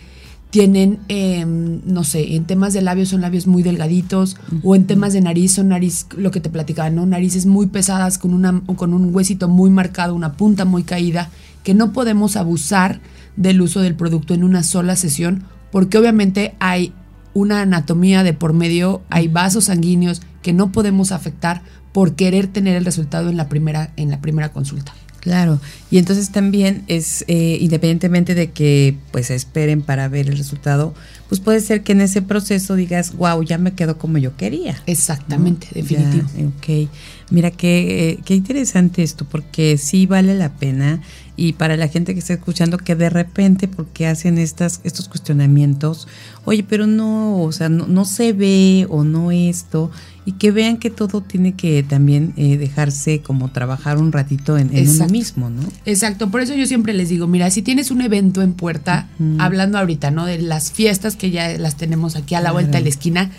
tienen, 0.49 0.97
eh, 1.09 1.45
no 1.45 2.03
sé, 2.03 2.35
en 2.35 2.45
temas 2.45 2.73
de 2.73 2.81
labios 2.81 3.09
son 3.09 3.21
labios 3.21 3.45
muy 3.45 3.63
delgaditos 3.63 4.37
o 4.63 4.75
en 4.75 4.87
temas 4.87 5.13
de 5.13 5.21
nariz 5.21 5.53
son 5.53 5.67
nariz, 5.67 6.07
lo 6.17 6.31
que 6.31 6.39
te 6.39 6.49
platicaba, 6.49 6.89
¿no? 6.89 7.05
Narices 7.05 7.45
muy 7.45 7.67
pesadas 7.67 8.17
con, 8.17 8.33
una, 8.33 8.61
con 8.75 8.93
un 8.93 9.13
huesito 9.13 9.49
muy 9.49 9.69
marcado, 9.69 10.15
una 10.15 10.33
punta 10.33 10.65
muy 10.65 10.83
caída, 10.83 11.29
que 11.67 11.73
no 11.73 11.91
podemos 11.91 12.37
abusar 12.37 13.01
del 13.35 13.59
uso 13.59 13.81
del 13.81 13.93
producto 13.93 14.33
en 14.33 14.45
una 14.45 14.63
sola 14.63 14.95
sesión 14.95 15.43
porque 15.69 15.97
obviamente 15.97 16.55
hay 16.61 16.93
una 17.33 17.59
anatomía 17.59 18.23
de 18.23 18.31
por 18.31 18.53
medio, 18.53 19.01
hay 19.09 19.27
vasos 19.27 19.65
sanguíneos 19.65 20.21
que 20.41 20.53
no 20.53 20.71
podemos 20.71 21.11
afectar 21.11 21.63
por 21.91 22.15
querer 22.15 22.47
tener 22.47 22.77
el 22.77 22.85
resultado 22.85 23.27
en 23.27 23.35
la 23.35 23.49
primera, 23.49 23.91
en 23.97 24.09
la 24.09 24.21
primera 24.21 24.53
consulta. 24.53 24.93
Claro, 25.19 25.59
y 25.91 25.97
entonces 25.97 26.31
también 26.31 26.85
es, 26.87 27.25
eh, 27.27 27.57
independientemente 27.59 28.33
de 28.33 28.51
que 28.51 28.95
pues 29.11 29.29
esperen 29.29 29.81
para 29.81 30.07
ver 30.07 30.29
el 30.29 30.37
resultado, 30.37 30.93
pues 31.27 31.41
puede 31.41 31.59
ser 31.59 31.83
que 31.83 31.91
en 31.91 31.99
ese 31.99 32.21
proceso 32.21 32.75
digas, 32.75 33.13
wow, 33.17 33.43
ya 33.43 33.57
me 33.57 33.73
quedó 33.73 33.97
como 33.97 34.19
yo 34.19 34.37
quería. 34.37 34.81
Exactamente, 34.85 35.67
¿no? 35.71 35.81
definitivo. 35.81 36.29
Ya, 36.37 36.45
ok, 36.45 36.89
mira 37.29 37.51
qué, 37.51 38.11
eh, 38.11 38.19
qué 38.23 38.35
interesante 38.35 39.03
esto, 39.03 39.25
porque 39.25 39.77
sí 39.77 40.05
vale 40.05 40.33
la 40.33 40.53
pena 40.53 41.01
y 41.37 41.53
para 41.53 41.77
la 41.77 41.87
gente 41.87 42.13
que 42.13 42.19
está 42.19 42.33
escuchando 42.33 42.79
que 42.79 42.95
de 42.95 43.11
repente, 43.11 43.67
porque 43.67 44.07
hacen 44.07 44.39
estas, 44.39 44.81
estos 44.83 45.07
cuestionamientos, 45.07 46.07
oye, 46.45 46.65
pero 46.67 46.87
no, 46.87 47.43
o 47.43 47.51
sea, 47.51 47.69
no, 47.69 47.85
no 47.85 48.05
se 48.05 48.33
ve 48.33 48.87
o 48.89 49.03
no 49.03 49.31
esto, 49.31 49.91
y 50.25 50.33
que 50.33 50.51
vean 50.51 50.77
que 50.77 50.89
todo 50.89 51.21
tiene 51.21 51.53
que 51.53 51.83
también 51.83 52.33
eh, 52.37 52.57
dejarse 52.57 53.21
como 53.21 53.49
trabajar 53.51 53.99
un 53.99 54.11
ratito 54.11 54.57
en, 54.57 54.75
en 54.75 54.89
uno 54.89 55.07
mismo, 55.07 55.51
¿no? 55.51 55.61
Exacto, 55.85 56.31
por 56.31 56.41
eso 56.41 56.55
yo 56.55 56.65
siempre 56.65 56.91
les 56.93 57.07
digo, 57.07 57.27
mira, 57.27 57.51
si 57.51 57.61
tienes 57.61 57.91
un 57.91 58.01
evento 58.01 58.41
en 58.41 58.53
puerta, 58.53 59.07
hablando 59.37 59.77
ahorita, 59.77 60.09
¿no? 60.09 60.25
De 60.25 60.39
las 60.39 60.71
fiestas 60.71 61.15
que 61.15 61.29
ya 61.29 61.55
las 61.59 61.77
tenemos 61.77 62.15
aquí 62.15 62.33
a 62.33 62.41
la 62.41 62.51
vuelta 62.51 62.79
de 62.79 62.83
la 62.83 62.89
esquina, 62.89 63.31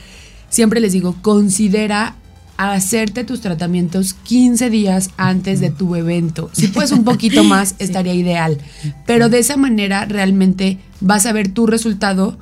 siempre 0.51 0.81
les 0.81 0.93
digo, 0.93 1.17
considera 1.21 2.15
hacerte 2.59 3.23
tus 3.25 3.41
tratamientos 3.41 4.15
15 4.15 4.69
días 4.69 5.11
antes 5.17 5.61
de 5.61 5.71
tu 5.71 5.95
evento. 5.95 6.51
Si 6.53 6.67
puedes 6.67 6.91
un 6.91 7.05
poquito 7.05 7.45
más, 7.45 7.77
estaría 7.79 8.15
ideal. 8.15 8.59
Pero 9.07 9.29
de 9.29 9.39
esa 9.39 9.57
manera 9.57 10.05
realmente 10.05 10.79
vas 11.01 11.25
a 11.25 11.33
ver 11.33 11.49
tu 11.49 11.67
resultado 11.67 12.37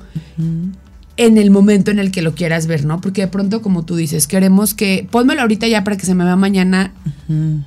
en 1.17 1.37
el 1.37 1.51
momento 1.51 1.91
en 1.91 1.99
el 1.99 2.11
que 2.11 2.23
lo 2.23 2.33
quieras 2.33 2.65
ver, 2.65 2.85
¿no? 2.85 2.99
Porque 2.99 3.21
de 3.21 3.27
pronto, 3.27 3.61
como 3.61 3.85
tú 3.85 3.95
dices, 3.95 4.27
queremos 4.27 4.73
que, 4.73 5.07
pónmelo 5.09 5.41
ahorita 5.41 5.67
ya 5.67 5.83
para 5.83 5.97
que 5.97 6.05
se 6.05 6.15
me 6.15 6.23
vea 6.23 6.35
mañana 6.35 6.93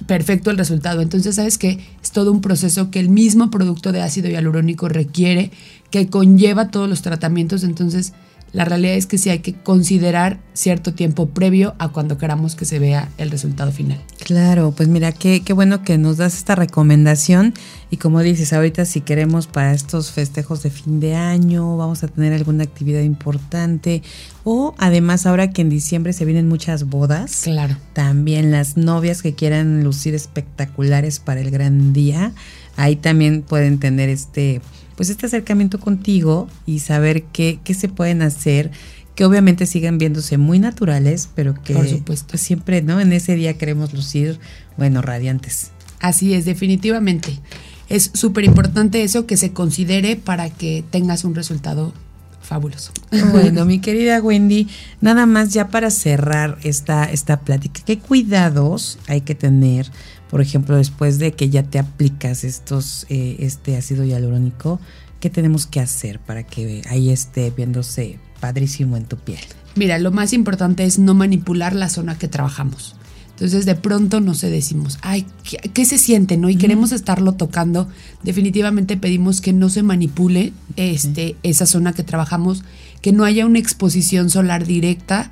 perfecto 0.07 0.51
el 0.51 0.59
resultado. 0.59 1.03
Entonces, 1.03 1.37
¿sabes 1.37 1.57
qué? 1.57 1.79
Es 2.03 2.11
todo 2.11 2.33
un 2.33 2.41
proceso 2.41 2.91
que 2.91 2.99
el 2.99 3.09
mismo 3.09 3.51
producto 3.51 3.93
de 3.93 4.03
ácido 4.03 4.29
hialurónico 4.29 4.89
requiere, 4.89 5.53
que 5.91 6.09
conlleva 6.09 6.69
todos 6.69 6.89
los 6.89 7.03
tratamientos. 7.03 7.63
Entonces, 7.63 8.13
la 8.53 8.65
realidad 8.65 8.95
es 8.95 9.07
que 9.07 9.17
sí 9.19 9.31
hay 9.31 9.39
que 9.41 9.55
considerar 9.55 10.39
cierto 10.55 10.93
tiempo 10.93 11.29
previo 11.29 11.75
a 11.79 11.89
cuando 11.89 12.19
queramos 12.19 12.57
que 12.57 12.65
se 12.65 12.79
vea 12.79 13.09
el 13.17 13.31
resultado 13.31 13.71
final. 13.73 14.01
Claro, 14.25 14.73
pues 14.77 14.89
mira, 14.89 15.13
qué, 15.13 15.43
qué 15.45 15.53
bueno 15.53 15.83
que 15.83 15.97
nos 15.99 16.17
das 16.17 16.37
esta 16.37 16.55
recomendación 16.57 17.55
y 17.91 17.97
como 17.97 18.21
dices, 18.21 18.53
ahorita 18.53 18.85
si 18.85 19.01
queremos 19.01 19.47
para 19.47 19.73
estos 19.73 20.11
festejos 20.11 20.63
de 20.63 20.71
fin 20.71 21.01
de 21.01 21.15
año, 21.15 21.77
vamos 21.77 22.03
a 22.03 22.09
tener 22.09 22.33
alguna 22.33 22.65
actividad 22.65 23.03
importante 23.03 24.03
o 24.45 24.75
además 24.79 25.27
ahora 25.27 25.51
que 25.51 25.63
en 25.63 25.71
diciembre 25.71 26.13
se 26.13 26.25
vienen 26.25 26.49
muchas 26.49 26.85
bodas, 26.85 27.43
Claro. 27.45 27.77
también 27.93 28.51
las 28.51 28.77
novias 28.77 29.23
que 29.23 29.35
quieran 29.35 29.85
lucir 29.85 30.15
espectaculares 30.15 31.21
para 31.21 31.41
el 31.41 31.51
gran 31.51 31.93
día, 31.93 32.33
ahí 32.77 32.97
también 32.97 33.43
pueden 33.43 33.79
tener 33.79 34.09
este 34.09 34.61
pues 35.01 35.09
este 35.09 35.25
acercamiento 35.25 35.81
contigo 35.81 36.47
y 36.67 36.81
saber 36.81 37.23
qué, 37.23 37.59
qué 37.65 37.73
se 37.73 37.89
pueden 37.89 38.21
hacer, 38.21 38.71
que 39.15 39.25
obviamente 39.25 39.65
sigan 39.65 39.97
viéndose 39.97 40.37
muy 40.37 40.59
naturales, 40.59 41.31
pero 41.35 41.55
que 41.55 41.73
Por 41.73 41.89
supuesto. 41.89 42.27
pues, 42.29 42.43
siempre, 42.43 42.83
¿no? 42.83 43.01
En 43.01 43.15
ese 43.15 43.35
día 43.35 43.57
queremos 43.57 43.95
lucir, 43.95 44.39
bueno, 44.77 45.01
radiantes. 45.01 45.71
Así 46.01 46.35
es, 46.35 46.45
definitivamente. 46.45 47.41
Es 47.89 48.11
súper 48.13 48.45
importante 48.45 49.03
eso 49.03 49.25
que 49.25 49.39
se 49.39 49.55
considere 49.55 50.17
para 50.17 50.51
que 50.51 50.85
tengas 50.91 51.25
un 51.25 51.35
resultado 51.35 51.95
fabuloso. 52.43 52.93
Bueno, 53.33 53.65
mi 53.65 53.79
querida 53.79 54.21
Wendy, 54.21 54.69
nada 55.01 55.25
más 55.25 55.55
ya 55.55 55.69
para 55.69 55.91
cerrar 55.91 56.59
esta, 56.63 57.05
esta 57.05 57.41
plática, 57.41 57.81
¿qué 57.87 57.99
cuidados 57.99 58.99
hay 59.07 59.23
que 59.23 59.35
tener, 59.35 59.91
por 60.31 60.41
ejemplo, 60.41 60.77
después 60.77 61.19
de 61.19 61.33
que 61.33 61.51
ya 61.51 61.65
te 61.65 61.79
aplicas 61.79 62.45
estos, 62.45 63.05
eh, 63.09 63.37
este 63.41 63.77
ácido 63.77 64.05
hialurónico? 64.05 64.81
¿Qué 65.19 65.29
tenemos 65.29 65.67
que 65.67 65.81
hacer 65.81 66.19
para 66.21 66.45
que 66.45 66.83
ahí 66.89 67.11
esté 67.11 67.51
viéndose 67.51 68.19
padrísimo 68.41 68.97
en 68.97 69.05
tu 69.05 69.17
piel? 69.17 69.41
Mira, 69.75 69.99
lo 69.99 70.13
más 70.13 70.33
importante 70.33 70.85
es 70.85 70.99
no 70.99 71.15
manipular 71.15 71.75
la 71.75 71.89
zona 71.89 72.17
que 72.17 72.29
trabajamos. 72.29 72.97
Entonces 73.33 73.65
de 73.65 73.75
pronto 73.75 74.21
no 74.21 74.35
sé, 74.35 74.51
decimos, 74.51 74.99
ay, 75.01 75.27
¿qué, 75.43 75.57
qué 75.71 75.85
se 75.87 75.97
siente? 75.97 76.37
¿no? 76.37 76.51
Y 76.51 76.57
queremos 76.57 76.93
estarlo 76.93 77.33
tocando. 77.33 77.89
Definitivamente 78.23 78.99
pedimos 78.99 79.41
que 79.41 79.55
no 79.55 79.71
se 79.71 79.83
manipule 79.83 80.53
este, 80.77 81.37
esa 81.43 81.65
zona 81.65 81.95
que 81.95 82.03
trabajamos, 82.03 82.63
que 83.01 83.13
no 83.13 83.25
haya 83.25 83.47
una 83.47 83.59
exposición 83.59 84.29
solar 84.29 84.67
directa 84.67 85.31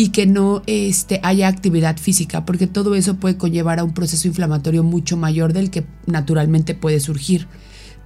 y 0.00 0.08
que 0.08 0.24
no 0.24 0.62
este, 0.66 1.20
haya 1.22 1.46
actividad 1.46 1.98
física, 1.98 2.46
porque 2.46 2.66
todo 2.66 2.94
eso 2.94 3.16
puede 3.16 3.36
conllevar 3.36 3.80
a 3.80 3.84
un 3.84 3.92
proceso 3.92 4.28
inflamatorio 4.28 4.82
mucho 4.82 5.18
mayor 5.18 5.52
del 5.52 5.68
que 5.68 5.84
naturalmente 6.06 6.74
puede 6.74 7.00
surgir. 7.00 7.48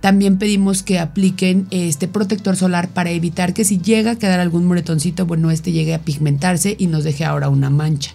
También 0.01 0.39
pedimos 0.39 0.83
que 0.83 0.99
apliquen 0.99 1.69
este 1.71 2.09
protector 2.09 2.57
solar 2.57 2.89
para 2.89 3.13
evitar 3.13 3.55
que 3.55 3.65
si 3.65 3.79
llega 3.79 4.11
a 4.11 4.19
quedar 4.19 4.41
algún 4.41 4.67
moretoncito, 4.67 5.25
bueno, 5.25 5.53
este 5.53 5.71
llegue 5.71 5.95
a 5.95 6.01
pigmentarse 6.01 6.75
y 6.77 6.89
nos 6.89 7.05
deje 7.05 7.25
ahora 7.25 7.49
una 7.49 7.71
mancha. 7.71 8.13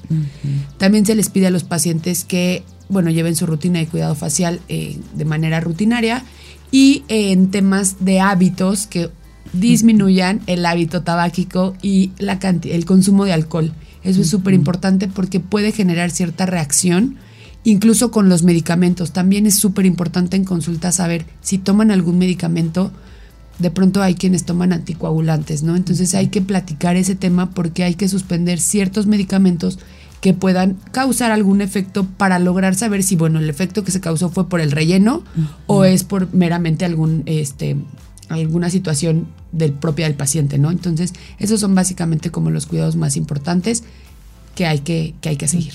También 0.77 1.05
se 1.05 1.15
les 1.15 1.29
pide 1.29 1.47
a 1.47 1.49
los 1.49 1.63
pacientes 1.63 2.25
que, 2.25 2.63
bueno, 2.89 3.11
lleven 3.11 3.37
su 3.37 3.45
rutina 3.45 3.79
de 3.79 3.87
cuidado 3.87 4.13
facial 4.13 4.59
eh, 4.67 4.99
de 5.15 5.23
manera 5.23 5.61
rutinaria 5.61 6.25
y 6.69 7.05
en 7.07 7.49
temas 7.49 8.03
de 8.03 8.19
hábitos 8.19 8.87
que 8.87 9.09
disminuyan 9.53 10.41
el 10.47 10.65
hábito 10.65 11.01
tabáquico 11.01 11.75
y 11.81 12.11
la 12.17 12.39
el 12.63 12.85
consumo 12.85 13.25
de 13.25 13.33
alcohol. 13.33 13.73
Eso 14.03 14.21
es 14.21 14.29
súper 14.29 14.53
importante 14.53 15.07
porque 15.07 15.39
puede 15.39 15.71
generar 15.71 16.11
cierta 16.11 16.45
reacción, 16.45 17.17
incluso 17.63 18.11
con 18.11 18.29
los 18.29 18.43
medicamentos. 18.43 19.11
También 19.11 19.45
es 19.45 19.57
súper 19.57 19.85
importante 19.85 20.37
en 20.37 20.45
consulta 20.45 20.91
saber 20.91 21.25
si 21.41 21.57
toman 21.57 21.91
algún 21.91 22.17
medicamento. 22.17 22.91
De 23.57 23.71
pronto 23.71 24.01
hay 24.01 24.15
quienes 24.15 24.45
toman 24.45 24.71
anticoagulantes, 24.71 25.63
¿no? 25.63 25.75
Entonces 25.75 26.15
hay 26.15 26.27
que 26.27 26.41
platicar 26.41 26.95
ese 26.95 27.15
tema 27.15 27.49
porque 27.51 27.83
hay 27.83 27.95
que 27.95 28.07
suspender 28.07 28.59
ciertos 28.59 29.05
medicamentos 29.05 29.79
que 30.21 30.33
puedan 30.33 30.77
causar 30.91 31.31
algún 31.31 31.61
efecto 31.61 32.05
para 32.05 32.39
lograr 32.39 32.75
saber 32.75 33.03
si, 33.03 33.15
bueno, 33.15 33.39
el 33.39 33.49
efecto 33.49 33.83
que 33.83 33.91
se 33.91 34.01
causó 34.01 34.29
fue 34.29 34.49
por 34.49 34.61
el 34.61 34.71
relleno 34.71 35.23
o 35.65 35.85
es 35.85 36.03
por 36.03 36.33
meramente 36.33 36.85
algún, 36.85 37.23
este, 37.25 37.77
alguna 38.29 38.69
situación 38.69 39.27
del 39.51 39.73
propia 39.73 40.05
del 40.05 40.15
paciente, 40.15 40.57
¿no? 40.57 40.71
Entonces, 40.71 41.13
esos 41.39 41.59
son 41.59 41.75
básicamente 41.75 42.31
como 42.31 42.49
los 42.49 42.65
cuidados 42.65 42.95
más 42.95 43.17
importantes 43.17 43.83
que 44.55 44.65
hay 44.65 44.79
que, 44.79 45.13
que 45.21 45.29
hay 45.29 45.37
que 45.37 45.47
seguir. 45.47 45.73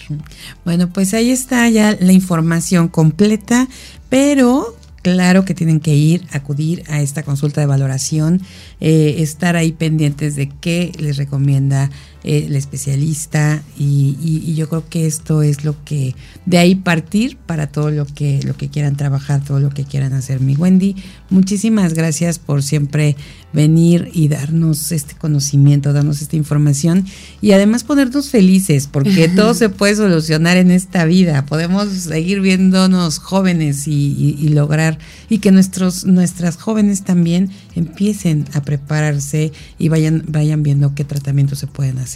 Bueno, 0.65 0.91
pues 0.93 1.15
ahí 1.15 1.31
está 1.31 1.69
ya 1.71 1.97
la 1.99 2.13
información 2.13 2.89
completa, 2.89 3.69
pero 4.09 4.77
claro 5.05 5.45
que 5.45 5.55
tienen 5.55 5.81
que 5.81 5.95
ir, 5.95 6.27
acudir 6.33 6.83
a 6.89 7.03
esta 7.03 7.23
consulta 7.23 7.61
de 7.61 7.67
valoración, 7.67 8.41
eh, 8.81 9.17
estar 9.19 9.55
ahí 9.55 9.73
pendientes 9.73 10.35
de 10.35 10.49
qué 10.49 10.93
les 10.99 11.19
recomienda 11.19 11.91
el 12.25 12.57
especialista 12.57 13.63
y, 13.79 14.55
yo 14.55 14.69
creo 14.69 14.89
que 14.89 15.07
esto 15.07 15.43
es 15.43 15.65
lo 15.65 15.75
que 15.85 16.15
de 16.47 16.59
ahí 16.59 16.75
partir 16.77 17.37
para 17.37 17.67
todo 17.67 17.91
lo 17.91 18.07
que 18.07 18.41
lo 18.45 18.57
que 18.57 18.69
quieran 18.69 18.97
trabajar, 18.97 19.45
todo 19.45 19.59
lo 19.59 19.71
que 19.71 19.85
quieran 19.85 20.13
hacer. 20.13 20.41
Mi 20.41 20.55
Wendy, 20.55 20.95
muchísimas 21.29 21.93
gracias 21.93 22.39
por 22.39 22.63
siempre 22.63 23.17
venir 23.53 24.11
y 24.15 24.29
darnos 24.29 24.93
este 24.93 25.15
conocimiento, 25.17 25.93
darnos 25.93 26.23
esta 26.23 26.37
información 26.37 27.05
y 27.43 27.53
además 27.53 27.85
ponernos 27.85 28.31
felices 28.31 28.87
porque 28.87 29.29
todo 29.37 29.55
se 29.55 29.69
puede 29.69 29.97
solucionar 29.97 30.57
en 30.57 30.71
esta 30.71 31.05
vida. 31.05 31.45
Podemos 31.47 31.89
seguir 31.89 32.41
viéndonos 32.41 33.19
jóvenes 33.19 33.87
y, 33.89 34.37
y 34.39 34.49
lograr 34.51 34.99
y 35.29 35.39
que 35.39 35.51
nuestros 35.51 36.05
nuestras 36.05 36.57
jóvenes 36.57 37.03
también 37.03 37.51
empiecen 37.75 38.47
a 38.55 38.63
prepararse 38.63 39.53
y 39.79 39.89
vayan 39.89 40.25
vayan 40.29 40.63
viendo 40.63 40.95
qué 40.95 41.05
tratamientos 41.05 41.59
se 41.59 41.67
pueden 41.67 41.99
hacer. 41.99 42.14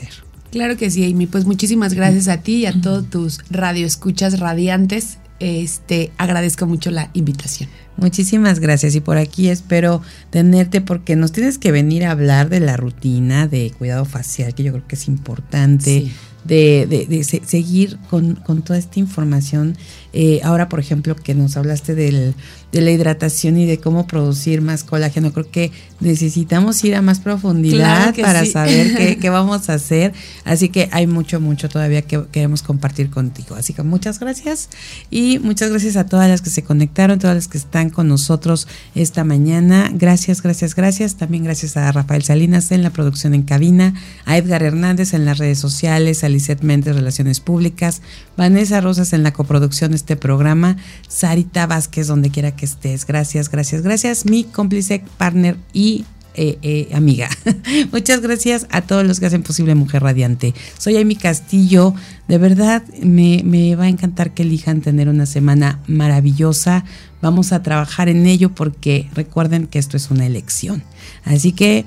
Claro 0.51 0.77
que 0.77 0.91
sí, 0.91 1.05
Amy. 1.11 1.27
Pues 1.27 1.45
muchísimas 1.45 1.95
gracias 1.95 2.29
a 2.29 2.39
ti 2.39 2.57
y 2.57 2.67
a 2.67 2.81
todos 2.81 3.09
tus 3.11 3.41
radioescuchas 3.51 4.41
radiantes. 4.41 5.19
Este, 5.41 6.11
agradezco 6.17 6.67
mucho 6.67 6.91
la 6.91 7.11
invitación. 7.13 7.69
Muchísimas 7.97 8.61
gracias 8.61 8.95
y 8.95 9.01
por 9.01 9.19
aquí 9.19 9.49
espero 9.49 10.03
tenerte 10.31 10.81
porque 10.81 11.17
nos 11.17 11.33
tienes 11.33 11.59
que 11.59 11.71
venir 11.71 12.05
a 12.05 12.13
hablar 12.13 12.49
de 12.49 12.61
la 12.61 12.77
rutina 12.77 13.47
de 13.47 13.73
cuidado 13.77 14.05
facial, 14.05 14.55
que 14.55 14.65
yo 14.65 14.73
creo 14.73 14.87
que 14.87 14.95
es 14.97 15.07
importante, 15.09 16.11
de, 16.45 16.87
de, 17.09 17.25
seguir 17.25 17.99
con, 18.09 18.37
con, 18.37 18.63
toda 18.63 18.79
esta 18.79 18.99
información. 19.01 19.77
Eh, 20.13 20.41
ahora, 20.43 20.69
por 20.69 20.81
ejemplo, 20.81 21.15
que 21.17 21.35
nos 21.35 21.57
hablaste 21.57 21.95
del 21.95 22.35
de 22.73 22.83
la 22.83 22.91
hidratación 22.91 23.57
y 23.57 23.65
de 23.65 23.79
cómo 23.79 24.07
producir 24.07 24.61
más 24.61 24.85
colágeno. 24.85 25.33
Creo 25.33 25.51
que 25.51 25.73
necesitamos 26.01 26.85
ir 26.85 26.95
a 26.97 27.03
más 27.03 27.19
profundidad 27.21 28.15
para 28.15 28.45
saber 28.45 29.19
qué, 29.21 29.31
vamos 29.31 29.71
a 29.71 29.75
hacer. 29.75 30.13
Así 30.45 30.69
que 30.69 30.89
hay 30.93 31.07
mucho, 31.07 31.41
mucho 31.41 31.69
todavía 31.69 32.03
que 32.03 32.23
queremos 32.31 32.63
compartir 32.63 33.09
contigo. 33.09 33.55
Así 33.55 33.73
que 33.73 33.83
muchas 33.83 34.21
gracias 34.21 34.69
y 35.11 35.39
muchas 35.39 35.71
gracias 35.71 35.97
a 35.97 36.05
todas 36.05 36.29
las 36.29 36.43
que 36.43 36.51
se 36.51 36.63
conectaron, 36.63 37.19
todas 37.19 37.37
las 37.37 37.49
que 37.49 37.57
están 37.57 37.89
con 37.89 38.07
nosotros 38.07 38.69
esta 38.95 39.25
mañana. 39.25 39.91
Gracias, 39.95 40.43
gracias, 40.43 40.75
gracias. 40.75 41.17
También 41.17 41.45
gracias 41.45 41.77
a 41.79 41.91
Rafael 41.91 42.23
Salinas 42.23 42.71
en 42.71 42.83
la 42.83 42.91
producción 42.91 43.33
en 43.33 43.45
cabina, 43.45 43.95
a 44.27 44.37
Edgar 44.37 44.63
Hernández 44.63 45.15
en 45.15 45.25
las 45.25 45.39
redes 45.39 45.59
sociales, 45.59 46.23
a 46.23 46.29
Lizeth 46.29 46.63
Méndez, 46.63 46.97
Relaciones 46.97 47.41
Públicas, 47.41 48.03
Vanessa 48.37 48.83
Rosas 48.83 49.15
en 49.15 49.23
la 49.23 49.33
coproducción 49.33 49.95
este 49.99 50.17
programa, 50.17 50.77
Sarita 51.09 51.67
Vázquez, 51.67 52.07
donde 52.07 52.31
quiera 52.31 52.57
que 52.57 52.65
estés. 52.65 53.07
Gracias, 53.07 53.51
gracias, 53.51 53.83
gracias. 53.83 54.25
Mi 54.25 54.45
cómplice, 54.45 55.05
partner 55.19 55.57
y 55.73 56.05
eh, 56.41 56.57
eh, 56.63 56.89
amiga. 56.95 57.29
Muchas 57.93 58.21
gracias 58.21 58.69
a 58.71 58.83
todos 58.83 59.05
los 59.05 59.19
que 59.19 59.27
hacen 59.27 59.43
posible 59.43 59.75
Mujer 59.75 60.05
Radiante. 60.05 60.55
Soy 60.79 60.97
Amy 60.97 61.17
Castillo. 61.17 61.95
De 62.29 62.39
verdad, 62.39 62.85
me, 63.03 63.75
va 63.75 63.85
a 63.85 63.89
encantar 63.89 64.33
que 64.33 64.45
elijan 64.45 64.81
tener 64.81 65.09
una 65.09 65.27
semana 65.27 65.81
maravillosa. 65.89 66.85
Vamos 67.21 67.53
a 67.53 67.65
trabajar 67.65 68.09
en 68.09 68.25
ello 68.27 68.55
porque 68.55 69.09
recuerden 69.15 69.67
que 69.67 69.81
esto 69.81 69.97
es 69.97 70.13
una 70.13 70.27
elección. 70.27 70.85
Así 71.25 71.51
que 71.51 71.87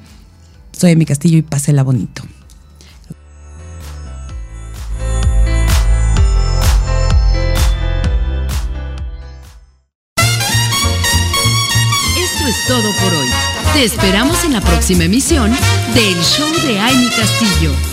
soy 0.73 0.91
Amy 0.91 1.05
Castillo 1.05 1.37
y 1.37 1.43
pásela 1.43 1.83
bonito. 1.83 2.23
Todo 12.71 12.93
por 13.03 13.13
hoy. 13.13 13.27
Te 13.73 13.83
esperamos 13.83 14.45
en 14.45 14.53
la 14.53 14.61
próxima 14.61 15.03
emisión 15.03 15.51
del 15.93 16.15
Show 16.23 16.49
de 16.65 16.79
Amy 16.79 17.09
Castillo. 17.09 17.90